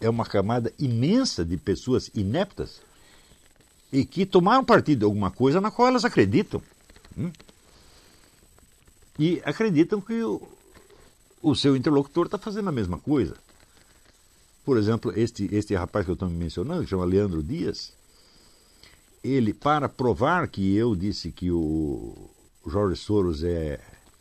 é 0.00 0.08
uma 0.08 0.24
camada 0.24 0.72
imensa 0.78 1.44
de 1.44 1.56
pessoas 1.56 2.10
ineptas 2.14 2.80
e 3.92 4.04
que 4.04 4.24
tomaram 4.24 4.64
partido 4.64 5.00
de 5.00 5.04
alguma 5.04 5.30
coisa 5.30 5.60
na 5.60 5.70
qual 5.70 5.88
elas 5.88 6.04
acreditam. 6.04 6.62
Hum? 7.16 7.30
E 9.18 9.42
acreditam 9.44 10.00
que 10.00 10.22
o, 10.22 10.40
o 11.42 11.54
seu 11.54 11.76
interlocutor 11.76 12.26
está 12.26 12.38
fazendo 12.38 12.68
a 12.68 12.72
mesma 12.72 12.98
coisa. 12.98 13.36
Por 14.64 14.78
exemplo, 14.78 15.12
este, 15.16 15.48
este 15.54 15.74
rapaz 15.74 16.04
que 16.04 16.10
eu 16.10 16.14
estou 16.14 16.28
mencionando, 16.30 16.84
que 16.84 16.90
chama 16.90 17.04
Leandro 17.04 17.42
Dias, 17.42 17.92
ele, 19.22 19.52
para 19.52 19.88
provar 19.88 20.48
que 20.48 20.74
eu 20.74 20.94
disse 20.94 21.30
que 21.30 21.50
o 21.50 22.30
Jorge 22.66 22.96
Soros 22.96 23.42
é 23.42 23.80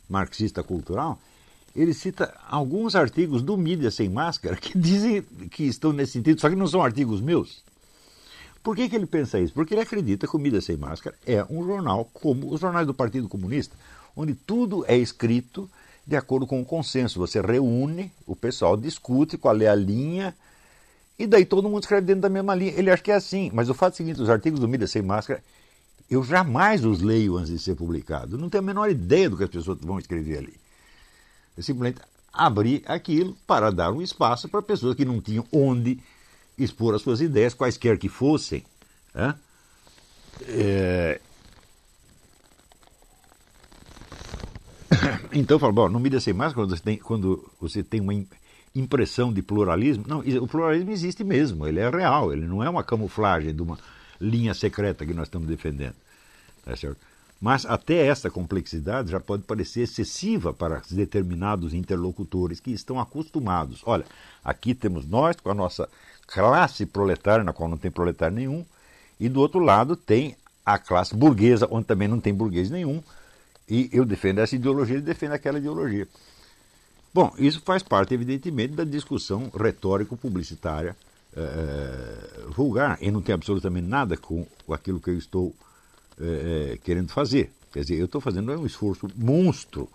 marxista 0.09 0.63
cultural, 0.63 1.19
ele 1.75 1.93
cita 1.93 2.33
alguns 2.49 2.95
artigos 2.95 3.41
do 3.41 3.57
Mídia 3.57 3.91
Sem 3.91 4.09
Máscara 4.09 4.55
que 4.55 4.77
dizem 4.77 5.21
que 5.51 5.63
estão 5.63 5.93
nesse 5.93 6.13
sentido, 6.13 6.39
só 6.39 6.49
que 6.49 6.55
não 6.55 6.67
são 6.67 6.81
artigos 6.81 7.21
meus. 7.21 7.63
Por 8.61 8.75
que, 8.75 8.89
que 8.89 8.95
ele 8.95 9.05
pensa 9.05 9.39
isso? 9.39 9.53
Porque 9.53 9.73
ele 9.73 9.81
acredita 9.81 10.27
que 10.27 10.35
o 10.35 10.39
Mídia 10.39 10.61
Sem 10.61 10.77
Máscara 10.77 11.15
é 11.25 11.45
um 11.49 11.63
jornal 11.65 12.09
como 12.13 12.51
os 12.53 12.59
jornais 12.59 12.85
do 12.85 12.93
Partido 12.93 13.29
Comunista, 13.29 13.75
onde 14.15 14.33
tudo 14.33 14.83
é 14.87 14.97
escrito 14.97 15.69
de 16.05 16.15
acordo 16.15 16.45
com 16.45 16.61
o 16.61 16.65
consenso. 16.65 17.19
Você 17.19 17.39
reúne, 17.39 18.11
o 18.27 18.35
pessoal 18.35 18.75
discute 18.75 19.37
qual 19.37 19.59
é 19.61 19.67
a 19.67 19.75
linha, 19.75 20.35
e 21.17 21.25
daí 21.25 21.45
todo 21.45 21.69
mundo 21.69 21.83
escreve 21.83 22.07
dentro 22.07 22.21
da 22.21 22.29
mesma 22.29 22.53
linha. 22.53 22.73
Ele 22.75 22.91
acha 22.91 23.03
que 23.03 23.11
é 23.11 23.15
assim, 23.15 23.49
mas 23.53 23.69
o 23.69 23.73
fato 23.73 23.93
é 23.93 23.95
o 23.95 23.97
seguinte: 23.97 24.21
os 24.21 24.29
artigos 24.29 24.59
do 24.59 24.67
Mídia 24.67 24.87
Sem 24.87 25.01
Máscara, 25.01 25.43
eu 26.09 26.23
jamais 26.23 26.83
os 26.83 27.01
leio 27.01 27.37
antes 27.37 27.51
de 27.51 27.59
ser 27.59 27.75
publicado. 27.75 28.37
Não 28.37 28.49
tenho 28.49 28.63
a 28.63 28.65
menor 28.65 28.89
ideia 28.89 29.29
do 29.29 29.37
que 29.37 29.43
as 29.43 29.49
pessoas 29.49 29.77
vão 29.81 29.99
escrever 29.99 30.39
ali. 30.39 30.53
É 31.59 31.61
simplesmente 31.61 32.01
abrir 32.31 32.83
aquilo 32.85 33.35
para 33.45 33.69
dar 33.69 33.91
um 33.91 34.01
espaço 34.01 34.47
para 34.47 34.61
pessoas 34.61 34.95
que 34.95 35.03
não 35.03 35.19
tinham 35.19 35.45
onde 35.51 35.99
expor 36.57 36.95
as 36.95 37.01
suas 37.01 37.19
ideias, 37.19 37.53
quaisquer 37.53 37.97
que 37.97 38.07
fossem. 38.07 38.63
Né? 39.13 39.35
É... 40.47 41.19
Então, 45.33 45.59
fala, 45.59 45.73
bom, 45.73 45.89
não 45.89 45.99
me 45.99 46.19
sem 46.19 46.33
mais 46.33 46.53
quando 46.53 46.75
você 46.75 46.81
tem, 46.81 46.97
quando 46.97 47.51
você 47.59 47.83
tem 47.83 47.99
uma 47.99 48.13
impressão 48.73 49.31
de 49.31 49.41
pluralismo. 49.41 50.05
Não, 50.07 50.19
o 50.19 50.47
pluralismo 50.47 50.91
existe 50.91 51.23
mesmo, 51.23 51.67
ele 51.67 51.79
é 51.79 51.89
real, 51.89 52.31
ele 52.33 52.47
não 52.47 52.63
é 52.63 52.69
uma 52.69 52.83
camuflagem 52.83 53.53
de 53.53 53.61
uma 53.61 53.77
linha 54.19 54.53
secreta 54.53 55.05
que 55.05 55.13
nós 55.13 55.27
estamos 55.27 55.47
defendendo. 55.47 55.95
Tá 56.63 56.75
certo? 56.75 57.08
Mas 57.39 57.65
até 57.65 58.05
essa 58.05 58.29
complexidade 58.29 59.11
já 59.11 59.19
pode 59.19 59.43
parecer 59.43 59.81
excessiva 59.81 60.53
para 60.53 60.81
determinados 60.91 61.73
interlocutores 61.73 62.59
que 62.59 62.71
estão 62.71 62.99
acostumados. 62.99 63.81
Olha, 63.85 64.05
aqui 64.43 64.75
temos 64.75 65.07
nós 65.07 65.37
com 65.37 65.49
a 65.49 65.53
nossa 65.53 65.87
classe 66.27 66.85
proletária, 66.85 67.43
na 67.43 67.53
qual 67.53 67.69
não 67.69 67.77
tem 67.77 67.89
proletário 67.89 68.35
nenhum, 68.35 68.65
e 69.19 69.29
do 69.29 69.39
outro 69.39 69.59
lado 69.59 69.95
tem 69.95 70.35
a 70.65 70.77
classe 70.77 71.15
burguesa, 71.15 71.67
onde 71.71 71.85
também 71.85 72.07
não 72.07 72.19
tem 72.19 72.33
burguês 72.33 72.69
nenhum, 72.69 73.01
e 73.67 73.89
eu 73.93 74.03
defendo 74.03 74.39
essa 74.39 74.55
ideologia, 74.55 74.95
ele 74.95 75.03
defende 75.03 75.33
aquela 75.33 75.59
ideologia. 75.59 76.07
Bom, 77.13 77.33
isso 77.37 77.61
faz 77.61 77.81
parte, 77.81 78.13
evidentemente, 78.13 78.73
da 78.73 78.83
discussão 78.83 79.49
retórico-publicitária 79.55 80.95
é, 81.35 82.45
vulgar 82.49 82.97
e 83.01 83.09
não 83.09 83.21
tem 83.21 83.33
absolutamente 83.33 83.87
nada 83.87 84.17
com 84.17 84.45
aquilo 84.71 84.99
que 84.99 85.09
eu 85.09 85.17
estou 85.17 85.55
é, 86.19 86.77
querendo 86.83 87.11
fazer. 87.11 87.51
Quer 87.71 87.81
dizer, 87.81 87.99
eu 87.99 88.05
estou 88.05 88.19
fazendo 88.19 88.51
um 88.51 88.65
esforço 88.65 89.07
monstro, 89.15 89.89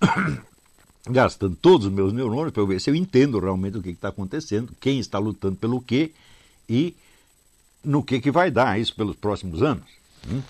gastando 1.08 1.56
todos 1.56 1.86
os 1.86 1.92
meus 1.92 2.12
neurônios 2.12 2.52
para 2.52 2.64
ver 2.64 2.80
se 2.80 2.90
eu 2.90 2.94
entendo 2.94 3.38
realmente 3.38 3.78
o 3.78 3.82
que 3.82 3.90
está 3.90 4.08
acontecendo, 4.08 4.74
quem 4.80 4.98
está 4.98 5.18
lutando 5.18 5.56
pelo 5.56 5.80
quê 5.80 6.12
e 6.68 6.94
no 7.84 8.02
que, 8.02 8.20
que 8.20 8.30
vai 8.30 8.50
dar 8.50 8.80
isso 8.80 8.94
pelos 8.94 9.16
próximos 9.16 9.62
anos. 9.62 9.84
Hein? 10.28 10.42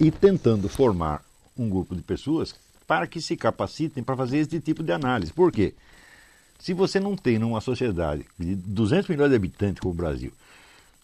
E 0.00 0.10
tentando 0.10 0.68
formar 0.68 1.24
um 1.56 1.68
grupo 1.68 1.96
de 1.96 2.02
pessoas 2.02 2.54
para 2.86 3.06
que 3.06 3.20
se 3.20 3.36
capacitem 3.36 4.02
para 4.04 4.16
fazer 4.16 4.38
esse 4.38 4.60
tipo 4.60 4.82
de 4.82 4.92
análise. 4.92 5.32
Por 5.32 5.50
quê? 5.50 5.74
Se 6.58 6.72
você 6.72 6.98
não 6.98 7.16
tem 7.16 7.38
numa 7.38 7.60
sociedade 7.60 8.24
de 8.38 8.54
200 8.54 9.08
milhões 9.08 9.30
de 9.30 9.36
habitantes 9.36 9.80
como 9.80 9.92
o 9.92 9.96
Brasil, 9.96 10.32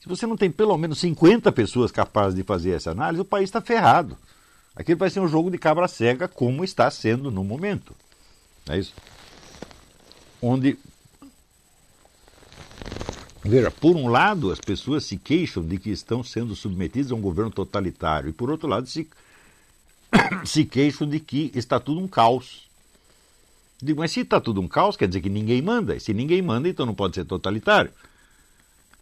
se 0.05 0.09
você 0.09 0.27
não 0.27 0.37
tem 0.37 0.51
pelo 0.51 0.77
menos 0.77 0.99
50 0.99 1.51
pessoas 1.51 1.91
capazes 1.91 2.37
de 2.37 2.43
fazer 2.43 2.73
essa 2.73 2.91
análise, 2.91 3.23
o 3.23 3.25
país 3.25 3.45
está 3.49 3.63
ferrado. 3.63 4.19
Aquilo 4.77 4.99
vai 4.99 5.09
ser 5.09 5.21
um 5.21 5.27
jogo 5.27 5.51
de 5.51 5.57
cabra 5.57 5.89
cega, 5.89 6.29
como 6.29 6.63
está 6.63 6.91
sendo 6.91 7.31
no 7.31 7.43
momento. 7.43 7.95
É 8.69 8.79
isso? 8.79 8.93
Onde. 10.43 10.77
Veja, 13.43 13.71
por 13.71 13.97
um 13.97 14.07
lado, 14.09 14.53
as 14.53 14.61
pessoas 14.61 15.07
se 15.07 15.17
queixam 15.17 15.67
de 15.67 15.79
que 15.79 15.89
estão 15.89 16.23
sendo 16.23 16.55
submetidas 16.55 17.11
a 17.11 17.15
um 17.15 17.23
governo 17.23 17.51
totalitário, 17.51 18.29
e 18.29 18.33
por 18.33 18.51
outro 18.51 18.69
lado, 18.69 18.87
se, 18.87 19.09
se 20.45 20.67
queixam 20.67 21.09
de 21.09 21.19
que 21.19 21.51
está 21.55 21.81
tudo 21.81 21.99
um 21.99 22.09
caos. 22.09 22.69
Digo, 23.83 24.01
mas 24.01 24.13
se 24.13 24.21
está 24.21 24.39
tudo 24.39 24.61
um 24.61 24.69
caos, 24.69 24.99
quer 24.99 25.09
dizer 25.09 25.23
que 25.23 25.31
ninguém 25.31 25.63
manda. 25.63 25.97
E 25.97 26.01
se 26.01 26.13
ninguém 26.13 26.43
manda, 26.43 26.69
então 26.69 26.85
não 26.85 26.95
pode 26.95 27.15
ser 27.15 27.25
totalitário. 27.25 27.91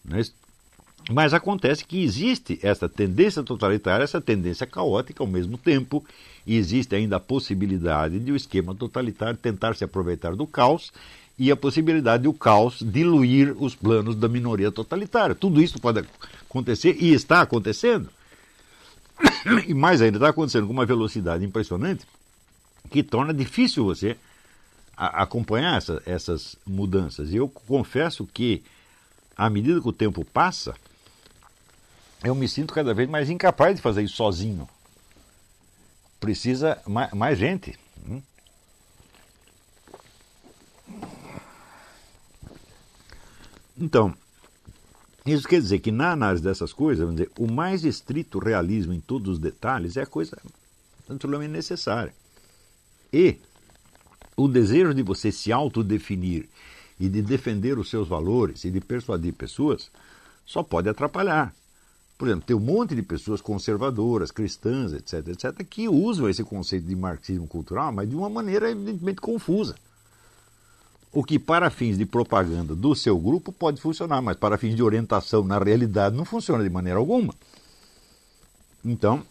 Não 0.04 0.16
é 0.16 0.22
mas 1.10 1.34
acontece 1.34 1.84
que 1.84 2.02
existe 2.02 2.58
essa 2.62 2.88
tendência 2.88 3.42
totalitária, 3.42 4.04
essa 4.04 4.20
tendência 4.20 4.66
caótica 4.66 5.22
ao 5.22 5.26
mesmo 5.26 5.58
tempo, 5.58 6.04
e 6.46 6.56
existe 6.56 6.94
ainda 6.94 7.16
a 7.16 7.20
possibilidade 7.20 8.18
de 8.18 8.32
o 8.32 8.36
esquema 8.36 8.74
totalitário 8.74 9.36
tentar 9.36 9.74
se 9.74 9.84
aproveitar 9.84 10.34
do 10.34 10.46
caos 10.46 10.92
e 11.38 11.50
a 11.50 11.56
possibilidade 11.56 12.24
de 12.24 12.28
o 12.28 12.34
caos 12.34 12.78
diluir 12.80 13.54
os 13.60 13.74
planos 13.74 14.14
da 14.14 14.28
minoria 14.28 14.70
totalitária. 14.70 15.34
Tudo 15.34 15.60
isso 15.60 15.80
pode 15.80 16.04
acontecer 16.48 16.96
e 17.00 17.12
está 17.12 17.40
acontecendo. 17.40 18.08
E 19.66 19.74
mais 19.74 20.00
ainda, 20.00 20.18
está 20.18 20.28
acontecendo 20.28 20.66
com 20.66 20.72
uma 20.72 20.86
velocidade 20.86 21.44
impressionante 21.44 22.06
que 22.90 23.02
torna 23.02 23.32
difícil 23.32 23.84
você 23.84 24.16
acompanhar 24.96 25.76
essa, 25.76 26.02
essas 26.06 26.56
mudanças. 26.66 27.32
E 27.32 27.36
eu 27.36 27.48
confesso 27.48 28.26
que, 28.26 28.62
à 29.36 29.48
medida 29.50 29.80
que 29.80 29.88
o 29.88 29.92
tempo 29.92 30.24
passa, 30.24 30.74
eu 32.24 32.34
me 32.34 32.48
sinto 32.48 32.72
cada 32.72 32.94
vez 32.94 33.08
mais 33.08 33.28
incapaz 33.28 33.76
de 33.76 33.82
fazer 33.82 34.02
isso 34.02 34.16
sozinho. 34.16 34.68
Precisa 36.20 36.80
mais, 36.86 37.12
mais 37.12 37.38
gente. 37.38 37.76
Hum? 38.08 38.22
Então, 43.76 44.14
isso 45.26 45.48
quer 45.48 45.60
dizer 45.60 45.80
que 45.80 45.90
na 45.90 46.12
análise 46.12 46.42
dessas 46.42 46.72
coisas, 46.72 47.04
vamos 47.04 47.20
dizer, 47.20 47.32
o 47.38 47.50
mais 47.50 47.84
estrito 47.84 48.38
realismo 48.38 48.92
em 48.92 49.00
todos 49.00 49.34
os 49.34 49.38
detalhes 49.38 49.96
é 49.96 50.02
a 50.02 50.06
coisa 50.06 50.36
naturalmente 51.08 51.50
necessária. 51.50 52.14
E 53.12 53.38
o 54.36 54.46
desejo 54.46 54.94
de 54.94 55.02
você 55.02 55.32
se 55.32 55.52
autodefinir 55.52 56.48
e 56.98 57.08
de 57.08 57.20
defender 57.20 57.78
os 57.78 57.90
seus 57.90 58.06
valores 58.06 58.64
e 58.64 58.70
de 58.70 58.80
persuadir 58.80 59.34
pessoas 59.34 59.90
só 60.46 60.62
pode 60.62 60.88
atrapalhar. 60.88 61.52
Por 62.22 62.28
exemplo, 62.28 62.46
tem 62.46 62.54
um 62.54 62.60
monte 62.60 62.94
de 62.94 63.02
pessoas 63.02 63.40
conservadoras, 63.40 64.30
cristãs, 64.30 64.92
etc., 64.92 65.26
etc., 65.26 65.66
que 65.68 65.88
usam 65.88 66.28
esse 66.28 66.44
conceito 66.44 66.86
de 66.86 66.94
marxismo 66.94 67.48
cultural, 67.48 67.90
mas 67.90 68.08
de 68.08 68.14
uma 68.14 68.30
maneira 68.30 68.70
evidentemente 68.70 69.20
confusa. 69.20 69.74
O 71.12 71.24
que, 71.24 71.36
para 71.36 71.68
fins 71.68 71.98
de 71.98 72.06
propaganda 72.06 72.76
do 72.76 72.94
seu 72.94 73.18
grupo, 73.18 73.50
pode 73.50 73.80
funcionar, 73.80 74.22
mas 74.22 74.36
para 74.36 74.56
fins 74.56 74.76
de 74.76 74.84
orientação 74.84 75.42
na 75.42 75.58
realidade 75.58 76.14
não 76.14 76.24
funciona 76.24 76.62
de 76.62 76.70
maneira 76.70 77.00
alguma. 77.00 77.34
Então, 78.84 79.24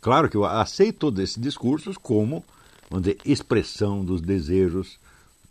claro 0.00 0.30
que 0.30 0.36
eu 0.36 0.44
aceito 0.44 0.98
todos 1.00 1.24
esses 1.24 1.42
discursos 1.42 1.96
como, 1.96 2.44
vamos 2.88 3.06
dizer, 3.06 3.18
expressão 3.24 4.04
dos 4.04 4.20
desejos 4.20 5.00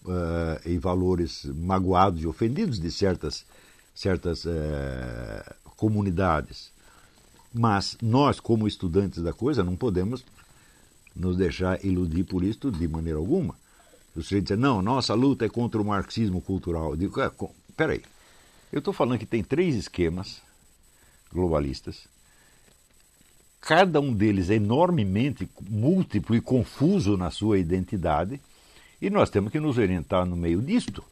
uh, 0.06 0.58
e 0.66 0.78
valores 0.78 1.44
magoados 1.54 2.24
e 2.24 2.28
ofendidos 2.28 2.80
de 2.80 2.90
certas, 2.90 3.46
certas 3.94 4.46
uh, 4.46 5.63
comunidades. 5.84 6.72
Mas 7.54 7.98
nós, 8.02 8.40
como 8.40 8.66
estudantes 8.66 9.22
da 9.22 9.34
coisa, 9.34 9.66
não 9.66 9.76
podemos 9.76 10.24
nos 11.14 11.36
deixar 11.36 11.84
iludir 11.84 12.24
por 12.24 12.42
isso 12.42 12.72
de 12.72 12.88
maneira 12.88 13.20
alguma. 13.20 13.54
O 14.16 14.22
sujeito 14.22 14.48
diz, 14.48 14.58
não, 14.58 14.82
nossa 14.82 15.14
luta 15.14 15.46
é 15.46 15.50
contra 15.50 15.82
o 15.82 15.86
marxismo 15.86 16.40
cultural. 16.40 16.92
Eu 16.92 16.96
digo, 16.96 17.20
é, 17.20 17.30
peraí, 17.76 18.02
eu 18.72 18.80
estou 18.80 18.94
falando 18.94 19.20
que 19.20 19.26
tem 19.26 19.44
três 19.44 19.76
esquemas 19.76 20.42
globalistas, 21.34 22.08
cada 23.60 24.00
um 24.00 24.14
deles 24.14 24.50
é 24.50 24.56
enormemente 24.56 25.50
múltiplo 25.70 26.34
e 26.34 26.40
confuso 26.40 27.18
na 27.18 27.30
sua 27.30 27.60
identidade, 27.60 28.40
e 29.02 29.10
nós 29.10 29.30
temos 29.30 29.52
que 29.52 29.60
nos 29.60 29.78
orientar 29.78 30.26
no 30.26 30.38
meio 30.38 30.62
disto. 30.62 31.04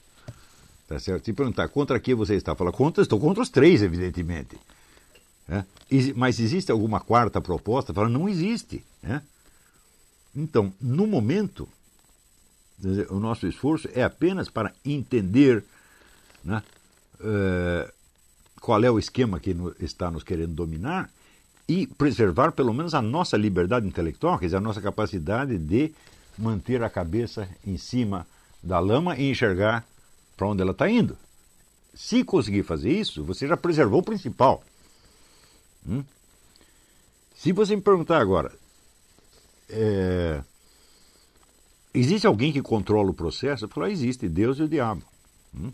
Tá 0.92 1.00
certo? 1.00 1.24
Se 1.24 1.32
perguntar 1.32 1.70
contra 1.70 1.98
que 2.02 2.14
você 2.14 2.36
está, 2.36 2.54
fala 2.54 2.70
contra, 2.70 3.02
estou 3.02 3.18
contra 3.18 3.42
os 3.42 3.48
três, 3.48 3.82
evidentemente. 3.82 4.58
É? 5.48 5.64
Mas 6.18 6.38
existe 6.38 6.70
alguma 6.70 7.00
quarta 7.00 7.40
proposta? 7.40 7.94
Fala, 7.94 8.10
não 8.10 8.28
existe. 8.28 8.84
É? 9.02 9.22
Então, 10.36 10.74
no 10.82 11.08
momento, 11.08 11.66
o 13.10 13.22
nosso 13.22 13.48
esforço 13.48 13.88
é 13.94 14.04
apenas 14.04 14.50
para 14.50 14.74
entender 14.84 15.64
né, 16.44 16.62
uh, 17.22 17.90
qual 18.60 18.84
é 18.84 18.92
o 18.92 19.00
esquema 19.00 19.40
que 19.40 19.56
está 19.80 20.12
nos 20.12 20.24
querendo 20.24 20.54
dominar 20.54 21.10
e 21.70 21.88
preservar 21.88 22.52
pelo 22.52 22.74
menos 22.74 22.94
a 22.94 23.02
nossa 23.02 23.38
liberdade 23.38 23.88
intelectual, 23.88 24.38
quer 24.38 24.48
dizer, 24.48 24.58
a 24.58 24.62
nossa 24.62 24.82
capacidade 24.82 25.58
de 25.58 25.94
manter 26.38 26.84
a 26.84 26.90
cabeça 26.90 27.48
em 27.66 27.78
cima 27.78 28.28
da 28.62 28.78
lama 28.78 29.16
e 29.16 29.32
enxergar 29.32 29.86
para 30.36 30.48
onde 30.48 30.62
ela 30.62 30.72
está 30.72 30.90
indo. 30.90 31.18
Se 31.94 32.24
conseguir 32.24 32.64
fazer 32.64 32.92
isso, 32.92 33.24
você 33.24 33.48
já 33.48 33.58
preservou 33.58 34.00
o 34.00 34.04
principal. 34.04 34.64
Hum? 35.88 36.04
Se 37.36 37.52
você 37.52 37.76
me 37.76 37.82
perguntar 37.82 38.22
agora, 38.22 38.52
é, 39.70 40.44
existe 41.94 42.28
alguém 42.28 42.54
que 42.54 42.62
controla 42.62 43.10
o 43.10 43.14
processo? 43.14 43.66
Eu 43.66 43.70
falo, 43.70 43.88
ah, 43.88 43.92
existe, 43.92 44.30
Deus 44.30 44.58
e 44.60 44.64
o 44.64 44.68
diabo. 44.68 45.04
Hum? 45.54 45.72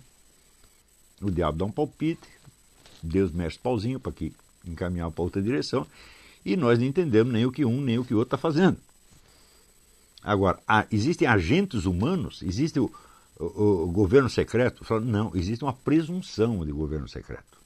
O 1.22 1.32
diabo 1.32 1.58
dá 1.58 1.66
um 1.66 1.72
palpite, 1.72 2.28
Deus 3.02 3.32
mexe 3.32 3.58
o 3.58 3.62
pauzinho 3.62 4.00
para 4.00 4.12
que 4.12 4.34
encaminhar 4.66 5.12
para 5.12 5.24
outra 5.24 5.42
direção, 5.42 5.86
e 6.46 6.56
nós 6.56 6.80
não 6.80 6.86
entendemos 6.86 7.34
nem 7.34 7.46
o 7.46 7.52
que 7.52 7.66
um 7.66 7.82
nem 7.82 8.00
o 8.00 8.06
que 8.06 8.14
o 8.14 8.18
outro 8.18 8.36
está 8.36 8.38
fazendo. 8.38 8.78
Agora, 10.24 10.60
há, 10.68 10.86
existem 10.92 11.28
agentes 11.28 11.86
humanos, 11.86 12.42
existe 12.42 12.80
o, 12.80 12.92
o, 13.40 13.84
o 13.84 13.88
governo 13.88 14.30
secreto? 14.30 14.84
Não, 15.02 15.32
existe 15.36 15.64
uma 15.64 15.74
presunção 15.74 16.66
de 16.66 16.72
governo 16.72 17.08
secreto. 17.08 17.58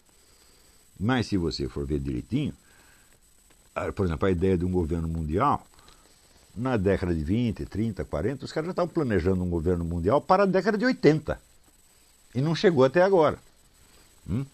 Mas 0.99 1.28
se 1.28 1.38
você 1.38 1.67
for 1.67 1.86
ver 1.86 1.99
direitinho, 1.99 2.53
por 3.95 4.05
exemplo, 4.05 4.28
a 4.28 4.32
ideia 4.32 4.57
de 4.57 4.65
um 4.65 4.72
governo 4.72 5.07
mundial, 5.07 5.65
na 6.55 6.78
década 6.78 7.13
de 7.15 7.24
20, 7.24 7.65
30, 7.65 8.03
40, 8.05 8.45
os 8.45 8.51
caras 8.51 8.67
já 8.67 8.72
estavam 8.72 8.93
planejando 8.93 9.43
um 9.43 9.49
governo 9.49 9.86
mundial 9.86 10.22
para 10.22 10.43
a 10.43 10.45
década 10.45 10.78
de 10.78 10.86
80. 10.86 11.39
E 12.36 12.41
não 12.41 12.53
chegou 12.53 12.84
até 12.84 13.01
agora. 13.01 13.39
Hum? 14.30 14.45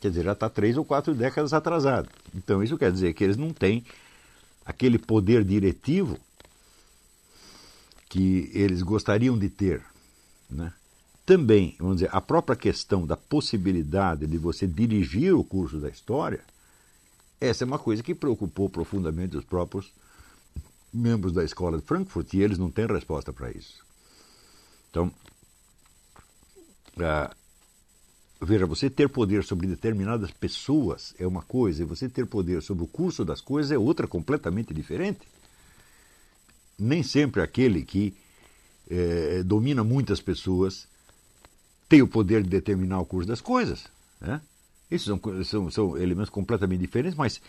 Quer 0.00 0.10
dizer, 0.10 0.24
já 0.24 0.32
está 0.32 0.48
três 0.48 0.76
ou 0.76 0.84
quatro 0.84 1.14
décadas 1.14 1.52
atrasado. 1.52 2.08
Então 2.34 2.62
isso 2.62 2.78
quer 2.78 2.92
dizer 2.92 3.12
que 3.14 3.24
eles 3.24 3.36
não 3.36 3.52
têm 3.52 3.84
aquele 4.64 4.98
poder 4.98 5.44
diretivo 5.44 6.18
que 8.08 8.50
eles 8.54 8.82
gostariam 8.82 9.38
de 9.38 9.48
ter. 9.48 9.82
Né? 10.48 10.72
Também, 11.24 11.74
vamos 11.78 11.96
dizer, 11.96 12.10
a 12.12 12.20
própria 12.20 12.56
questão 12.56 13.06
da 13.06 13.16
possibilidade 13.16 14.26
de 14.26 14.38
você 14.38 14.66
dirigir 14.66 15.34
o 15.34 15.42
curso 15.42 15.78
da 15.78 15.88
história, 15.88 16.44
essa 17.40 17.64
é 17.64 17.66
uma 17.66 17.78
coisa 17.78 18.02
que 18.02 18.14
preocupou 18.14 18.68
profundamente 18.68 19.36
os 19.36 19.44
próprios 19.44 19.92
membros 20.92 21.32
da 21.32 21.44
escola 21.44 21.78
de 21.78 21.84
Frankfurt 21.84 22.32
e 22.32 22.40
eles 22.40 22.58
não 22.58 22.70
têm 22.70 22.86
resposta 22.86 23.32
para 23.32 23.50
isso. 23.50 23.84
Então, 24.90 25.12
ah, 26.98 27.34
veja, 28.40 28.64
você 28.64 28.88
ter 28.88 29.08
poder 29.08 29.44
sobre 29.44 29.66
determinadas 29.66 30.30
pessoas 30.30 31.14
é 31.18 31.26
uma 31.26 31.42
coisa, 31.42 31.82
e 31.82 31.86
você 31.86 32.08
ter 32.08 32.26
poder 32.26 32.62
sobre 32.62 32.84
o 32.84 32.88
curso 32.88 33.24
das 33.24 33.40
coisas 33.40 33.72
é 33.72 33.78
outra 33.78 34.06
completamente 34.06 34.72
diferente. 34.72 35.20
Nem 36.78 37.02
sempre 37.02 37.42
aquele 37.42 37.84
que 37.84 38.14
é, 38.90 39.42
domina 39.42 39.82
muitas 39.82 40.20
pessoas, 40.20 40.86
tem 41.88 42.02
o 42.02 42.08
poder 42.08 42.42
de 42.42 42.48
determinar 42.48 43.00
o 43.00 43.06
curso 43.06 43.28
das 43.28 43.40
coisas. 43.40 43.86
Né? 44.20 44.40
Esses 44.90 45.06
são, 45.06 45.20
são, 45.44 45.70
são 45.70 45.98
elementos 45.98 46.30
completamente 46.30 46.80
diferentes, 46.80 47.16
mas 47.16 47.40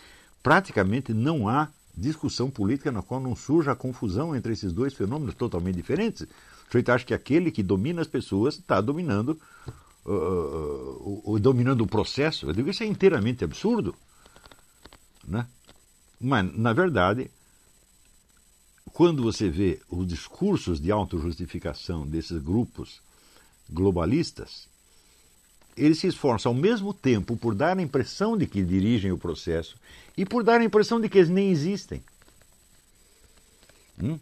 praticamente 0.42 1.12
não 1.12 1.48
há 1.48 1.68
discussão 1.96 2.48
política 2.48 2.92
na 2.92 3.02
qual 3.02 3.20
não 3.20 3.34
surja 3.34 3.72
a 3.72 3.76
confusão 3.76 4.34
entre 4.34 4.52
esses 4.52 4.72
dois 4.72 4.94
fenômenos 4.94 5.34
totalmente 5.34 5.76
diferentes. 5.76 6.22
O 6.22 6.70
sujeito 6.70 6.90
acha 6.90 7.04
que 7.04 7.14
aquele 7.14 7.50
que 7.50 7.62
domina 7.62 8.00
as 8.00 8.06
pessoas 8.06 8.54
está 8.56 8.80
dominando, 8.80 9.38
uh, 10.06 10.10
uh, 10.10 11.22
uh, 11.32 11.38
dominando 11.38 11.80
o 11.80 11.86
processo. 11.86 12.46
Eu 12.46 12.52
digo 12.52 12.70
isso 12.70 12.82
é 12.82 12.86
inteiramente 12.86 13.42
absurdo. 13.42 13.94
Né? 15.26 15.46
Mas, 16.20 16.56
na 16.56 16.72
verdade, 16.72 17.30
quando 18.88 19.22
você 19.22 19.48
vê 19.48 19.80
os 19.88 20.06
discursos 20.06 20.80
de 20.80 20.90
autojustificação 20.90 22.06
desses 22.06 22.40
grupos 22.40 23.00
globalistas, 23.68 24.68
eles 25.76 25.98
se 25.98 26.08
esforçam 26.08 26.52
ao 26.52 26.58
mesmo 26.58 26.92
tempo 26.92 27.36
por 27.36 27.54
dar 27.54 27.78
a 27.78 27.82
impressão 27.82 28.36
de 28.36 28.46
que 28.46 28.62
dirigem 28.62 29.12
o 29.12 29.18
processo 29.18 29.76
e 30.16 30.24
por 30.24 30.42
dar 30.42 30.60
a 30.60 30.64
impressão 30.64 31.00
de 31.00 31.08
que 31.08 31.18
eles 31.18 31.30
nem 31.30 31.50
existem. 31.50 32.02
Hum? 34.02 34.18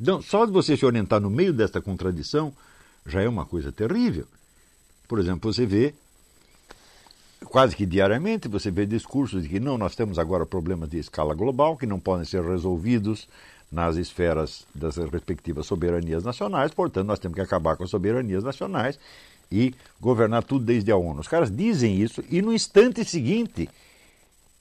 Então, 0.00 0.22
só 0.22 0.46
de 0.46 0.52
você 0.52 0.76
se 0.76 0.86
orientar 0.86 1.20
no 1.20 1.30
meio 1.30 1.52
desta 1.52 1.80
contradição 1.80 2.54
já 3.04 3.20
é 3.20 3.28
uma 3.28 3.44
coisa 3.44 3.72
terrível. 3.72 4.26
Por 5.06 5.18
exemplo, 5.18 5.52
você 5.52 5.66
vê, 5.66 5.94
quase 7.46 7.74
que 7.74 7.86
diariamente, 7.86 8.46
você 8.46 8.70
vê 8.70 8.86
discursos 8.86 9.42
de 9.42 9.48
que 9.48 9.58
não, 9.58 9.76
nós 9.76 9.96
temos 9.96 10.18
agora 10.18 10.46
problemas 10.46 10.88
de 10.88 10.98
escala 10.98 11.34
global 11.34 11.76
que 11.76 11.86
não 11.86 11.98
podem 11.98 12.24
ser 12.24 12.44
resolvidos 12.44 13.28
nas 13.70 13.96
esferas 13.96 14.66
das 14.74 14.96
respectivas 14.96 15.66
soberanias 15.66 16.24
nacionais, 16.24 16.72
portanto, 16.72 17.06
nós 17.06 17.18
temos 17.18 17.36
que 17.36 17.42
acabar 17.42 17.76
com 17.76 17.84
as 17.84 17.90
soberanias 17.90 18.42
nacionais 18.42 18.98
e 19.50 19.74
governar 20.00 20.42
tudo 20.42 20.64
desde 20.64 20.90
a 20.90 20.96
ONU. 20.96 21.20
Os 21.20 21.28
caras 21.28 21.54
dizem 21.54 21.96
isso 21.96 22.24
e 22.30 22.40
no 22.40 22.52
instante 22.52 23.04
seguinte, 23.04 23.68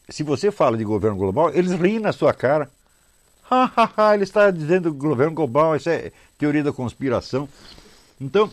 se 0.10 0.24
você 0.24 0.52
fala 0.52 0.78
de 0.78 0.84
governo 0.84 1.18
global, 1.18 1.52
eles 1.54 1.72
riem 1.72 2.00
na 2.00 2.12
sua 2.12 2.34
cara. 2.34 2.70
Ha, 3.50 3.72
ha, 3.78 3.92
ha, 3.96 4.14
ele 4.14 4.26
está 4.26 4.52
dizendo 4.52 4.94
governo 4.94 5.34
global, 5.34 5.74
isso 5.74 5.90
é 5.90 6.12
teoria 6.38 6.62
da 6.62 6.74
conspiração. 6.74 7.48
Então, 8.20 8.52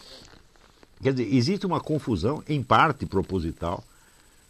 quer 1.02 1.12
dizer, 1.12 1.34
existe 1.34 1.66
uma 1.66 1.80
confusão, 1.80 2.44
em 2.48 2.62
parte 2.62 3.04
proposital, 3.04 3.82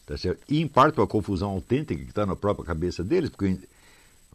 tá 0.05 0.18
certo? 0.18 0.42
e 0.46 0.61
em 0.61 0.68
parte 0.68 1.00
uma 1.00 1.07
confusão 1.07 1.48
autêntica 1.48 1.98
que 1.98 2.11
está 2.11 2.26
na 2.26 2.36
própria 2.36 2.66
cabeça 2.66 3.02
deles, 3.02 3.30
porque 3.30 3.59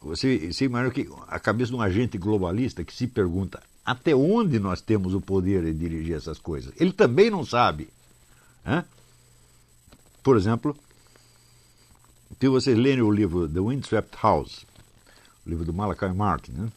você, 0.00 0.52
você 0.52 0.64
imagina 0.64 0.92
que 0.92 1.08
a 1.28 1.38
cabeça 1.38 1.70
de 1.70 1.76
um 1.76 1.82
agente 1.82 2.16
globalista 2.16 2.82
que 2.82 2.92
se 2.92 3.06
pergunta 3.06 3.62
até 3.84 4.14
onde 4.14 4.58
nós 4.58 4.80
temos 4.80 5.14
o 5.14 5.20
poder 5.20 5.62
de 5.64 5.74
dirigir 5.74 6.16
essas 6.16 6.38
coisas? 6.38 6.72
Ele 6.78 6.92
também 6.92 7.30
não 7.30 7.44
sabe. 7.44 7.88
Né? 8.64 8.84
Por 10.22 10.36
exemplo, 10.36 10.76
se 12.38 12.48
vocês 12.48 12.76
lerem 12.76 13.02
o 13.02 13.10
livro 13.10 13.48
The 13.48 13.60
Windswept 13.60 14.16
House, 14.22 14.64
o 15.46 15.50
livro 15.50 15.64
do 15.64 15.72
Malachi 15.72 16.06
Martin, 16.14 16.52
né? 16.52 16.68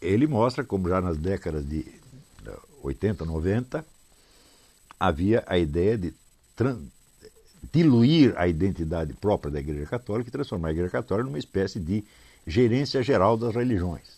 ele 0.00 0.26
mostra 0.26 0.64
como 0.64 0.88
já 0.88 1.00
nas 1.00 1.16
décadas 1.16 1.66
de 1.66 1.86
80, 2.82 3.24
90, 3.24 3.86
havia 4.98 5.44
a 5.46 5.58
ideia 5.58 5.96
de 5.96 6.14
diluir 7.72 8.34
a 8.36 8.46
identidade 8.46 9.12
própria 9.14 9.50
da 9.50 9.60
Igreja 9.60 9.86
Católica 9.86 10.28
e 10.28 10.32
transformar 10.32 10.68
a 10.68 10.72
Igreja 10.72 10.90
Católica 10.90 11.26
numa 11.26 11.38
espécie 11.38 11.80
de 11.80 12.04
gerência 12.46 13.02
geral 13.02 13.36
das 13.36 13.54
religiões. 13.54 14.16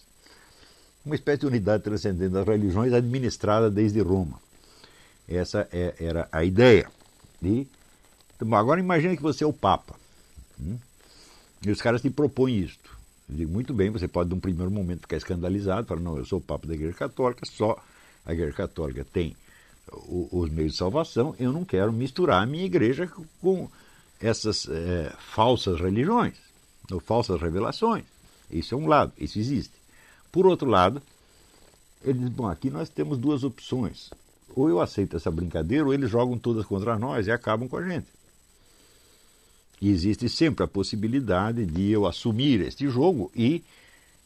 Uma 1.05 1.15
espécie 1.15 1.41
de 1.41 1.47
unidade 1.47 1.83
transcendente 1.83 2.33
das 2.33 2.47
religiões 2.47 2.93
administrada 2.93 3.71
desde 3.71 4.01
Roma. 4.01 4.41
Essa 5.29 5.69
é, 5.73 5.95
era 5.99 6.29
a 6.31 6.45
ideia. 6.45 6.91
E, 7.43 7.67
então, 8.37 8.55
agora 8.55 8.81
imagine 8.81 9.17
que 9.17 9.23
você 9.23 9.45
é 9.45 9.47
o 9.47 9.53
Papa. 9.53 9.95
Hum? 10.61 10.77
E 11.65 11.71
os 11.71 11.81
caras 11.81 12.03
te 12.03 12.11
propõem 12.11 12.59
isto. 12.59 12.97
Eu 13.29 13.37
digo, 13.37 13.53
muito 13.53 13.75
bem, 13.75 13.91
você 13.91 14.09
pode, 14.09 14.31
num 14.31 14.41
primeiro 14.41 14.71
momento, 14.71 15.03
ficar 15.03 15.17
escandalizado, 15.17 15.87
falar, 15.87 16.01
não, 16.01 16.17
eu 16.17 16.25
sou 16.25 16.39
o 16.39 16.43
Papa 16.43 16.67
da 16.67 16.75
Igreja 16.75 16.95
Católica, 16.95 17.45
só 17.47 17.77
a 18.25 18.33
Igreja 18.33 18.53
Católica 18.53 19.05
tem 19.13 19.37
os 19.93 20.51
meios 20.51 20.73
de 20.73 20.79
salvação, 20.79 21.35
eu 21.39 21.53
não 21.53 21.65
quero 21.65 21.93
misturar 21.93 22.43
a 22.43 22.47
minha 22.47 22.65
igreja 22.65 23.11
com 23.41 23.69
essas 24.21 24.69
é, 24.69 25.13
falsas 25.19 25.81
religiões, 25.81 26.35
ou 26.91 27.01
falsas 27.01 27.41
revelações. 27.41 28.05
Isso 28.51 28.75
é 28.75 28.79
um 28.79 28.87
lado, 28.87 29.13
isso 29.19 29.39
existe. 29.39 29.75
Por 30.33 30.47
outro 30.47 30.69
lado, 30.69 31.03
ele 32.03 32.19
diz, 32.19 32.29
bom, 32.29 32.47
aqui 32.47 32.71
nós 32.71 32.89
temos 32.89 33.19
duas 33.19 33.45
opções. 33.45 34.11
Ou 34.55 34.69
eu 34.69 34.81
aceito 34.81 35.17
essa 35.17 35.31
brincadeira, 35.31 35.85
ou 35.85 35.95
eles 35.95 36.11
jogam 36.11 36.39
todas 36.39 36.67
contra 36.67 36.99
nós 36.99 37.27
e 37.27 37.31
acabam 37.31 37.69
com 37.69 37.77
a 37.77 37.89
gente. 37.89 38.09
E 39.81 39.91
existe 39.91 40.29
sempre 40.29 40.65
a 40.65 40.69
possibilidade 40.69 41.65
de 41.65 41.91
eu 41.91 42.07
assumir 42.07 42.61
este 42.61 42.89
jogo 42.89 43.31
e 43.35 43.63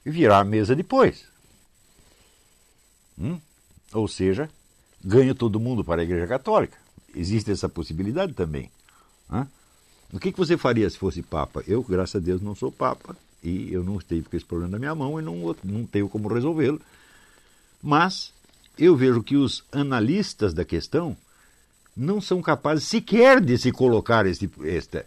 virar 0.05 0.41
a 0.41 0.45
mesa 0.45 0.75
depois. 0.75 1.27
Hum? 3.19 3.39
Ou 3.93 4.09
seja, 4.09 4.49
ganha 5.05 5.35
todo 5.35 5.61
mundo 5.61 5.85
para 5.85 6.01
a 6.01 6.05
Igreja 6.05 6.27
Católica. 6.27 6.77
Existe 7.15 7.51
essa 7.51 7.69
possibilidade 7.69 8.33
também. 8.33 8.71
Né? 9.29 9.47
O 10.13 10.19
que, 10.19 10.31
que 10.31 10.39
você 10.39 10.57
faria 10.57 10.89
se 10.89 10.99
fosse 10.99 11.23
Papa? 11.23 11.63
Eu, 11.67 11.83
graças 11.83 12.17
a 12.17 12.25
Deus, 12.25 12.41
não 12.41 12.55
sou 12.55 12.71
Papa 12.71 13.17
e 13.43 13.73
eu 13.73 13.83
não 13.83 13.99
estive 13.99 14.29
com 14.29 14.37
esse 14.37 14.47
problema 14.47 14.73
na 14.73 14.79
minha 14.79 14.95
mão 14.95 15.19
e 15.19 15.23
não, 15.23 15.55
não 15.65 15.87
tenho 15.87 16.09
como 16.09 16.29
resolvê-lo. 16.29 16.81
Mas 17.83 18.33
eu 18.79 18.95
vejo 18.95 19.23
que 19.23 19.37
os 19.37 19.65
analistas 19.73 20.55
da 20.55 20.65
questão 20.65 21.17
não 21.97 22.21
são 22.21 22.41
capazes 22.41 22.85
sequer 22.85 23.41
de 23.41 23.59
se 23.59 23.73
colocar 23.73 24.27
esse, 24.27 24.51
esta, 24.65 25.07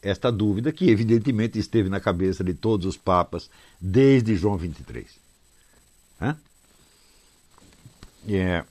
esta 0.00 0.30
dúvida 0.30 0.72
que 0.72 0.88
evidentemente 0.90 1.58
esteve 1.58 1.88
na 1.88 2.00
cabeça 2.00 2.44
de 2.44 2.54
todos 2.54 2.86
os 2.86 2.96
papas 2.96 3.50
desde 3.80 4.36
João 4.36 4.56
23. 4.56 5.06
Hã? 6.20 6.36
É, 8.28 8.64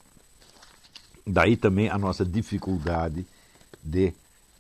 Daí 1.25 1.57
também 1.57 1.89
a 1.89 1.97
nossa 1.97 2.23
dificuldade 2.23 3.25
de 3.83 4.13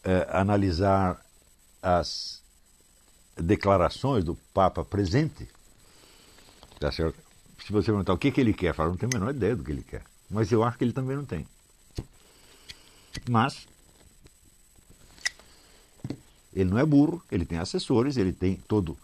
eh, 0.03 0.27
analisar 0.31 1.23
as 1.81 2.41
declarações 3.37 4.23
do 4.23 4.35
Papa 4.53 4.83
presente. 4.83 5.47
Tá 6.79 6.91
certo? 6.91 7.17
Se 7.63 7.71
você 7.71 7.87
perguntar 7.87 8.13
o 8.13 8.17
que, 8.17 8.31
que 8.31 8.41
ele 8.41 8.53
quer, 8.53 8.73
fala, 8.73 8.89
não 8.89 8.97
tenho 8.97 9.11
a 9.13 9.19
menor 9.19 9.33
ideia 9.33 9.55
do 9.55 9.63
que 9.63 9.71
ele 9.71 9.83
quer. 9.83 10.03
Mas 10.29 10.51
eu 10.51 10.63
acho 10.63 10.77
que 10.77 10.83
ele 10.83 10.93
também 10.93 11.15
não 11.15 11.25
tem. 11.25 11.45
Mas 13.29 13.67
ele 16.53 16.69
não 16.69 16.79
é 16.79 16.85
burro, 16.85 17.21
ele 17.31 17.45
tem 17.45 17.57
assessores, 17.57 18.17
ele 18.17 18.33
tem 18.33 18.55
todo 18.67 18.97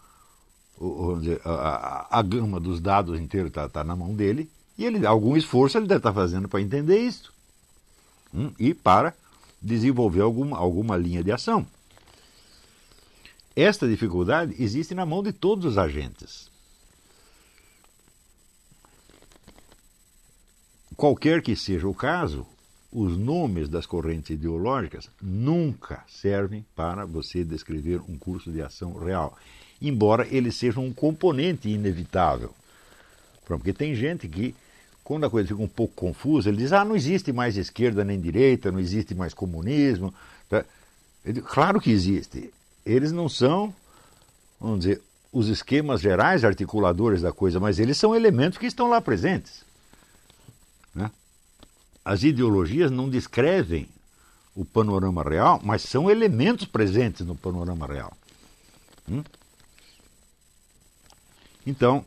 dizer, 1.20 1.40
a, 1.44 1.50
a, 1.50 2.18
a, 2.18 2.22
gama 2.22 2.58
dos 2.58 2.80
dados 2.80 3.20
inteiro 3.20 3.48
está 3.48 3.68
tá 3.68 3.84
na 3.84 3.94
mão 3.94 4.14
dele 4.14 4.50
e 4.76 4.84
ele 4.84 5.06
algum 5.06 5.36
esforço 5.36 5.78
ele 5.78 5.86
deve 5.86 5.98
estar 5.98 6.10
tá 6.10 6.14
fazendo 6.14 6.48
para 6.48 6.60
entender 6.60 6.98
isso 6.98 7.32
e 8.58 8.74
para 8.74 9.14
desenvolver 9.60 10.22
alguma, 10.22 10.56
alguma 10.56 10.96
linha 10.96 11.22
de 11.22 11.30
ação. 11.30 11.66
Esta 13.54 13.86
dificuldade 13.86 14.54
existe 14.58 14.94
na 14.94 15.04
mão 15.04 15.22
de 15.22 15.32
todos 15.32 15.64
os 15.64 15.78
agentes. 15.78 16.50
Qualquer 20.96 21.42
que 21.42 21.54
seja 21.56 21.86
o 21.86 21.94
caso, 21.94 22.46
os 22.90 23.16
nomes 23.16 23.68
das 23.68 23.86
correntes 23.86 24.30
ideológicas 24.30 25.10
nunca 25.20 26.04
servem 26.06 26.64
para 26.76 27.04
você 27.04 27.44
descrever 27.44 28.00
um 28.08 28.18
curso 28.18 28.52
de 28.52 28.62
ação 28.62 28.94
real, 28.94 29.36
embora 29.80 30.26
eles 30.30 30.56
sejam 30.56 30.84
um 30.84 30.92
componente 30.92 31.68
inevitável. 31.68 32.54
Porque 33.44 33.72
tem 33.72 33.94
gente 33.94 34.28
que 34.28 34.54
quando 35.04 35.26
a 35.26 35.30
coisa 35.30 35.48
fica 35.48 35.62
um 35.62 35.68
pouco 35.68 35.94
confusa, 35.94 36.48
ele 36.48 36.58
diz: 36.58 36.72
ah, 36.72 36.84
não 36.84 36.94
existe 36.94 37.32
mais 37.32 37.56
esquerda 37.56 38.04
nem 38.04 38.20
direita, 38.20 38.70
não 38.70 38.78
existe 38.78 39.14
mais 39.14 39.34
comunismo. 39.34 40.14
Tá? 40.48 40.64
Digo, 41.24 41.46
claro 41.46 41.80
que 41.80 41.90
existe. 41.90 42.52
Eles 42.84 43.12
não 43.12 43.28
são, 43.28 43.74
vamos 44.60 44.80
dizer, 44.80 45.00
os 45.32 45.48
esquemas 45.48 46.00
gerais 46.00 46.44
articuladores 46.44 47.22
da 47.22 47.32
coisa, 47.32 47.58
mas 47.58 47.78
eles 47.78 47.96
são 47.96 48.14
elementos 48.14 48.58
que 48.58 48.66
estão 48.66 48.88
lá 48.88 49.00
presentes. 49.00 49.64
Né? 50.94 51.10
As 52.04 52.22
ideologias 52.22 52.90
não 52.90 53.08
descrevem 53.08 53.88
o 54.54 54.64
panorama 54.64 55.22
real, 55.22 55.60
mas 55.64 55.82
são 55.82 56.10
elementos 56.10 56.66
presentes 56.66 57.26
no 57.26 57.34
panorama 57.34 57.86
real. 57.86 58.12
Hum? 59.10 59.22
Então, 61.66 62.04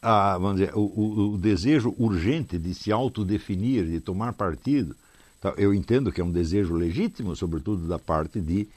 a, 0.00 0.38
vamos 0.38 0.60
dizer, 0.60 0.74
o, 0.74 0.80
o, 0.80 1.34
o, 1.34 1.38
desejo 1.38 1.94
urgente 1.98 2.58
de 2.58 2.74
se 2.74 2.92
autodefinir, 2.92 3.86
de 3.86 4.00
tomar 4.00 4.32
partido, 4.32 4.94
tá, 5.40 5.54
eu 5.56 5.74
entendo 5.74 6.12
que 6.12 6.20
é 6.20 6.24
um 6.24 6.30
desejo 6.30 6.74
legítimo, 6.74 7.34
sobretudo 7.34 7.88
da 7.88 7.98
parte 7.98 8.40
de 8.40 8.68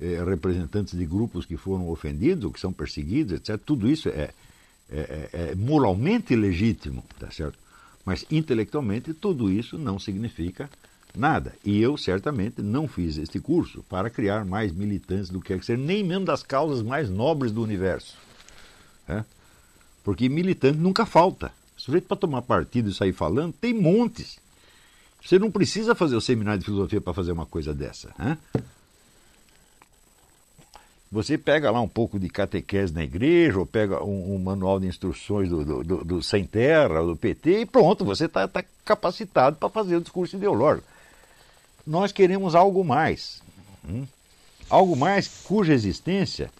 eh, 0.00 0.22
representantes 0.24 0.96
de 0.96 1.04
grupos 1.04 1.44
que 1.44 1.56
foram 1.56 1.88
ofendidos, 1.88 2.52
que 2.52 2.60
são 2.60 2.72
perseguidos, 2.72 3.34
etc. 3.34 3.60
Tudo 3.64 3.90
isso 3.90 4.08
é, 4.08 4.30
é, 4.90 4.98
é, 4.98 5.30
é 5.32 5.54
moralmente 5.54 6.36
legítimo, 6.36 7.04
tá 7.18 7.30
certo? 7.30 7.58
Mas 8.04 8.24
intelectualmente 8.30 9.12
tudo 9.12 9.50
isso 9.50 9.76
não 9.76 9.98
significa 9.98 10.70
nada. 11.14 11.54
E 11.64 11.80
eu 11.80 11.96
certamente 11.96 12.62
não 12.62 12.86
fiz 12.86 13.18
este 13.18 13.40
curso 13.40 13.82
para 13.88 14.08
criar 14.08 14.44
mais 14.44 14.72
militantes 14.72 15.28
do 15.30 15.40
que 15.40 15.48
quer 15.48 15.58
que 15.58 15.66
seja, 15.66 15.82
nem 15.82 16.04
mesmo 16.04 16.24
das 16.24 16.42
causas 16.42 16.82
mais 16.82 17.10
nobres 17.10 17.52
do 17.52 17.62
universo. 17.62 18.16
É? 19.08 19.24
Porque 20.08 20.26
militante 20.26 20.78
nunca 20.78 21.04
falta. 21.04 21.52
Sujeito 21.76 22.06
para 22.08 22.16
tomar 22.16 22.40
partido 22.40 22.88
e 22.88 22.94
sair 22.94 23.12
falando, 23.12 23.52
tem 23.52 23.74
montes. 23.74 24.38
Você 25.22 25.38
não 25.38 25.50
precisa 25.50 25.94
fazer 25.94 26.16
o 26.16 26.20
seminário 26.22 26.60
de 26.60 26.64
filosofia 26.64 26.98
para 26.98 27.12
fazer 27.12 27.30
uma 27.30 27.44
coisa 27.44 27.74
dessa. 27.74 28.08
Né? 28.18 28.38
Você 31.12 31.36
pega 31.36 31.70
lá 31.70 31.82
um 31.82 31.88
pouco 31.88 32.18
de 32.18 32.30
catequese 32.30 32.90
na 32.90 33.04
igreja, 33.04 33.58
ou 33.58 33.66
pega 33.66 34.02
um, 34.02 34.34
um 34.34 34.38
manual 34.38 34.80
de 34.80 34.86
instruções 34.86 35.50
do, 35.50 35.84
do, 35.84 36.02
do, 36.02 36.22
Sem 36.22 36.46
Terra, 36.46 37.02
do 37.02 37.14
PT, 37.14 37.60
e 37.60 37.66
pronto, 37.66 38.02
você 38.02 38.24
está 38.24 38.48
tá 38.48 38.64
capacitado 38.86 39.56
para 39.56 39.68
fazer 39.68 39.96
o 39.96 40.00
discurso 40.00 40.36
ideológico. 40.36 40.88
Nós 41.86 42.12
queremos 42.12 42.54
algo 42.54 42.82
mais. 42.82 43.42
Hum? 43.86 44.06
Algo 44.70 44.96
mais 44.96 45.28
cuja 45.44 45.74
existência 45.74 46.50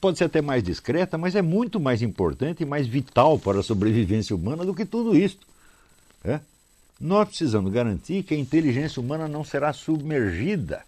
pode 0.00 0.18
ser 0.18 0.24
até 0.24 0.40
mais 0.40 0.62
discreta, 0.62 1.18
mas 1.18 1.34
é 1.34 1.42
muito 1.42 1.80
mais 1.80 2.02
importante 2.02 2.62
e 2.62 2.66
mais 2.66 2.86
vital 2.86 3.38
para 3.38 3.60
a 3.60 3.62
sobrevivência 3.62 4.34
humana 4.34 4.64
do 4.64 4.74
que 4.74 4.84
tudo 4.84 5.16
isso. 5.16 5.38
É? 6.24 6.40
Nós 7.00 7.28
precisamos 7.28 7.72
garantir 7.72 8.22
que 8.22 8.34
a 8.34 8.38
inteligência 8.38 9.00
humana 9.00 9.28
não 9.28 9.44
será 9.44 9.72
submergida. 9.72 10.84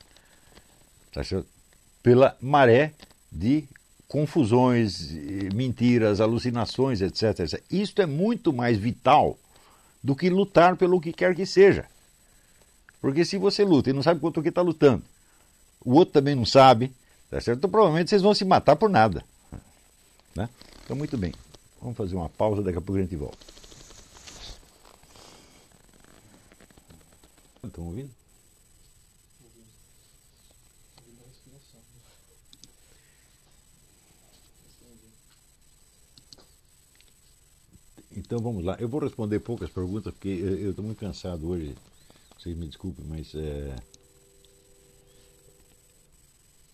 Tá 1.13 1.23
pela 2.03 2.37
maré 2.41 2.93
de 3.31 3.65
confusões, 4.09 5.13
mentiras, 5.55 6.21
alucinações, 6.21 7.01
etc, 7.01 7.41
etc. 7.41 7.63
Isto 7.71 8.03
é 8.03 8.07
muito 8.07 8.53
mais 8.53 8.77
vital 8.77 9.39
do 10.03 10.17
que 10.17 10.29
lutar 10.31 10.77
pelo 10.77 11.01
que 11.01 11.13
quer 11.13 11.35
que 11.35 11.47
seja. 11.47 11.87
Porque 13.01 13.25
se 13.25 13.39
você 13.39 13.65
luta 13.65 13.91
e 13.91 13.93
não 13.93 14.03
sabe 14.03 14.21
quanto 14.21 14.43
que 14.43 14.49
está 14.49 14.63
lutando, 14.63 15.05
o 15.85 15.95
outro 15.95 16.13
também 16.13 16.35
não 16.35 16.45
sabe, 16.45 16.93
tá 17.31 17.41
certo? 17.41 17.59
Então 17.59 17.71
provavelmente 17.71 18.11
vocês 18.11 18.23
vão 18.23 18.35
se 18.35 18.45
matar 18.45 18.77
por 18.77 18.91
nada. 18.91 19.25
Né? 20.35 20.49
Então, 20.85 20.97
muito 20.97 21.17
bem. 21.17 21.33
Vamos 21.81 21.97
fazer 21.97 22.17
uma 22.17 22.29
pausa, 22.29 22.63
daqui 22.63 22.79
a 22.79 22.81
pouco 22.81 22.99
a 22.99 23.03
gente 23.03 23.17
volta. 23.17 23.39
Estão 27.65 27.87
ouvindo? 27.87 28.11
Então 38.17 38.39
vamos 38.41 38.65
lá. 38.65 38.77
Eu 38.79 38.89
vou 38.89 39.01
responder 39.01 39.39
poucas 39.41 39.71
perguntas, 39.71 40.13
porque 40.13 40.29
eu 40.29 40.71
estou 40.71 40.85
muito 40.85 40.99
cansado 40.99 41.49
hoje. 41.49 41.75
Vocês 42.39 42.57
me 42.57 42.67
desculpem, 42.67 43.05
mas. 43.09 43.35
É... 43.35 43.75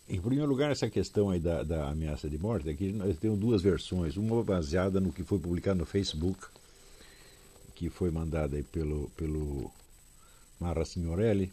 Em 0.09 0.21
primeiro 0.21 0.47
lugar, 0.47 0.71
essa 0.71 0.89
questão 0.89 1.29
aí 1.29 1.39
da, 1.39 1.63
da 1.63 1.89
ameaça 1.89 2.29
de 2.29 2.37
morte, 2.37 2.69
aqui 2.69 2.93
nós 2.93 3.17
temos 3.17 3.37
duas 3.39 3.61
versões. 3.61 4.15
Uma 4.15 4.43
baseada 4.43 4.99
no 4.99 5.11
que 5.11 5.23
foi 5.23 5.37
publicado 5.37 5.79
no 5.79 5.85
Facebook, 5.85 6.45
que 7.75 7.89
foi 7.89 8.09
mandada 8.09 8.55
aí 8.55 8.63
pelo, 8.63 9.09
pelo 9.17 9.69
Marra 10.59 10.85
Signorelli, 10.85 11.51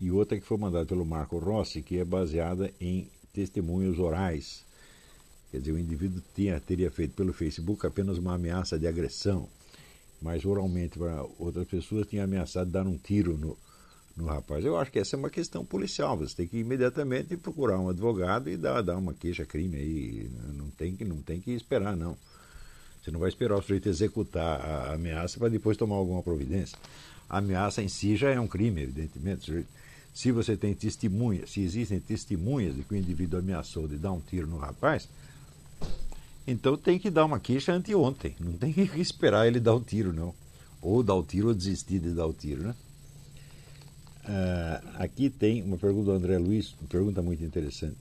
e 0.00 0.10
outra 0.10 0.38
que 0.38 0.44
foi 0.44 0.58
mandada 0.58 0.84
pelo 0.84 1.06
Marco 1.06 1.38
Rossi, 1.38 1.82
que 1.82 1.98
é 1.98 2.04
baseada 2.04 2.70
em 2.80 3.08
testemunhos 3.32 3.98
orais 3.98 4.64
Quer 5.54 5.60
dizer, 5.60 5.72
o 5.72 5.78
indivíduo 5.78 6.20
tinha, 6.34 6.58
teria 6.58 6.90
feito 6.90 7.14
pelo 7.14 7.32
Facebook 7.32 7.86
apenas 7.86 8.18
uma 8.18 8.34
ameaça 8.34 8.76
de 8.76 8.88
agressão, 8.88 9.48
mas 10.20 10.44
oralmente 10.44 10.98
para 10.98 11.24
outras 11.38 11.68
pessoas 11.68 12.08
tinha 12.08 12.24
ameaçado 12.24 12.68
dar 12.72 12.84
um 12.88 12.98
tiro 12.98 13.38
no, 13.38 13.56
no 14.16 14.26
rapaz. 14.26 14.64
Eu 14.64 14.76
acho 14.76 14.92
que 14.92 14.98
essa 14.98 15.16
é 15.16 15.18
uma 15.18 15.30
questão 15.30 15.64
policial. 15.64 16.16
Você 16.18 16.36
tem 16.36 16.46
que 16.46 16.58
imediatamente 16.58 17.36
procurar 17.36 17.78
um 17.78 17.88
advogado 17.88 18.48
e 18.48 18.56
dar, 18.56 18.80
dar 18.82 18.96
uma 18.96 19.12
queixa-crime 19.12 19.76
aí. 19.76 20.30
Não 20.54 20.70
tem, 20.70 20.94
que, 20.94 21.04
não 21.04 21.16
tem 21.16 21.40
que 21.40 21.50
esperar, 21.50 21.96
não. 21.96 22.16
Você 23.02 23.10
não 23.10 23.20
vai 23.20 23.28
esperar 23.28 23.56
o 23.56 23.62
sujeito 23.62 23.88
executar 23.88 24.60
a 24.60 24.94
ameaça 24.94 25.38
para 25.38 25.48
depois 25.48 25.76
tomar 25.76 25.96
alguma 25.96 26.22
providência. 26.22 26.78
A 27.28 27.38
ameaça 27.38 27.82
em 27.82 27.88
si 27.88 28.16
já 28.16 28.30
é 28.30 28.40
um 28.40 28.46
crime, 28.46 28.82
evidentemente. 28.82 29.66
Se 30.14 30.30
você 30.30 30.56
tem 30.56 30.72
testemunhas, 30.74 31.50
se 31.50 31.60
existem 31.60 31.98
testemunhas 31.98 32.76
de 32.76 32.82
que 32.82 32.94
o 32.94 32.96
indivíduo 32.96 33.40
ameaçou 33.40 33.88
de 33.88 33.96
dar 33.96 34.12
um 34.12 34.20
tiro 34.20 34.46
no 34.46 34.58
rapaz, 34.58 35.08
então 36.46 36.76
tem 36.76 36.98
que 36.98 37.10
dar 37.10 37.24
uma 37.24 37.40
queixa 37.40 37.72
anteontem. 37.72 38.36
Não 38.38 38.52
tem 38.52 38.72
que 38.72 39.00
esperar 39.00 39.46
ele 39.46 39.58
dar 39.58 39.74
o 39.74 39.80
tiro, 39.80 40.12
não. 40.12 40.34
Ou 40.80 41.02
dar 41.02 41.14
o 41.14 41.22
tiro 41.22 41.48
ou 41.48 41.54
desistir 41.54 41.98
de 41.98 42.10
dar 42.10 42.26
o 42.26 42.32
tiro, 42.32 42.62
né? 42.62 42.74
Uh, 44.24 44.88
aqui 44.98 45.28
tem 45.28 45.62
uma 45.62 45.76
pergunta 45.76 46.06
do 46.06 46.12
André 46.12 46.38
Luiz, 46.38 46.74
uma 46.80 46.88
pergunta 46.88 47.20
muito 47.20 47.44
interessante. 47.44 47.96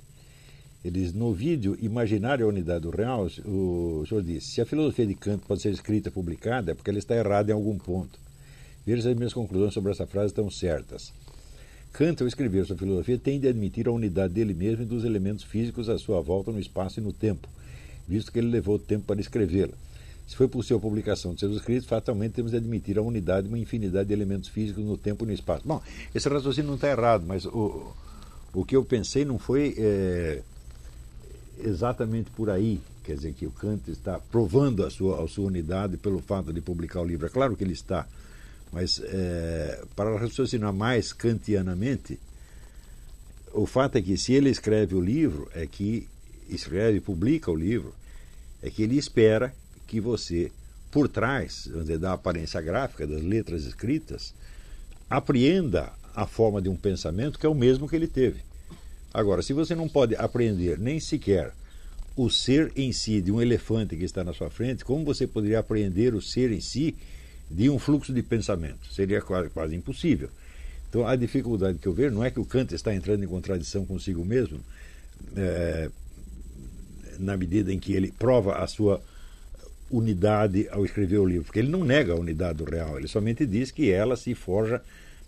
Ele 0.83 1.01
diz, 1.01 1.13
no 1.13 1.33
vídeo 1.33 1.77
Imaginário 1.81 2.45
a 2.45 2.49
Unidade 2.49 2.81
do 2.81 2.89
Real, 2.89 3.25
o 3.45 4.05
senhor 4.07 4.21
disse, 4.21 4.47
se 4.47 4.61
a 4.61 4.65
filosofia 4.65 5.05
de 5.05 5.15
Kant 5.15 5.43
pode 5.45 5.61
ser 5.61 5.71
escrita 5.71 6.09
e 6.09 6.11
publicada, 6.11 6.71
é 6.71 6.75
porque 6.75 6.89
ela 6.89 6.99
está 6.99 7.15
errada 7.15 7.51
em 7.51 7.53
algum 7.53 7.77
ponto. 7.77 8.19
Veja 8.85 9.01
se 9.01 9.07
as 9.09 9.15
minhas 9.15 9.33
conclusões 9.33 9.73
sobre 9.73 9.91
essa 9.91 10.05
frase 10.05 10.27
estão 10.27 10.49
certas. 10.49 11.13
Kant, 11.93 12.21
ao 12.21 12.27
escrever 12.27 12.65
sua 12.65 12.75
filosofia, 12.75 13.17
tem 13.17 13.39
de 13.39 13.47
admitir 13.47 13.87
a 13.87 13.91
unidade 13.91 14.33
dele 14.33 14.53
mesmo 14.53 14.83
e 14.83 14.85
dos 14.85 15.05
elementos 15.05 15.43
físicos 15.43 15.87
à 15.87 15.97
sua 15.97 16.21
volta 16.21 16.51
no 16.51 16.59
espaço 16.59 16.99
e 16.99 17.03
no 17.03 17.13
tempo, 17.13 17.47
visto 18.07 18.31
que 18.31 18.39
ele 18.39 18.49
levou 18.49 18.77
tempo 18.77 19.05
para 19.05 19.21
escrevê-la. 19.21 19.73
Se 20.27 20.35
foi 20.35 20.47
possível 20.47 20.77
a 20.77 20.81
publicação 20.81 21.33
de 21.33 21.41
seus 21.41 21.55
escritos, 21.57 21.87
fatalmente 21.87 22.33
temos 22.33 22.51
de 22.51 22.57
admitir 22.57 22.97
a 22.97 23.01
unidade 23.01 23.47
de 23.47 23.53
uma 23.53 23.59
infinidade 23.59 24.07
de 24.07 24.13
elementos 24.13 24.49
físicos 24.49 24.83
no 24.83 24.97
tempo 24.97 25.25
e 25.25 25.27
no 25.27 25.33
espaço. 25.33 25.67
Bom, 25.67 25.81
esse 26.15 26.27
raciocínio 26.29 26.69
não 26.69 26.75
está 26.75 26.89
errado, 26.89 27.25
mas 27.27 27.45
o, 27.45 27.93
o 28.53 28.63
que 28.63 28.75
eu 28.75 28.85
pensei 28.85 29.25
não 29.25 29.37
foi 29.37 29.75
é, 29.77 30.41
exatamente 31.59 32.31
por 32.31 32.49
aí. 32.49 32.79
Quer 33.03 33.15
dizer, 33.15 33.33
que 33.33 33.45
o 33.45 33.51
Kant 33.51 33.91
está 33.91 34.17
provando 34.17 34.85
a 34.85 34.89
sua, 34.89 35.21
a 35.21 35.27
sua 35.27 35.45
unidade 35.45 35.97
pelo 35.97 36.19
fato 36.19 36.53
de 36.53 36.61
publicar 36.61 37.01
o 37.01 37.05
livro. 37.05 37.27
É 37.27 37.29
claro 37.29 37.55
que 37.55 37.63
ele 37.63 37.73
está, 37.73 38.07
mas 38.71 39.01
é, 39.03 39.83
para 39.93 40.17
raciocinar 40.17 40.71
mais 40.71 41.11
kantianamente, 41.11 42.17
o 43.53 43.65
fato 43.65 43.97
é 43.97 44.01
que 44.01 44.17
se 44.17 44.33
ele 44.33 44.49
escreve 44.49 44.95
o 44.95 45.01
livro, 45.01 45.49
é 45.53 45.67
que 45.67 46.07
escreve, 46.49 47.01
publica 47.01 47.51
o 47.51 47.55
livro, 47.55 47.93
é 48.61 48.69
que 48.69 48.81
ele 48.81 48.97
espera 48.97 49.53
que 49.87 49.99
você, 49.99 50.51
por 50.91 51.07
trás 51.07 51.69
dizer, 51.81 51.97
da 51.97 52.13
aparência 52.13 52.61
gráfica, 52.61 53.05
das 53.05 53.21
letras 53.21 53.63
escritas, 53.63 54.33
apreenda 55.09 55.91
a 56.15 56.25
forma 56.25 56.61
de 56.61 56.69
um 56.69 56.75
pensamento 56.75 57.39
que 57.39 57.45
é 57.45 57.49
o 57.49 57.55
mesmo 57.55 57.87
que 57.87 57.95
ele 57.95 58.07
teve. 58.07 58.41
Agora, 59.13 59.41
se 59.41 59.53
você 59.53 59.75
não 59.75 59.87
pode 59.87 60.15
apreender 60.15 60.79
nem 60.79 60.99
sequer 60.99 61.53
o 62.15 62.29
ser 62.29 62.71
em 62.75 62.91
si 62.91 63.21
de 63.21 63.31
um 63.31 63.41
elefante 63.41 63.95
que 63.95 64.03
está 64.03 64.23
na 64.23 64.33
sua 64.33 64.49
frente, 64.49 64.85
como 64.85 65.03
você 65.03 65.25
poderia 65.25 65.59
apreender 65.59 66.13
o 66.13 66.21
ser 66.21 66.51
em 66.51 66.61
si 66.61 66.95
de 67.49 67.69
um 67.69 67.79
fluxo 67.79 68.13
de 68.13 68.21
pensamento? 68.21 68.91
Seria 68.93 69.21
quase, 69.21 69.49
quase 69.49 69.75
impossível. 69.75 70.29
Então, 70.89 71.07
a 71.07 71.15
dificuldade 71.15 71.79
que 71.79 71.87
eu 71.87 71.93
vejo 71.93 72.13
não 72.13 72.23
é 72.23 72.29
que 72.29 72.39
o 72.39 72.45
Kant 72.45 72.73
está 72.73 72.93
entrando 72.93 73.23
em 73.23 73.27
contradição 73.27 73.83
consigo 73.83 74.23
mesmo, 74.23 74.59
é, 75.35 75.89
na 77.17 77.35
medida 77.35 77.73
em 77.73 77.79
que 77.79 77.93
ele 77.93 78.11
prova 78.11 78.57
a 78.57 78.67
sua 78.67 79.01
unidade 79.95 80.67
ao 80.69 80.83
escrever 80.83 81.19
o 81.19 81.25
livro, 81.25 81.45
porque 81.45 81.59
ele 81.59 81.69
não 81.69 81.83
nega 81.83 82.13
a 82.13 82.19
unidade 82.19 82.57
do 82.57 82.63
real, 82.63 82.97
ele 82.97 83.07
somente 83.07 83.45
diz 83.45 83.69
que 83.69 83.91
ela 83.91 84.15
se 84.15 84.33
forja 84.33 84.81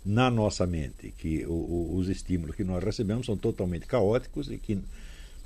na 0.04 0.30
nossa 0.30 0.66
mente, 0.66 1.12
que 1.16 1.44
o, 1.46 1.52
o, 1.52 1.96
os 1.96 2.08
estímulos 2.08 2.56
que 2.56 2.64
nós 2.64 2.82
recebemos 2.82 3.26
são 3.26 3.36
totalmente 3.36 3.86
caóticos 3.86 4.50
e 4.50 4.58
que 4.58 4.78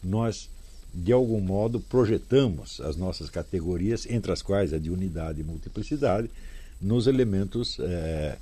nós, 0.03 0.49
de 0.93 1.13
algum 1.13 1.41
modo, 1.41 1.81
projetamos 1.81 2.81
as 2.81 2.97
nossas 2.97 3.29
categorias, 3.29 4.07
entre 4.09 4.33
as 4.33 4.43
quais 4.43 4.73
a 4.73 4.79
de 4.79 4.91
unidade 4.91 5.41
e 5.41 5.45
multiplicidade, 5.45 6.31
nos 6.81 7.07
elementos 7.07 7.79
é, 7.81 8.39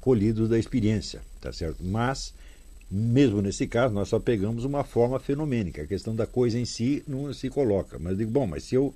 colhidos 0.00 0.50
da 0.50 0.58
experiência, 0.58 1.22
tá 1.40 1.50
certo? 1.50 1.82
Mas 1.82 2.34
mesmo 2.90 3.40
nesse 3.40 3.66
caso, 3.66 3.94
nós 3.94 4.08
só 4.08 4.20
pegamos 4.20 4.66
uma 4.66 4.84
forma 4.84 5.18
fenomênica. 5.18 5.80
A 5.80 5.86
questão 5.86 6.14
da 6.14 6.26
coisa 6.26 6.58
em 6.58 6.66
si 6.66 7.02
não 7.08 7.32
se 7.32 7.48
coloca. 7.48 7.98
Mas 7.98 8.18
digo, 8.18 8.30
bom, 8.30 8.46
mas 8.46 8.64
se 8.64 8.74
eu 8.74 8.94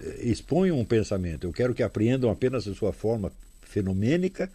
eh, 0.00 0.20
exponho 0.22 0.76
um 0.76 0.84
pensamento, 0.84 1.44
eu 1.44 1.52
quero 1.52 1.74
que 1.74 1.82
apreendam 1.82 2.30
apenas 2.30 2.66
a 2.66 2.74
sua 2.74 2.92
forma 2.92 3.32
fenomênica 3.62 4.50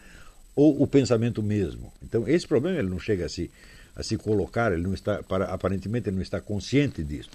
ou 0.55 0.81
o 0.81 0.87
pensamento 0.87 1.41
mesmo. 1.43 1.91
Então, 2.03 2.27
esse 2.27 2.47
problema 2.47 2.79
ele 2.79 2.89
não 2.89 2.99
chega 2.99 3.25
a 3.25 3.29
se, 3.29 3.51
a 3.95 4.03
se 4.03 4.17
colocar, 4.17 4.71
ele 4.71 4.83
não 4.83 4.93
está, 4.93 5.21
para, 5.23 5.45
aparentemente 5.45 6.09
ele 6.09 6.15
não 6.15 6.23
está 6.23 6.41
consciente 6.41 7.03
disso. 7.03 7.29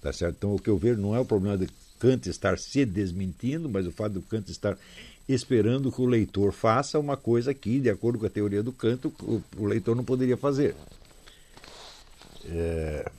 Tá 0.00 0.12
certo? 0.12 0.36
Então, 0.38 0.54
o 0.54 0.58
que 0.58 0.68
eu 0.68 0.76
vejo 0.76 1.00
não 1.00 1.14
é 1.14 1.20
o 1.20 1.24
problema 1.24 1.56
de 1.56 1.68
Kant 1.98 2.28
estar 2.28 2.58
se 2.58 2.84
desmentindo, 2.84 3.68
mas 3.68 3.86
o 3.86 3.92
fato 3.92 4.14
de 4.14 4.20
Kant 4.22 4.50
estar 4.50 4.76
esperando 5.28 5.92
que 5.92 6.00
o 6.00 6.06
leitor 6.06 6.52
faça 6.52 6.98
uma 6.98 7.16
coisa 7.16 7.54
que, 7.54 7.78
de 7.78 7.88
acordo 7.88 8.18
com 8.18 8.26
a 8.26 8.30
teoria 8.30 8.62
do 8.62 8.72
canto, 8.72 9.12
o, 9.22 9.42
o 9.56 9.66
leitor 9.66 9.94
não 9.94 10.04
poderia 10.04 10.36
fazer. 10.36 10.74
É... 12.46 13.10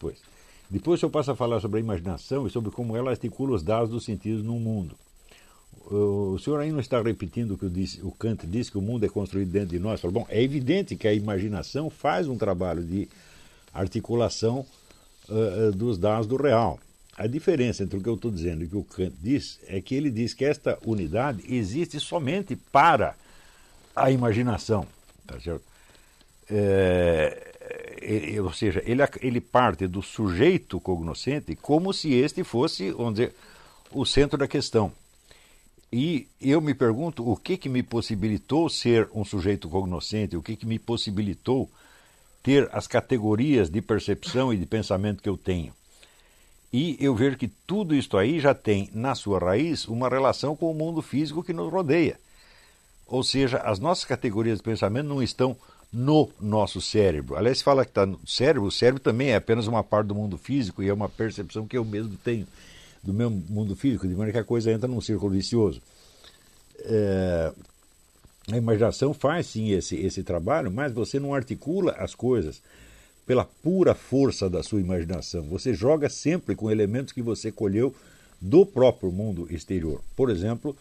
Aqui, 0.00 0.06
pois. 0.08 0.18
Depois 0.68 1.02
eu 1.02 1.10
passo 1.10 1.32
a 1.32 1.36
falar 1.36 1.60
sobre 1.60 1.78
a 1.78 1.80
imaginação 1.80 2.46
e 2.46 2.50
sobre 2.50 2.70
como 2.70 2.96
ela 2.96 3.10
articula 3.10 3.54
os 3.54 3.62
dados 3.62 3.90
dos 3.90 4.04
sentidos 4.04 4.42
no 4.42 4.54
mundo. 4.54 4.96
O 5.86 6.38
senhor 6.38 6.60
aí 6.60 6.70
não 6.70 6.78
está 6.78 7.00
repetindo 7.02 7.52
o 7.52 7.58
que 7.58 7.68
disse, 7.68 8.00
o 8.02 8.12
Kant 8.12 8.46
disse 8.46 8.70
que 8.70 8.78
o 8.78 8.82
mundo 8.82 9.04
é 9.04 9.08
construído 9.08 9.50
dentro 9.50 9.70
de 9.70 9.78
nós. 9.78 10.00
Bom, 10.02 10.26
é 10.28 10.40
evidente 10.40 10.94
que 10.94 11.08
a 11.08 11.12
imaginação 11.12 11.90
faz 11.90 12.28
um 12.28 12.36
trabalho 12.36 12.84
de 12.84 13.08
articulação 13.74 14.64
uh, 15.28 15.72
dos 15.72 15.98
dados 15.98 16.26
do 16.26 16.36
real. 16.36 16.78
A 17.16 17.26
diferença 17.26 17.82
entre 17.82 17.98
o 17.98 18.02
que 18.02 18.08
eu 18.08 18.14
estou 18.14 18.30
dizendo 18.30 18.62
e 18.62 18.66
o 18.66 18.68
que 18.68 18.76
o 18.76 18.84
Kant 18.84 19.14
diz 19.20 19.58
é 19.66 19.80
que 19.80 19.94
ele 19.94 20.10
diz 20.10 20.32
que 20.32 20.44
esta 20.44 20.78
unidade 20.86 21.42
existe 21.48 21.98
somente 21.98 22.54
para 22.54 23.16
a 23.94 24.10
imaginação. 24.10 24.86
Tá 25.26 25.40
certo? 25.40 25.64
É, 26.48 27.49
é, 28.00 28.40
ou 28.40 28.52
seja, 28.52 28.82
ele, 28.84 29.02
ele 29.20 29.40
parte 29.40 29.86
do 29.86 30.02
sujeito 30.02 30.80
cognoscente 30.80 31.54
como 31.56 31.92
se 31.92 32.12
este 32.14 32.42
fosse, 32.44 32.90
vamos 32.90 33.14
dizer, 33.14 33.34
o 33.92 34.04
centro 34.04 34.38
da 34.38 34.48
questão. 34.48 34.92
E 35.92 36.28
eu 36.40 36.60
me 36.60 36.72
pergunto 36.72 37.28
o 37.28 37.36
que, 37.36 37.56
que 37.56 37.68
me 37.68 37.82
possibilitou 37.82 38.68
ser 38.68 39.08
um 39.12 39.24
sujeito 39.24 39.68
cognoscente, 39.68 40.36
o 40.36 40.42
que, 40.42 40.54
que 40.56 40.66
me 40.66 40.78
possibilitou 40.78 41.68
ter 42.42 42.68
as 42.72 42.86
categorias 42.86 43.68
de 43.68 43.82
percepção 43.82 44.52
e 44.52 44.56
de 44.56 44.66
pensamento 44.66 45.22
que 45.22 45.28
eu 45.28 45.36
tenho. 45.36 45.74
E 46.72 46.96
eu 47.00 47.14
vejo 47.14 47.36
que 47.36 47.48
tudo 47.48 47.94
isso 47.94 48.16
aí 48.16 48.38
já 48.38 48.54
tem, 48.54 48.88
na 48.94 49.16
sua 49.16 49.40
raiz, 49.40 49.88
uma 49.88 50.08
relação 50.08 50.54
com 50.54 50.70
o 50.70 50.74
mundo 50.74 51.02
físico 51.02 51.42
que 51.42 51.52
nos 51.52 51.70
rodeia. 51.70 52.18
Ou 53.06 53.24
seja, 53.24 53.58
as 53.58 53.80
nossas 53.80 54.04
categorias 54.04 54.58
de 54.58 54.62
pensamento 54.62 55.08
não 55.08 55.20
estão 55.20 55.56
no 55.92 56.30
nosso 56.40 56.80
cérebro. 56.80 57.36
Aliás, 57.36 57.58
se 57.58 57.64
fala 57.64 57.84
que 57.84 57.90
está 57.90 58.06
no 58.06 58.20
cérebro, 58.26 58.64
o 58.64 58.70
cérebro 58.70 59.00
também 59.00 59.30
é 59.30 59.36
apenas 59.36 59.66
uma 59.66 59.82
parte 59.82 60.08
do 60.08 60.14
mundo 60.14 60.38
físico 60.38 60.82
e 60.82 60.88
é 60.88 60.92
uma 60.92 61.08
percepção 61.08 61.66
que 61.66 61.76
eu 61.76 61.84
mesmo 61.84 62.16
tenho 62.22 62.46
do 63.02 63.12
meu 63.12 63.30
mundo 63.30 63.74
físico, 63.74 64.06
de 64.06 64.14
maneira 64.14 64.32
que 64.32 64.38
a 64.38 64.44
coisa 64.44 64.70
entra 64.70 64.86
num 64.86 65.00
círculo 65.00 65.32
vicioso. 65.32 65.80
É, 66.80 67.52
a 68.52 68.56
imaginação 68.56 69.12
faz 69.12 69.46
sim 69.46 69.70
esse, 69.70 69.96
esse 69.96 70.22
trabalho, 70.22 70.70
mas 70.70 70.92
você 70.92 71.18
não 71.18 71.34
articula 71.34 71.92
as 71.92 72.14
coisas 72.14 72.62
pela 73.26 73.44
pura 73.44 73.94
força 73.94 74.50
da 74.50 74.62
sua 74.62 74.80
imaginação. 74.80 75.42
Você 75.44 75.72
joga 75.72 76.08
sempre 76.08 76.54
com 76.54 76.70
elementos 76.70 77.12
que 77.12 77.22
você 77.22 77.50
colheu 77.50 77.94
do 78.40 78.64
próprio 78.64 79.12
mundo 79.12 79.46
exterior. 79.50 80.02
Por 80.16 80.30
exemplo, 80.30 80.76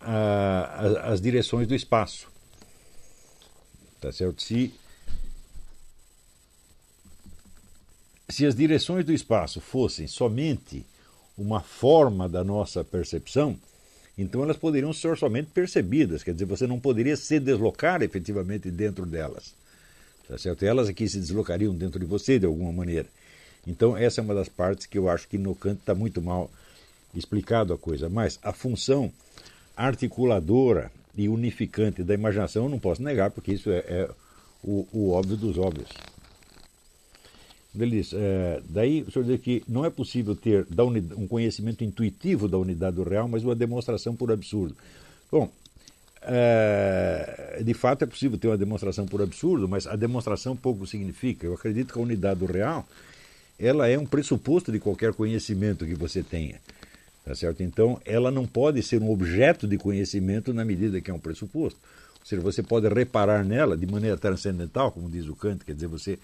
a, 0.00 1.02
a, 1.04 1.12
as 1.12 1.20
direções 1.20 1.66
do 1.66 1.74
espaço. 1.74 2.29
Tá 4.00 4.10
certo? 4.10 4.42
Se, 4.42 4.72
se 8.28 8.46
as 8.46 8.54
direções 8.54 9.04
do 9.04 9.12
espaço 9.12 9.60
fossem 9.60 10.06
somente 10.06 10.84
uma 11.36 11.60
forma 11.60 12.28
da 12.28 12.42
nossa 12.42 12.82
percepção, 12.82 13.58
então 14.16 14.42
elas 14.42 14.56
poderiam 14.56 14.92
ser 14.92 15.16
somente 15.16 15.50
percebidas, 15.52 16.22
quer 16.22 16.32
dizer, 16.32 16.44
você 16.44 16.66
não 16.66 16.80
poderia 16.80 17.16
se 17.16 17.38
deslocar 17.38 18.02
efetivamente 18.02 18.70
dentro 18.70 19.06
delas. 19.06 19.54
Tá 20.28 20.38
certo? 20.38 20.64
Elas 20.64 20.88
aqui 20.88 21.08
se 21.08 21.18
deslocariam 21.18 21.74
dentro 21.74 21.98
de 21.98 22.06
você 22.06 22.38
de 22.38 22.46
alguma 22.46 22.72
maneira. 22.72 23.08
Então, 23.66 23.96
essa 23.96 24.20
é 24.20 24.24
uma 24.24 24.34
das 24.34 24.48
partes 24.48 24.86
que 24.86 24.96
eu 24.96 25.08
acho 25.08 25.28
que 25.28 25.36
no 25.36 25.54
canto 25.54 25.80
está 25.80 25.94
muito 25.94 26.22
mal 26.22 26.50
explicado 27.14 27.72
a 27.72 27.78
coisa. 27.78 28.08
Mas 28.08 28.38
a 28.42 28.52
função 28.52 29.12
articuladora 29.76 30.90
e 31.20 31.28
unificante 31.28 32.02
da 32.02 32.14
imaginação 32.14 32.64
eu 32.64 32.70
não 32.70 32.78
posso 32.78 33.02
negar, 33.02 33.30
porque 33.30 33.52
isso 33.52 33.70
é, 33.70 33.78
é 33.78 34.10
o, 34.64 34.86
o 34.90 35.10
óbvio 35.10 35.36
dos 35.36 35.58
óbvios. 35.58 35.90
Ele 37.78 38.00
é, 38.14 38.62
daí 38.68 39.02
o 39.02 39.10
senhor 39.10 39.26
diz 39.26 39.40
que 39.40 39.62
não 39.68 39.84
é 39.84 39.90
possível 39.90 40.34
ter 40.34 40.66
um 41.16 41.28
conhecimento 41.28 41.84
intuitivo 41.84 42.48
da 42.48 42.56
unidade 42.56 42.96
do 42.96 43.02
real, 43.02 43.28
mas 43.28 43.44
uma 43.44 43.54
demonstração 43.54 44.16
por 44.16 44.32
absurdo. 44.32 44.74
Bom, 45.30 45.50
é, 46.22 47.62
de 47.62 47.74
fato 47.74 48.02
é 48.02 48.06
possível 48.06 48.38
ter 48.38 48.48
uma 48.48 48.56
demonstração 48.56 49.04
por 49.04 49.20
absurdo, 49.20 49.68
mas 49.68 49.86
a 49.86 49.96
demonstração 49.96 50.56
pouco 50.56 50.86
significa. 50.86 51.46
Eu 51.46 51.52
acredito 51.52 51.92
que 51.92 51.98
a 51.98 52.02
unidade 52.02 52.40
do 52.40 52.46
real 52.46 52.88
ela 53.58 53.86
é 53.86 53.98
um 53.98 54.06
pressuposto 54.06 54.72
de 54.72 54.80
qualquer 54.80 55.12
conhecimento 55.12 55.84
que 55.84 55.94
você 55.94 56.22
tenha. 56.22 56.58
Tá 57.30 57.34
certo? 57.36 57.62
Então, 57.62 58.00
ela 58.04 58.28
não 58.28 58.44
pode 58.44 58.82
ser 58.82 59.00
um 59.00 59.08
objeto 59.08 59.68
de 59.68 59.78
conhecimento 59.78 60.52
na 60.52 60.64
medida 60.64 61.00
que 61.00 61.12
é 61.12 61.14
um 61.14 61.18
pressuposto. 61.20 61.78
Ou 62.18 62.26
seja, 62.26 62.42
você 62.42 62.60
pode 62.60 62.88
reparar 62.88 63.44
nela 63.44 63.76
de 63.76 63.86
maneira 63.86 64.16
transcendental, 64.16 64.90
como 64.90 65.08
diz 65.08 65.28
o 65.28 65.36
Kant, 65.36 65.64
quer 65.64 65.72
dizer, 65.72 65.86
você 65.86 66.18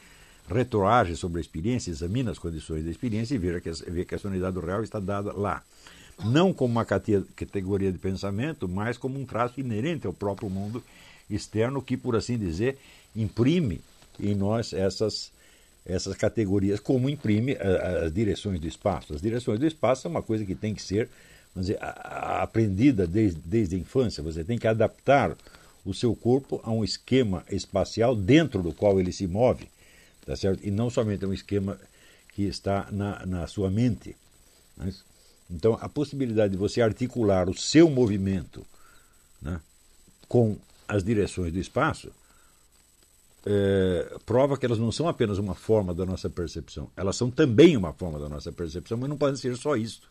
retroage 0.53 1.15
sobre 1.15 1.39
a 1.39 1.41
experiência, 1.41 1.93
examina 1.93 2.33
as 2.33 2.41
condições 2.41 2.85
da 2.85 2.91
experiência 2.91 3.37
e 3.37 3.39
vê 3.39 3.61
que, 3.61 3.71
vê 3.89 4.05
que 4.05 4.17
essa 4.17 4.27
unidade 4.27 4.55
do 4.55 4.61
real 4.67 4.83
está 4.83 4.99
dada 4.99 5.33
lá. 5.33 5.63
Não 6.25 6.53
como 6.53 6.73
uma 6.73 6.85
categoria 6.85 7.93
de 7.93 7.99
pensamento, 7.99 8.69
mas 8.69 8.99
como 8.99 9.17
um 9.17 9.25
traço 9.25 9.61
inerente 9.61 10.09
ao 10.09 10.13
próprio 10.13 10.51
mundo 10.51 10.83
externo 11.31 11.81
que, 11.81 11.97
por 11.97 12.17
assim 12.17 12.37
dizer, 12.37 12.79
imprime 13.15 13.81
em 14.19 14.35
nós 14.35 14.73
essas, 14.73 15.31
essas 15.87 16.17
categorias, 16.17 16.81
como 16.81 17.09
imprime 17.09 17.57
as 18.05 18.13
direções 18.13 18.61
do 18.61 18.67
espaço. 18.67 19.15
As 19.15 19.23
direções 19.23 19.59
do 19.59 19.67
espaço 19.67 20.03
são 20.03 20.11
uma 20.11 20.23
coisa 20.23 20.45
que 20.45 20.55
tem 20.55 20.75
que 20.75 20.83
ser 20.83 21.09
dizer, 21.55 21.79
aprendida 21.81 23.07
desde, 23.07 23.41
desde 23.41 23.77
a 23.77 23.79
infância. 23.79 24.23
Você 24.23 24.45
tem 24.45 24.59
que 24.59 24.67
adaptar 24.67 25.37
o 25.85 25.95
seu 25.95 26.15
corpo 26.15 26.61
a 26.65 26.71
um 26.71 26.83
esquema 26.83 27.45
espacial 27.51 28.15
dentro 28.17 28.63
do 28.63 28.75
qual 28.75 28.99
ele 28.99 29.13
se 29.13 29.27
move 29.27 29.69
tá 30.27 30.35
certo? 30.35 30.67
E 30.67 30.71
não 30.71 30.91
somente 30.91 31.25
é 31.25 31.29
um 31.29 31.33
esquema 31.33 31.79
que 32.35 32.43
está 32.43 32.89
na, 32.91 33.25
na 33.25 33.47
sua 33.47 33.71
mente. 33.71 34.15
Né? 34.77 34.93
Então, 35.49 35.79
a 35.81 35.89
possibilidade 35.89 36.53
de 36.53 36.59
você 36.59 36.83
articular 36.83 37.49
o 37.49 37.57
seu 37.57 37.89
movimento 37.89 38.67
né, 39.41 39.61
com 40.29 40.59
as 40.89 41.05
direções 41.05 41.53
do 41.53 41.61
espaço 41.61 42.11
é, 43.47 44.19
prova 44.27 44.59
que 44.59 44.67
elas 44.67 44.79
não 44.79 44.91
são 44.91 45.09
apenas 45.09 45.39
uma 45.39 45.55
forma 45.55 45.95
da 45.95 46.05
nossa 46.05 46.29
percepção, 46.29 46.91
elas 46.97 47.15
são 47.17 47.31
também 47.31 47.77
uma 47.77 47.93
forma 47.93 48.19
da 48.19 48.29
nossa 48.29 48.51
percepção, 48.51 48.99
mas 48.99 49.09
não 49.09 49.17
podem 49.17 49.37
ser 49.37 49.57
só 49.57 49.77
isso. 49.77 50.03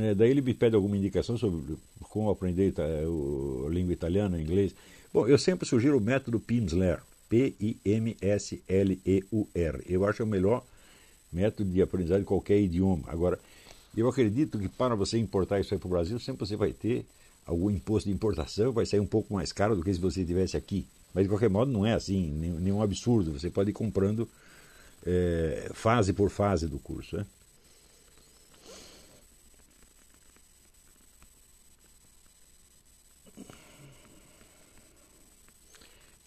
É, 0.00 0.12
daí 0.16 0.30
ele 0.30 0.40
me 0.40 0.52
pede 0.52 0.74
alguma 0.74 0.96
indicação 0.96 1.38
sobre 1.38 1.76
como 2.00 2.28
aprender 2.28 2.74
a 2.80 3.68
língua 3.70 3.92
italiana, 3.92 4.40
inglês. 4.40 4.74
Bom, 5.14 5.28
eu 5.28 5.38
sempre 5.38 5.64
sugiro 5.64 5.96
o 5.96 6.00
método 6.00 6.40
Pimsleur, 6.40 7.00
P-I-M-S-L-E-U-R. 7.28 8.24
Eu 9.86 10.04
acho 10.04 10.24
o 10.24 10.26
melhor 10.26 10.64
método 11.32 11.70
de 11.70 11.82
aprendizagem 11.82 12.22
de 12.22 12.28
qualquer 12.28 12.60
idioma. 12.60 13.04
Agora, 13.08 13.38
eu 13.96 14.08
acredito 14.08 14.58
que 14.58 14.68
para 14.68 14.94
você 14.94 15.18
importar 15.18 15.60
isso 15.60 15.74
aí 15.74 15.80
para 15.80 15.86
o 15.86 15.90
Brasil, 15.90 16.18
sempre 16.18 16.46
você 16.46 16.56
vai 16.56 16.72
ter 16.72 17.06
algum 17.46 17.70
imposto 17.70 18.08
de 18.08 18.14
importação, 18.14 18.72
vai 18.72 18.84
sair 18.84 19.00
um 19.00 19.06
pouco 19.06 19.32
mais 19.32 19.52
caro 19.52 19.76
do 19.76 19.82
que 19.82 19.92
se 19.92 20.00
você 20.00 20.20
estivesse 20.20 20.56
aqui. 20.56 20.86
Mas 21.14 21.24
de 21.24 21.28
qualquer 21.30 21.48
modo 21.48 21.70
não 21.70 21.86
é 21.86 21.94
assim, 21.94 22.30
nenhum 22.30 22.82
absurdo. 22.82 23.32
Você 23.32 23.48
pode 23.48 23.70
ir 23.70 23.72
comprando 23.72 24.28
é, 25.06 25.70
fase 25.72 26.12
por 26.12 26.28
fase 26.28 26.66
do 26.66 26.78
curso. 26.78 27.16
Né? 27.16 27.26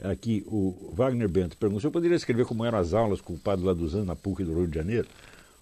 Aqui 0.03 0.45
o 0.47 0.93
Wagner 0.93 1.27
Bento 1.27 1.57
perguntou: 1.57 1.87
eu 1.87 1.91
poderia 1.91 2.15
escrever 2.15 2.45
como 2.45 2.63
eram 2.63 2.77
as 2.77 2.93
aulas 2.93 3.19
com 3.19 3.33
o 3.33 3.37
padre 3.37 3.65
Laduzan 3.65 4.05
na 4.05 4.15
PUC 4.15 4.43
do 4.43 4.53
Rio 4.53 4.67
de 4.67 4.75
Janeiro? 4.75 5.07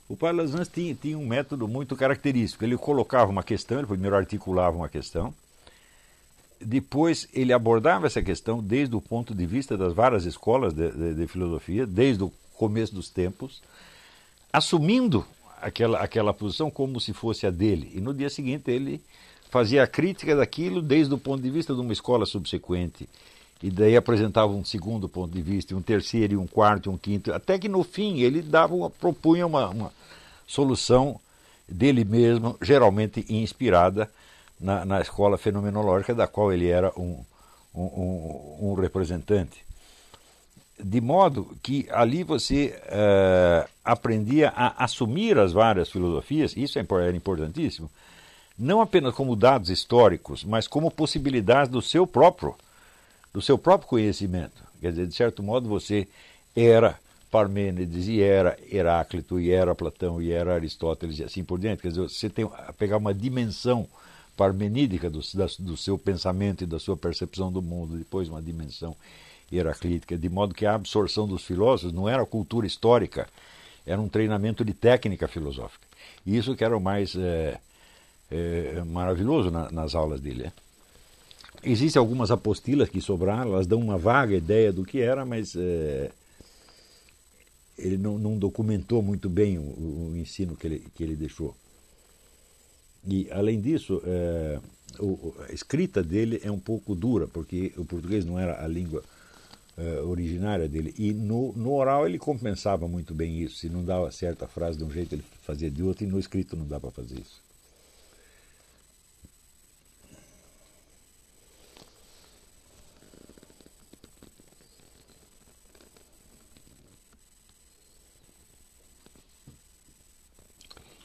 O 0.08 0.16
padre 0.16 0.38
Laduzan 0.38 0.64
tinha, 0.64 0.94
tinha 0.94 1.18
um 1.18 1.26
método 1.26 1.68
muito 1.68 1.96
característico. 1.96 2.64
Ele 2.64 2.78
colocava 2.78 3.32
uma 3.32 3.44
questão, 3.44 3.80
ele 3.80 3.88
primeiro 3.88 4.16
articulava 4.16 4.78
uma 4.78 4.88
questão, 4.88 5.34
depois 6.62 7.28
ele 7.34 7.52
abordava 7.52 8.06
essa 8.06 8.22
questão 8.22 8.62
desde 8.62 8.96
o 8.96 9.02
ponto 9.02 9.34
de 9.34 9.46
vista 9.46 9.76
das 9.76 9.94
várias 9.94 10.26
escolas 10.26 10.72
de, 10.72 10.92
de, 10.92 11.14
de 11.16 11.28
filosofia, 11.28 11.88
desde 11.88 12.24
o 12.24 12.32
começo 12.56 12.94
dos 12.94 13.10
tempos, 13.10 13.62
assumindo 14.54 15.26
aquela, 15.60 16.00
aquela 16.00 16.34
posição 16.34 16.70
como 16.70 17.02
se 17.02 17.12
fosse 17.12 17.48
a 17.48 17.50
dele. 17.50 17.92
E 17.96 18.00
no 18.00 18.14
dia 18.14 18.30
seguinte 18.30 18.70
ele 18.70 19.02
fazia 19.50 19.82
a 19.82 19.88
crítica 19.88 20.36
daquilo 20.36 20.80
desde 20.80 21.14
o 21.14 21.18
ponto 21.18 21.42
de 21.42 21.50
vista 21.50 21.74
de 21.74 21.82
uma 21.82 21.94
escola 21.94 22.26
subsequente 22.26 23.10
e 23.62 23.72
daí 23.72 23.96
apresentava 23.96 24.52
um 24.54 24.64
segundo 24.64 25.10
ponto 25.10 25.34
de 25.34 25.42
vista, 25.42 25.76
um 25.76 25.82
terceiro, 25.82 26.34
e 26.34 26.38
um 26.38 26.46
quarto, 26.46 26.92
um 26.92 26.98
quinto, 26.98 27.34
até 27.34 27.58
que 27.58 27.68
no 27.68 27.84
fim 27.84 28.20
ele 28.20 28.42
dava 28.42 28.76
uma, 28.76 28.90
propunha 28.90 29.46
uma, 29.48 29.70
uma 29.70 29.92
solução 30.46 31.20
dele 31.68 32.06
mesmo, 32.06 32.56
geralmente 32.62 33.26
inspirada 33.30 34.10
na, 34.60 34.86
na 34.86 35.02
escola 35.02 35.38
fenomenológica 35.38 36.14
da 36.14 36.28
qual 36.28 36.54
ele 36.54 36.68
era 36.68 36.92
um, 36.98 37.24
um, 37.74 37.82
um, 37.84 38.58
um 38.62 38.74
representante. 38.76 39.66
De 40.80 41.02
modo 41.02 41.58
que 41.64 41.88
ali 41.90 42.24
você 42.24 42.80
uh, 42.86 43.68
aprendia 43.84 44.54
a 44.56 44.84
assumir 44.84 45.38
as 45.40 45.52
várias 45.52 45.90
filosofias, 45.90 46.56
isso 46.56 46.78
é 46.78 46.86
era 46.90 47.16
importantíssimo, 47.16 47.90
não 48.58 48.82
apenas 48.82 49.16
como 49.16 49.36
dados 49.36 49.72
históricos, 49.72 50.44
mas 50.44 50.68
como 50.68 50.92
possibilidades 50.92 51.72
do 51.72 51.82
seu 51.82 52.06
próprio, 52.06 52.56
do 53.38 53.42
seu 53.42 53.56
próprio 53.56 53.88
conhecimento. 53.88 54.64
Quer 54.82 54.90
dizer, 54.90 55.06
de 55.06 55.14
certo 55.14 55.44
modo, 55.44 55.70
você 55.70 56.08
era 56.56 56.98
Parmênides, 57.30 58.08
e 58.08 58.20
era 58.20 58.58
Heráclito, 58.72 59.40
e 59.40 59.52
era 59.52 59.76
Platão, 59.76 60.20
e 60.20 60.32
era 60.32 60.56
Aristóteles, 60.56 61.20
e 61.20 61.24
assim 61.24 61.44
por 61.44 61.60
diante. 61.60 61.84
Quer 61.84 61.90
dizer, 61.90 62.02
você 62.02 62.32
tem 62.32 62.46
a 62.46 62.74
pegar 62.74 62.98
uma 62.98 63.14
dimensão 63.14 63.88
parmenídica 64.36 65.08
do, 65.08 65.20
da, 65.36 65.46
do 65.60 65.78
seu 65.78 66.00
pensamento 66.00 66.64
e 66.64 66.68
da 66.68 66.80
sua 66.80 66.98
percepção 66.98 67.52
do 67.52 67.62
mundo, 67.62 67.96
depois 67.96 68.28
uma 68.28 68.42
dimensão 68.42 68.96
heraclítica, 69.52 70.18
de 70.18 70.30
modo 70.30 70.56
que 70.56 70.66
a 70.66 70.74
absorção 70.74 71.28
dos 71.28 71.44
filósofos 71.44 71.94
não 71.94 72.10
era 72.10 72.26
cultura 72.26 72.66
histórica, 72.66 73.28
era 73.86 74.02
um 74.02 74.10
treinamento 74.10 74.66
de 74.66 74.74
técnica 74.74 75.28
filosófica. 75.28 75.86
E 76.26 76.36
isso 76.36 76.56
que 76.56 76.64
era 76.64 76.76
o 76.76 76.82
mais 76.82 77.16
é, 77.16 77.60
é, 78.32 78.84
maravilhoso 78.84 79.52
na, 79.52 79.70
nas 79.72 79.94
aulas 79.94 80.20
dele. 80.20 80.48
É. 80.48 80.67
Existem 81.64 82.00
algumas 82.00 82.32
apostilas 82.32 82.90
que 82.90 83.02
sobraram, 83.02 83.54
elas 83.54 83.68
dão 83.68 83.80
uma 83.80 83.98
vaga 83.98 84.36
ideia 84.36 84.72
do 84.72 84.86
que 84.86 85.02
era, 85.02 85.26
mas 85.26 85.56
é, 85.56 86.12
ele 87.78 87.98
não, 87.98 88.18
não, 88.18 88.38
documentou 88.38 89.02
muito 89.02 89.30
bem 89.30 89.58
o, 89.58 89.62
o, 89.62 90.18
ensino 90.18 90.56
que 90.56 90.68
ele, 90.68 90.84
que 90.96 91.04
ele 91.04 91.16
deixou. 91.16 91.56
E, 93.08 93.30
além 93.32 93.60
disso, 93.60 94.02
é, 94.06 94.60
o, 95.00 95.34
a 95.48 95.54
escrita 95.54 96.04
dele 96.04 96.40
é 96.44 96.52
um 96.52 96.60
pouco 96.60 96.96
dura, 96.96 97.28
porque 97.28 97.74
o 97.78 97.86
português 97.86 98.26
não 98.26 98.38
era 98.38 98.64
a 98.64 98.68
língua 98.68 99.04
é, 99.78 100.02
originária 100.02 100.68
dele. 100.68 100.94
E 100.98 101.14
no, 101.14 101.54
no, 101.54 101.74
oral 101.74 102.08
ele 102.08 102.18
compensava 102.18 102.88
muito 102.88 103.14
bem 103.14 103.42
isso. 103.42 103.58
Se 103.58 103.70
não 103.70 103.84
dava 103.84 104.12
certa 104.12 104.48
frase 104.48 104.78
de 104.78 104.84
um 104.84 104.90
jeito, 104.90 105.14
ele 105.14 105.24
fazia 105.44 105.70
de 105.70 105.84
outro, 105.84 106.04
e 106.04 106.08
no 106.08 106.20
escrito 106.20 106.56
não 106.56 106.68
dá 106.68 106.80
para 106.80 106.92
fazer 106.92 107.20
isso. 107.20 107.47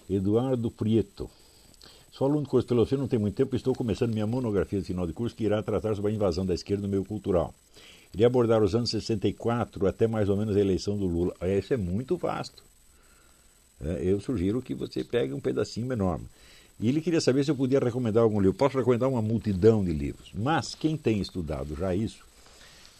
Eduardo 0.09 0.70
Prieto. 0.70 1.30
Sou 2.11 2.26
aluno 2.26 2.42
do 2.42 2.48
curso 2.48 2.66
de 2.66 2.68
filosofia, 2.68 2.98
não 2.98 3.09
tem 3.09 3.18
muito 3.18 3.34
tempo, 3.34 3.57
estou 3.57 3.74
começando 3.74 4.12
minha 4.12 4.26
monografia 4.26 4.80
de 4.80 4.86
final 4.86 5.07
de 5.07 5.12
curso 5.12 5.34
que 5.34 5.44
irá 5.44 5.62
tratar 5.62 5.94
sobre 5.94 6.12
a 6.12 6.14
invasão 6.14 6.44
da 6.44 6.53
esquerda 6.53 6.82
no 6.82 6.88
meio 6.88 7.05
cultural. 7.05 7.55
Iria 8.12 8.26
abordar 8.26 8.62
os 8.62 8.74
anos 8.74 8.90
64 8.90 9.86
até 9.86 10.07
mais 10.07 10.28
ou 10.28 10.36
menos 10.36 10.55
a 10.55 10.61
eleição 10.61 10.98
do 10.98 11.07
Lula. 11.07 11.34
Isso 11.59 11.72
é 11.72 11.76
muito 11.78 12.16
vasto. 12.16 12.62
É, 13.80 14.03
eu 14.05 14.20
sugiro 14.20 14.61
que 14.61 14.74
você 14.74 15.03
pegue 15.03 15.32
um 15.32 15.40
pedacinho 15.40 15.86
menor. 15.86 16.20
E 16.78 16.88
ele 16.88 17.00
queria 17.00 17.20
saber 17.20 17.44
se 17.44 17.50
eu 17.50 17.57
podia 17.57 17.78
recomendar 17.78 18.22
algum 18.22 18.40
livro. 18.40 18.57
Posso 18.57 18.76
recomendar 18.76 19.09
uma 19.09 19.22
multidão 19.22 19.82
de 19.82 19.92
livros. 19.92 20.30
Mas 20.34 20.74
quem 20.74 20.96
tem 20.96 21.20
estudado 21.20 21.74
já 21.74 21.94
isso, 21.94 22.24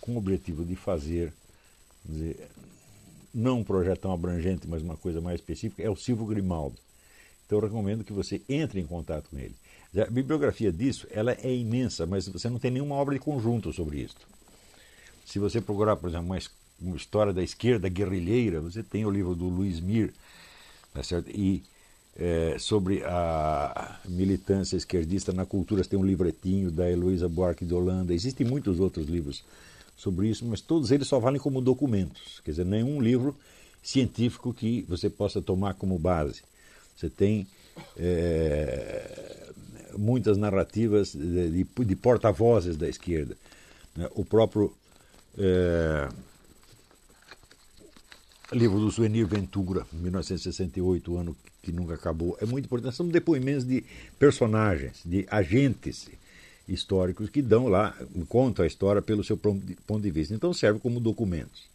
com 0.01 0.15
o 0.15 0.17
objetivo 0.17 0.65
de 0.65 0.75
fazer, 0.75 1.33
dizer, 2.05 2.49
não 3.35 3.61
um 3.61 3.65
projeto 3.65 4.01
tão 4.01 4.13
abrangente, 4.13 4.67
mas 4.67 4.83
uma 4.83 4.97
coisa 4.97 5.21
mais 5.21 5.41
específica, 5.41 5.83
é 5.83 5.91
o 5.91 5.97
Silvio 5.97 6.25
Grimaldo. 6.25 6.77
Então 7.47 7.59
eu 7.59 7.65
recomendo 7.65 8.05
que 8.05 8.13
você 8.13 8.41
entre 8.49 8.81
em 8.81 8.87
contato 8.87 9.29
com 9.31 9.39
ele. 9.39 9.55
A 9.97 10.11
bibliografia 10.11 10.73
disso 10.73 11.07
ela 11.11 11.33
é 11.33 11.55
imensa, 11.55 12.07
mas 12.07 12.27
você 12.29 12.49
não 12.49 12.59
tem 12.59 12.71
nenhuma 12.71 12.95
obra 12.95 13.15
de 13.15 13.21
conjunto 13.21 13.73
sobre 13.73 14.01
isso. 14.01 14.17
Se 15.25 15.39
você 15.39 15.61
procurar, 15.61 15.97
por 15.97 16.09
exemplo, 16.09 16.27
uma, 16.27 16.39
uma 16.81 16.97
história 16.97 17.33
da 17.33 17.43
esquerda 17.43 17.89
guerrilheira, 17.89 18.61
você 18.61 18.83
tem 18.83 19.05
o 19.05 19.11
livro 19.11 19.35
do 19.35 19.49
Luiz 19.49 19.81
Mir, 19.81 20.13
tá 20.93 21.03
certo? 21.03 21.31
e 21.31 21.63
é, 22.17 22.57
sobre 22.59 23.03
a 23.05 24.01
militância 24.07 24.77
esquerdista 24.77 25.33
na 25.33 25.47
cultura, 25.47 25.83
você 25.83 25.91
tem 25.91 25.99
um 25.99 26.05
livretinho 26.05 26.71
da 26.71 26.91
Heloísa 26.91 27.29
Buarque 27.29 27.65
de 27.65 27.75
Holanda. 27.75 28.13
Existem 28.13 28.47
muitos 28.47 28.81
outros 28.81 29.07
livros 29.07 29.45
sobre 29.97 30.29
isso, 30.29 30.45
mas 30.45 30.61
todos 30.61 30.91
eles 30.91 31.09
só 31.09 31.19
valem 31.19 31.41
como 31.41 31.61
documentos. 31.61 32.41
Quer 32.45 32.51
dizer, 32.51 32.67
nenhum 32.67 33.01
livro 33.01 33.37
científico 33.83 34.53
que 34.53 34.83
você 34.89 35.09
possa 35.09 35.41
tomar 35.41 35.75
como 35.75 35.99
base. 35.99 36.43
Você 36.97 37.11
tem 37.11 37.47
é, 37.97 39.53
muitas 39.97 40.37
narrativas 40.37 41.15
de, 41.15 41.65
de, 41.65 41.85
de 41.85 41.97
porta-vozes 41.97 42.77
da 42.77 42.89
esquerda. 42.89 43.37
Né? 43.97 44.09
O 44.15 44.25
próprio 44.25 44.73
é, 45.39 46.09
livro 48.53 48.79
do 48.79 48.91
Suenir 48.91 49.27
Ventura, 49.27 49.87
1968, 49.93 51.17
ano 51.17 51.37
que 51.63 51.73
nunca 51.73 51.95
acabou, 51.95 52.37
é 52.41 52.47
muito 52.47 52.67
importante. 52.67 52.97
São 52.97 53.09
depoimentos 53.09 53.65
de 53.65 53.85
personagens, 54.19 55.01
de 55.05 55.27
agentes 55.31 56.09
históricos 56.69 57.29
que 57.29 57.43
dão 57.43 57.69
lá, 57.69 57.97
contam 58.29 58.65
a 58.65 58.67
história 58.67 59.03
pelo 59.03 59.25
seu 59.25 59.37
ponto 59.37 60.01
de 60.01 60.11
vista. 60.11 60.35
Então 60.35 60.53
serve 60.53 60.81
como 60.81 61.01
documentos. 61.01 61.71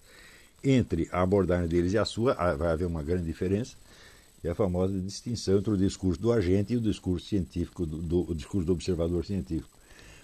Entre 0.63 1.07
a 1.11 1.22
abordagem 1.22 1.68
deles 1.68 1.93
e 1.93 1.97
a 1.97 2.05
sua, 2.05 2.34
vai 2.55 2.72
haver 2.72 2.86
uma 2.86 3.03
grande 3.03 3.26
diferença 3.26 3.76
é 4.43 4.49
a 4.49 4.55
famosa 4.55 4.99
distinção 4.99 5.57
entre 5.57 5.71
o 5.71 5.77
discurso 5.77 6.21
do 6.21 6.31
agente 6.31 6.73
e 6.73 6.77
o 6.77 6.81
discurso 6.81 7.27
científico, 7.27 7.85
do, 7.85 7.97
do 7.97 8.31
o 8.31 8.35
discurso 8.35 8.65
do 8.65 8.73
observador 8.73 9.25
científico. 9.25 9.69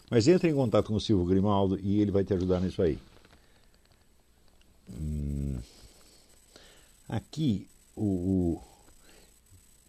Mas 0.10 0.28
entre 0.28 0.50
em 0.50 0.54
contato 0.54 0.88
com 0.88 0.96
o 0.96 1.02
Silvio 1.02 1.26
Grimaldo 1.26 1.80
e 1.80 2.00
ele 2.00 2.12
vai 2.12 2.24
te 2.24 2.34
ajudar 2.34 2.60
nisso 2.60 2.82
aí. 2.82 3.00
Hum. 4.90 5.58
Aqui, 7.10 7.68
o, 7.96 8.04
o, 8.04 8.64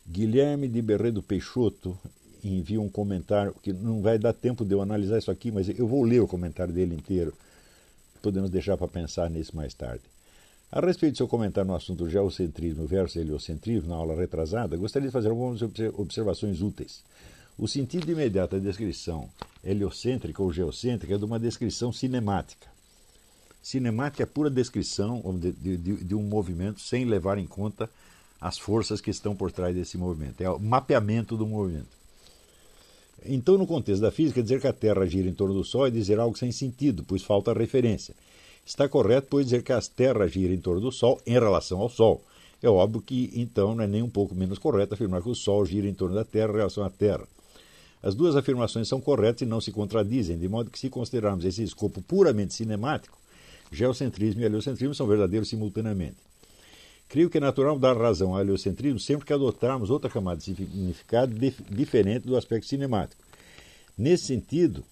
Guilherme 0.08 0.68
de 0.68 0.82
Berredo 0.82 1.22
Peixoto 1.22 1.98
envia 2.42 2.80
um 2.80 2.88
comentário 2.88 3.54
que 3.62 3.72
não 3.72 4.02
vai 4.02 4.18
dar 4.18 4.32
tempo 4.32 4.64
de 4.64 4.72
eu 4.72 4.82
analisar 4.82 5.18
isso 5.18 5.30
aqui, 5.30 5.50
mas 5.50 5.68
eu 5.68 5.86
vou 5.86 6.02
ler 6.02 6.20
o 6.20 6.28
comentário 6.28 6.72
dele 6.72 6.94
inteiro. 6.94 7.32
Podemos 8.20 8.50
deixar 8.50 8.76
para 8.76 8.88
pensar 8.88 9.30
nisso 9.30 9.56
mais 9.56 9.74
tarde. 9.74 10.13
A 10.74 10.80
respeito 10.80 11.12
do 11.14 11.18
seu 11.18 11.28
comentário 11.28 11.68
no 11.68 11.76
assunto 11.76 12.10
geocentrismo 12.10 12.84
versus 12.84 13.14
heliocentrismo, 13.14 13.90
na 13.90 13.94
aula 13.94 14.16
retrasada, 14.16 14.76
gostaria 14.76 15.06
de 15.06 15.12
fazer 15.12 15.28
algumas 15.28 15.62
observações 15.96 16.60
úteis. 16.60 17.04
O 17.56 17.68
sentido 17.68 18.10
imediato 18.10 18.56
da 18.56 18.60
descrição 18.60 19.28
heliocêntrica 19.62 20.42
ou 20.42 20.52
geocêntrica 20.52 21.14
é 21.14 21.16
de 21.16 21.24
uma 21.24 21.38
descrição 21.38 21.92
cinemática. 21.92 22.66
Cinemática 23.62 24.24
é 24.24 24.26
pura 24.26 24.50
descrição 24.50 25.22
de, 25.38 25.52
de, 25.52 25.76
de, 25.76 26.14
um 26.16 26.24
movimento 26.24 26.80
sem 26.80 27.04
levar 27.04 27.38
em 27.38 27.46
conta 27.46 27.88
as 28.40 28.58
forças 28.58 29.00
que 29.00 29.12
estão 29.12 29.36
por 29.36 29.52
trás 29.52 29.76
desse 29.76 29.96
movimento. 29.96 30.40
É 30.40 30.50
o 30.50 30.58
mapeamento 30.58 31.36
do 31.36 31.46
movimento. 31.46 31.86
Então, 33.24 33.56
no 33.56 33.64
contexto 33.64 34.02
da 34.02 34.10
física, 34.10 34.42
dizer 34.42 34.60
que 34.60 34.66
a 34.66 34.72
Terra 34.72 35.06
gira 35.06 35.28
em 35.28 35.34
torno 35.34 35.54
do 35.54 35.62
Sol 35.62 35.86
é 35.86 35.90
dizer 35.90 36.18
algo 36.18 36.36
sem 36.36 36.50
sentido, 36.50 37.04
pois 37.06 37.22
falta 37.22 37.52
referência. 37.52 38.12
Está 38.64 38.88
correto, 38.88 39.28
pois, 39.30 39.46
dizer 39.46 39.62
que 39.62 39.72
as 39.72 39.88
terras 39.88 40.32
giram 40.32 40.54
em 40.54 40.60
torno 40.60 40.80
do 40.80 40.90
Sol 40.90 41.20
em 41.26 41.32
relação 41.32 41.80
ao 41.80 41.88
Sol. 41.88 42.24
É 42.62 42.68
óbvio 42.68 43.02
que, 43.02 43.30
então, 43.34 43.74
não 43.74 43.84
é 43.84 43.86
nem 43.86 44.02
um 44.02 44.08
pouco 44.08 44.34
menos 44.34 44.58
correto 44.58 44.94
afirmar 44.94 45.22
que 45.22 45.28
o 45.28 45.34
Sol 45.34 45.66
gira 45.66 45.86
em 45.86 45.92
torno 45.92 46.14
da 46.14 46.24
Terra 46.24 46.52
em 46.52 46.56
relação 46.56 46.82
à 46.82 46.88
Terra. 46.88 47.26
As 48.02 48.14
duas 48.14 48.36
afirmações 48.36 48.88
são 48.88 49.00
corretas 49.00 49.42
e 49.42 49.46
não 49.46 49.60
se 49.60 49.70
contradizem, 49.70 50.38
de 50.38 50.48
modo 50.48 50.70
que, 50.70 50.78
se 50.78 50.88
considerarmos 50.88 51.44
esse 51.44 51.62
escopo 51.62 52.00
puramente 52.02 52.54
cinemático, 52.54 53.18
geocentrismo 53.70 54.40
e 54.40 54.44
heliocentrismo 54.44 54.94
são 54.94 55.06
verdadeiros 55.06 55.48
simultaneamente. 55.48 56.16
Creio 57.08 57.28
que 57.28 57.38
é 57.38 57.40
natural 57.40 57.78
dar 57.78 57.96
razão 57.96 58.34
ao 58.34 58.40
heliocentrismo 58.40 58.98
sempre 58.98 59.26
que 59.26 59.32
adotarmos 59.32 59.90
outra 59.90 60.10
camada 60.10 60.38
de 60.38 60.44
significado 60.44 61.34
diferente 61.70 62.26
do 62.26 62.36
aspecto 62.36 62.66
cinemático. 62.66 63.22
Nesse 63.96 64.24
sentido, 64.24 64.84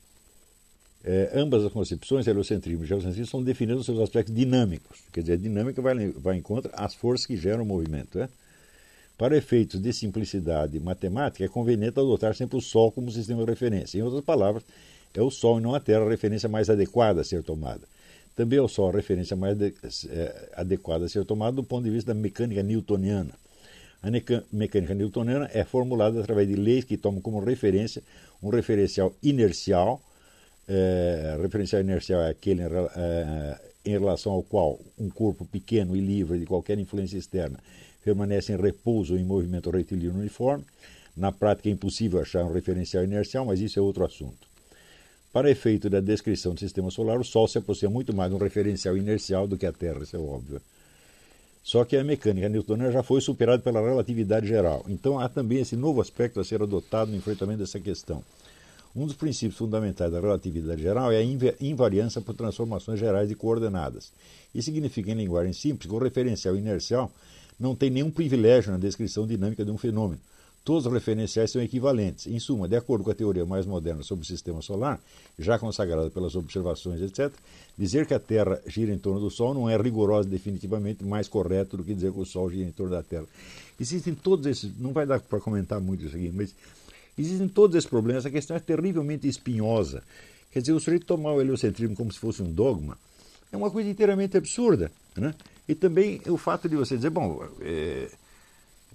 é, 1.05 1.33
ambas 1.35 1.65
as 1.65 1.73
concepções, 1.73 2.27
heliocentrismo 2.27 2.85
e 2.85 2.87
geocentrismo, 2.87 3.27
são 3.27 3.43
definidas 3.43 3.79
nos 3.79 3.87
seus 3.87 3.99
aspectos 3.99 4.35
dinâmicos. 4.35 5.01
Quer 5.13 5.23
dizer, 5.23 5.33
a 5.33 5.37
dinâmica 5.37 5.83
vai, 5.83 6.09
vai 6.11 6.37
em 6.37 6.43
contra 6.43 6.71
as 6.77 6.95
forças 6.95 7.27
que 7.27 7.37
geram 7.37 7.65
o 7.65 7.67
movimento. 7.67 8.21
É? 8.21 8.29
Para 9.19 9.37
efeitos 9.37 9.81
de 9.81 9.93
simplicidade 9.93 10.79
matemática, 10.79 11.45
é 11.45 11.49
conveniente 11.49 11.99
adotar 11.99 12.35
sempre 12.35 12.57
o 12.57 12.61
Sol 12.61 12.93
como 12.93 13.11
sistema 13.11 13.45
de 13.45 13.51
referência. 13.51 13.99
Em 13.99 14.03
outras 14.03 14.25
palavras, 14.25 14.65
é 15.13 15.21
o 15.21 15.31
Sol 15.31 15.59
e 15.59 15.63
não 15.63 15.75
a 15.75 15.81
Terra 15.81 16.05
a 16.05 16.09
referência 16.09 16.49
mais 16.49 16.71
adequada 16.71 17.21
a 17.21 17.25
ser 17.25 17.43
tomada. 17.43 17.83
Também 18.37 18.59
é 18.59 18.63
o 18.63 18.69
Sol 18.69 18.89
a 18.89 18.93
referência 18.93 19.37
mais 19.37 19.59
de, 19.59 19.75
é, 20.09 20.51
adequada 20.55 21.07
a 21.07 21.09
ser 21.09 21.25
tomada 21.25 21.57
do 21.57 21.65
ponto 21.65 21.85
de 21.85 21.91
vista 21.91 22.15
da 22.15 22.21
mecânica 22.21 22.63
newtoniana. 22.63 23.35
A 24.03 24.09
mecânica 24.53 24.95
newtoniana 24.95 25.51
é 25.53 25.65
formulada 25.65 26.21
através 26.21 26.49
de 26.49 26.55
leis 26.55 26.85
que 26.85 26.97
tomam 26.97 27.21
como 27.21 27.39
referência 27.41 28.03
um 28.43 28.51
referencial 28.51 29.15
inercial 29.23 30.01
é, 30.69 31.39
referencial 31.41 31.83
inercial 31.83 32.23
é 32.23 32.31
aquele 32.31 32.63
é, 32.63 33.61
em 33.85 33.91
relação 33.91 34.33
ao 34.33 34.43
qual 34.43 34.79
um 34.99 35.09
corpo 35.11 35.45
pequeno 35.45 35.97
e 35.97 36.01
livre 36.01 36.39
de 36.39 36.47
qualquer 36.47 36.79
influência 36.79 37.19
externa 37.19 37.59
permanece 38.05 38.53
em 38.53 38.57
repouso 38.57 39.15
ou 39.15 39.19
em 39.19 39.25
movimento 39.25 39.71
retilíneo 39.71 40.19
uniforme. 40.19 40.65
Na 41.17 41.31
prática 41.31 41.69
é 41.69 41.73
impossível 41.73 42.21
achar 42.21 42.45
um 42.45 42.53
referencial 42.53 43.05
inercial, 43.05 43.45
mas 43.45 43.61
isso 43.61 43.79
é 43.79 43.83
outro 43.83 44.05
assunto. 44.05 44.49
Para 45.33 45.51
efeito 45.51 45.89
da 45.89 46.01
descrição 46.01 46.55
do 46.55 46.61
sistema 46.61 46.91
solar, 46.91 47.19
o 47.19 47.25
Sol 47.25 47.49
se 47.49 47.59
aproxima 47.59 47.91
muito 47.91 48.15
mais 48.15 48.31
de 48.31 48.37
um 48.37 48.39
referencial 48.39 48.97
inercial 48.97 49.47
do 49.47 49.57
que 49.57 49.67
a 49.67 49.73
Terra, 49.73 50.03
isso 50.03 50.17
é 50.17 50.19
óbvio. 50.19 50.61
Só 51.63 51.85
que 51.85 51.97
a 51.97 52.03
mecânica 52.03 52.49
newtoniana 52.49 52.93
já 52.93 53.03
foi 53.03 53.21
superada 53.21 53.63
pela 53.63 53.81
relatividade 53.81 54.49
geral. 54.49 54.85
Então 54.89 55.19
há 55.19 55.29
também 55.29 55.61
esse 55.61 55.77
novo 55.77 56.01
aspecto 56.01 56.41
a 56.41 56.45
ser 56.45 56.61
adotado 56.61 57.11
no 57.11 57.17
enfrentamento 57.17 57.61
dessa 57.61 57.79
questão. 57.79 58.23
Um 58.95 59.07
dos 59.07 59.17
princípios 59.17 59.57
fundamentais 59.57 60.13
da 60.13 60.21
relatividade 60.21 60.83
geral 60.83 61.11
é 61.11 61.17
a 61.17 61.65
invariância 61.65 62.21
por 62.21 62.35
transformações 62.35 63.01
gerais 63.01 63.29
de 63.29 63.35
coordenadas. 63.35 64.13
Isso 64.55 64.67
significa, 64.67 65.11
em 65.11 65.15
linguagem 65.15 65.55
simples, 65.55 65.89
que 65.89 65.97
o 65.97 65.99
referencial 65.99 66.55
inercial 66.57 67.11
não 67.59 67.75
tem 67.75 67.89
nenhum 67.89 68.11
privilégio 68.11 68.71
na 68.71 68.79
descrição 68.79 69.27
dinâmica 69.27 69.65
de 69.65 69.71
um 69.71 69.79
fenômeno. 69.79 70.21
Todos 70.65 70.87
os 70.87 70.93
referenciais 70.93 71.51
são 71.51 71.61
equivalentes. 71.61 72.27
Em 72.27 72.39
suma, 72.39 72.69
de 72.69 72.77
acordo 72.77 73.03
com 73.03 73.11
a 73.11 73.15
teoria 73.15 73.45
mais 73.45 73.67
moderna 73.67 74.03
sobre 74.03 74.25
o 74.25 74.27
sistema 74.27 74.63
solar, 74.63 75.01
já 75.37 75.59
consagrada 75.59 76.09
pelas 76.11 76.37
observações, 76.37 77.01
etc., 77.01 77.33
dizer 77.77 78.07
que 78.07 78.15
a 78.15 78.21
Terra 78.21 78.61
gira 78.67 78.93
em 78.93 78.99
torno 78.99 79.19
do 79.19 79.31
Sol 79.31 79.55
não 79.55 79.69
é 79.69 79.77
rigoroso 79.77 80.29
definitivamente 80.29 81.03
mais 81.03 81.27
correto 81.27 81.77
do 81.77 81.83
que 81.83 81.95
dizer 81.95 82.13
que 82.13 82.21
o 82.21 82.25
Sol 82.25 82.49
gira 82.49 82.69
em 82.69 82.73
torno 82.73 82.93
da 82.93 83.03
Terra. 83.03 83.27
Existem 83.81 84.15
todos 84.15 84.47
esses. 84.47 84.71
Não 84.79 84.93
vai 84.93 85.05
dar 85.05 85.19
para 85.19 85.41
comentar 85.41 85.81
muito 85.81 86.05
isso 86.05 86.15
aqui, 86.15 86.31
mas 86.33 86.55
Existem 87.17 87.49
todos 87.49 87.77
esses 87.77 87.89
problemas, 87.89 88.25
a 88.25 88.31
questão 88.31 88.57
é 88.57 88.61
terrivelmente 88.61 89.29
espinhosa. 89.29 90.03
Quer 90.51 90.61
dizer, 90.61 90.73
o 90.73 90.81
sujeito 90.81 91.07
tomar 91.07 91.33
o 91.33 91.41
heliocentrismo 91.41 91.97
como 91.97 92.13
se 92.13 92.19
fosse 92.19 92.43
um 92.43 92.53
dogma 92.53 92.99
é 93.51 93.57
uma 93.57 93.71
coisa 93.71 93.89
inteiramente 93.89 94.37
absurda. 94.37 94.91
Né? 95.17 95.35
E 95.69 95.75
também 95.75 96.21
o 96.27 96.37
fato 96.37 96.69
de 96.69 96.77
você 96.77 96.97
dizer, 96.97 97.11
bom, 97.11 97.47
é, 97.61 98.11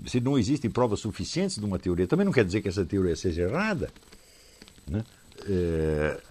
se 0.06 0.20
não 0.20 0.38
existem 0.38 0.70
provas 0.70 1.00
suficientes 1.00 1.58
de 1.58 1.66
uma 1.66 1.78
teoria, 1.80 2.08
também 2.08 2.26
não 2.26 2.34
quer 2.34 2.44
dizer 2.44 2.62
que 2.62 2.68
essa 2.68 2.84
teoria 2.84 3.16
seja 3.16 3.44
errada. 3.44 3.92
Né? 4.88 5.04
É, 5.48 6.22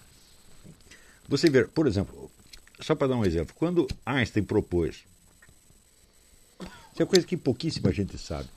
você 1.28 1.48
vê, 1.48 1.64
por 1.64 1.86
exemplo, 1.86 2.30
só 2.80 2.94
para 2.94 3.08
dar 3.08 3.16
um 3.16 3.24
exemplo, 3.24 3.54
quando 3.56 3.86
Einstein 4.04 4.44
propôs, 4.44 5.04
isso 6.92 7.02
é 7.02 7.06
coisa 7.06 7.26
que 7.26 7.36
pouquíssima 7.36 7.92
gente 7.92 8.16
sabe, 8.18 8.48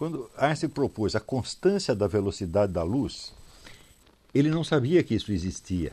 quando 0.00 0.30
Einstein 0.34 0.70
propôs 0.70 1.14
a 1.14 1.20
constância 1.20 1.94
da 1.94 2.06
velocidade 2.06 2.72
da 2.72 2.82
luz, 2.82 3.34
ele 4.34 4.48
não 4.48 4.64
sabia 4.64 5.02
que 5.02 5.14
isso 5.14 5.30
existia. 5.30 5.92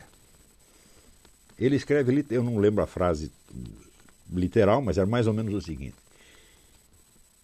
Ele 1.58 1.76
escreve, 1.76 2.24
eu 2.30 2.42
não 2.42 2.56
lembro 2.56 2.82
a 2.82 2.86
frase 2.86 3.30
literal, 4.32 4.80
mas 4.80 4.96
era 4.96 5.06
mais 5.06 5.26
ou 5.26 5.34
menos 5.34 5.52
o 5.52 5.60
seguinte. 5.60 5.94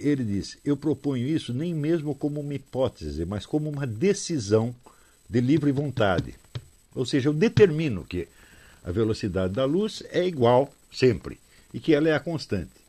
Ele 0.00 0.24
diz: 0.24 0.56
Eu 0.64 0.74
proponho 0.74 1.28
isso 1.28 1.52
nem 1.52 1.74
mesmo 1.74 2.14
como 2.14 2.40
uma 2.40 2.54
hipótese, 2.54 3.26
mas 3.26 3.44
como 3.44 3.68
uma 3.68 3.86
decisão 3.86 4.74
de 5.28 5.42
livre 5.42 5.70
vontade. 5.70 6.34
Ou 6.94 7.04
seja, 7.04 7.28
eu 7.28 7.34
determino 7.34 8.06
que 8.06 8.26
a 8.82 8.90
velocidade 8.90 9.52
da 9.52 9.66
luz 9.66 10.02
é 10.08 10.26
igual 10.26 10.72
sempre 10.90 11.38
e 11.74 11.78
que 11.78 11.92
ela 11.92 12.08
é 12.08 12.14
a 12.14 12.20
constante. 12.20 12.84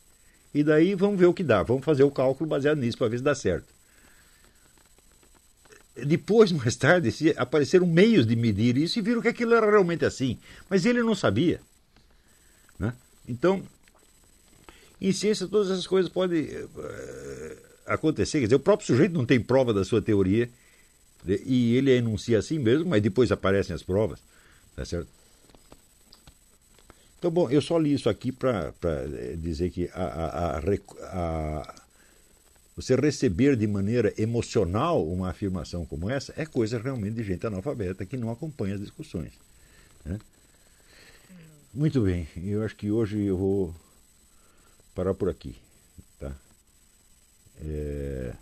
E 0.55 0.63
daí 0.63 0.95
vamos 0.95 1.19
ver 1.19 1.25
o 1.25 1.33
que 1.33 1.43
dá. 1.43 1.61
Vamos 1.63 1.83
fazer 1.83 2.03
o 2.03 2.09
cálculo 2.09 2.49
baseado 2.49 2.77
nisso 2.77 2.97
para 2.97 3.09
ver 3.09 3.17
se 3.17 3.23
dá 3.25 3.35
certo. 3.35 3.67
Depois, 6.07 6.49
mais 6.55 6.77
tarde, 6.77 7.13
apareceram 7.35 7.85
meios 7.85 8.25
de 8.25 8.37
medir 8.37 8.77
isso 8.77 8.97
e 8.97 9.01
viram 9.01 9.21
que 9.21 9.27
aquilo 9.27 9.53
era 9.53 9.69
realmente 9.69 10.05
assim. 10.05 10.39
Mas 10.69 10.85
ele 10.85 11.03
não 11.03 11.13
sabia. 11.13 11.59
Né? 12.79 12.93
Então, 13.27 13.61
em 15.01 15.11
ciência, 15.11 15.45
todas 15.45 15.69
essas 15.69 15.85
coisas 15.85 16.09
podem 16.09 16.45
uh, 16.45 17.57
acontecer. 17.85 18.39
Quer 18.39 18.45
dizer, 18.45 18.55
o 18.55 18.59
próprio 18.59 18.87
sujeito 18.87 19.11
não 19.11 19.25
tem 19.25 19.41
prova 19.41 19.73
da 19.73 19.83
sua 19.83 20.01
teoria 20.01 20.49
e 21.45 21.75
ele 21.75 21.91
enuncia 21.91 22.39
assim 22.39 22.59
mesmo, 22.59 22.85
mas 22.85 23.01
depois 23.01 23.29
aparecem 23.29 23.75
as 23.75 23.83
provas. 23.83 24.21
Tá 24.73 24.85
certo? 24.85 25.09
Então, 27.25 27.33
bom, 27.33 27.49
eu 27.49 27.59
só 27.59 27.75
li 27.79 27.91
isso 27.91 28.07
aqui 28.07 28.31
para 28.31 28.71
eh, 28.83 29.35
dizer 29.35 29.71
que 29.71 29.89
a, 29.95 30.03
a, 30.03 30.57
a, 30.59 31.75
você 32.75 32.95
receber 32.95 33.55
de 33.55 33.65
maneira 33.65 34.13
emocional 34.15 35.03
uma 35.03 35.31
afirmação 35.31 35.87
como 35.87 36.07
essa 36.07 36.31
é 36.37 36.45
coisa 36.45 36.77
realmente 36.77 37.15
de 37.15 37.23
gente 37.23 37.47
analfabeta 37.47 38.05
que 38.05 38.15
não 38.15 38.29
acompanha 38.29 38.75
as 38.75 38.79
discussões. 38.79 39.33
Né? 40.05 40.19
Muito 41.73 41.99
bem, 42.01 42.27
eu 42.37 42.63
acho 42.63 42.75
que 42.75 42.91
hoje 42.91 43.19
eu 43.19 43.35
vou 43.35 43.75
parar 44.93 45.15
por 45.15 45.27
aqui. 45.27 45.55
Tá? 46.19 46.31
É... 47.59 48.33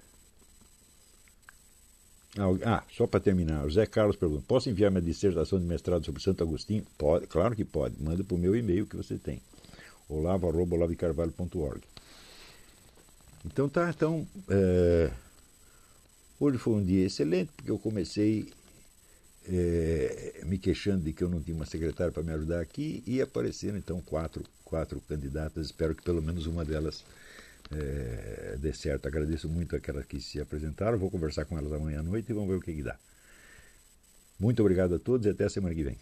Ah, 2.66 2.84
só 2.92 3.06
para 3.06 3.20
terminar, 3.20 3.64
o 3.64 3.70
Zé 3.70 3.86
Carlos 3.86 4.16
pergunta: 4.16 4.44
posso 4.48 4.70
enviar 4.70 4.90
minha 4.90 5.02
dissertação 5.02 5.60
de 5.60 5.66
mestrado 5.66 6.04
sobre 6.04 6.22
Santo 6.22 6.44
Agostinho? 6.44 6.84
Pode, 6.98 7.28
claro 7.28 7.56
que 7.56 7.64
pode. 7.64 8.02
Manda 8.02 8.24
para 8.24 8.36
o 8.36 8.40
meu 8.40 8.56
e-mail 8.56 8.88
que 8.88 8.96
você 8.96 9.18
tem. 9.18 9.40
olavo.olavicarvalho.org. 10.10 11.82
Então 13.46 13.70
tá, 13.70 13.90
então 13.90 14.28
é, 14.50 15.12
hoje 16.40 16.58
foi 16.58 16.74
um 16.74 16.84
dia 16.84 17.06
excelente 17.06 17.52
porque 17.56 17.70
eu 17.70 17.78
comecei 17.78 18.52
é, 19.46 20.42
me 20.46 20.58
queixando 20.58 21.04
de 21.04 21.14
que 21.14 21.24
eu 21.24 21.30
não 21.30 21.42
tinha 21.42 21.56
uma 21.56 21.66
secretária 21.66 22.12
para 22.12 22.24
me 22.24 22.32
ajudar 22.32 22.62
aqui 22.62 23.04
e 23.06 23.22
apareceram 23.22 23.78
então 23.78 24.02
quatro, 24.02 24.44
quatro 24.64 25.00
candidatas. 25.02 25.68
Espero 25.68 25.94
que 25.94 26.02
pelo 26.02 26.22
menos 26.22 26.48
uma 26.48 26.66
delas 26.66 27.04
é, 27.72 28.58
dê 28.58 28.74
certo. 28.74 29.08
Agradeço 29.08 29.50
muito 29.50 29.76
aquelas 29.76 30.06
que 30.06 30.20
se 30.20 30.40
apresentaram. 30.40 30.98
Vou 30.98 31.10
conversar 31.10 31.46
com 31.46 31.58
elas 31.58 31.72
amanhã 31.72 32.00
à 32.00 32.04
noite 32.04 32.30
e 32.30 32.34
vamos 32.34 32.50
ver 32.50 32.56
o 32.56 32.62
que, 32.62 32.74
que 32.74 32.84
dá. 32.84 32.98
Muito 34.40 34.62
obrigado 34.62 34.96
a 34.96 35.00
todos 35.00 35.26
e 35.26 35.30
até 35.30 35.46
a 35.46 35.50
semana 35.50 35.74
que 35.74 35.84
vem. 35.84 35.98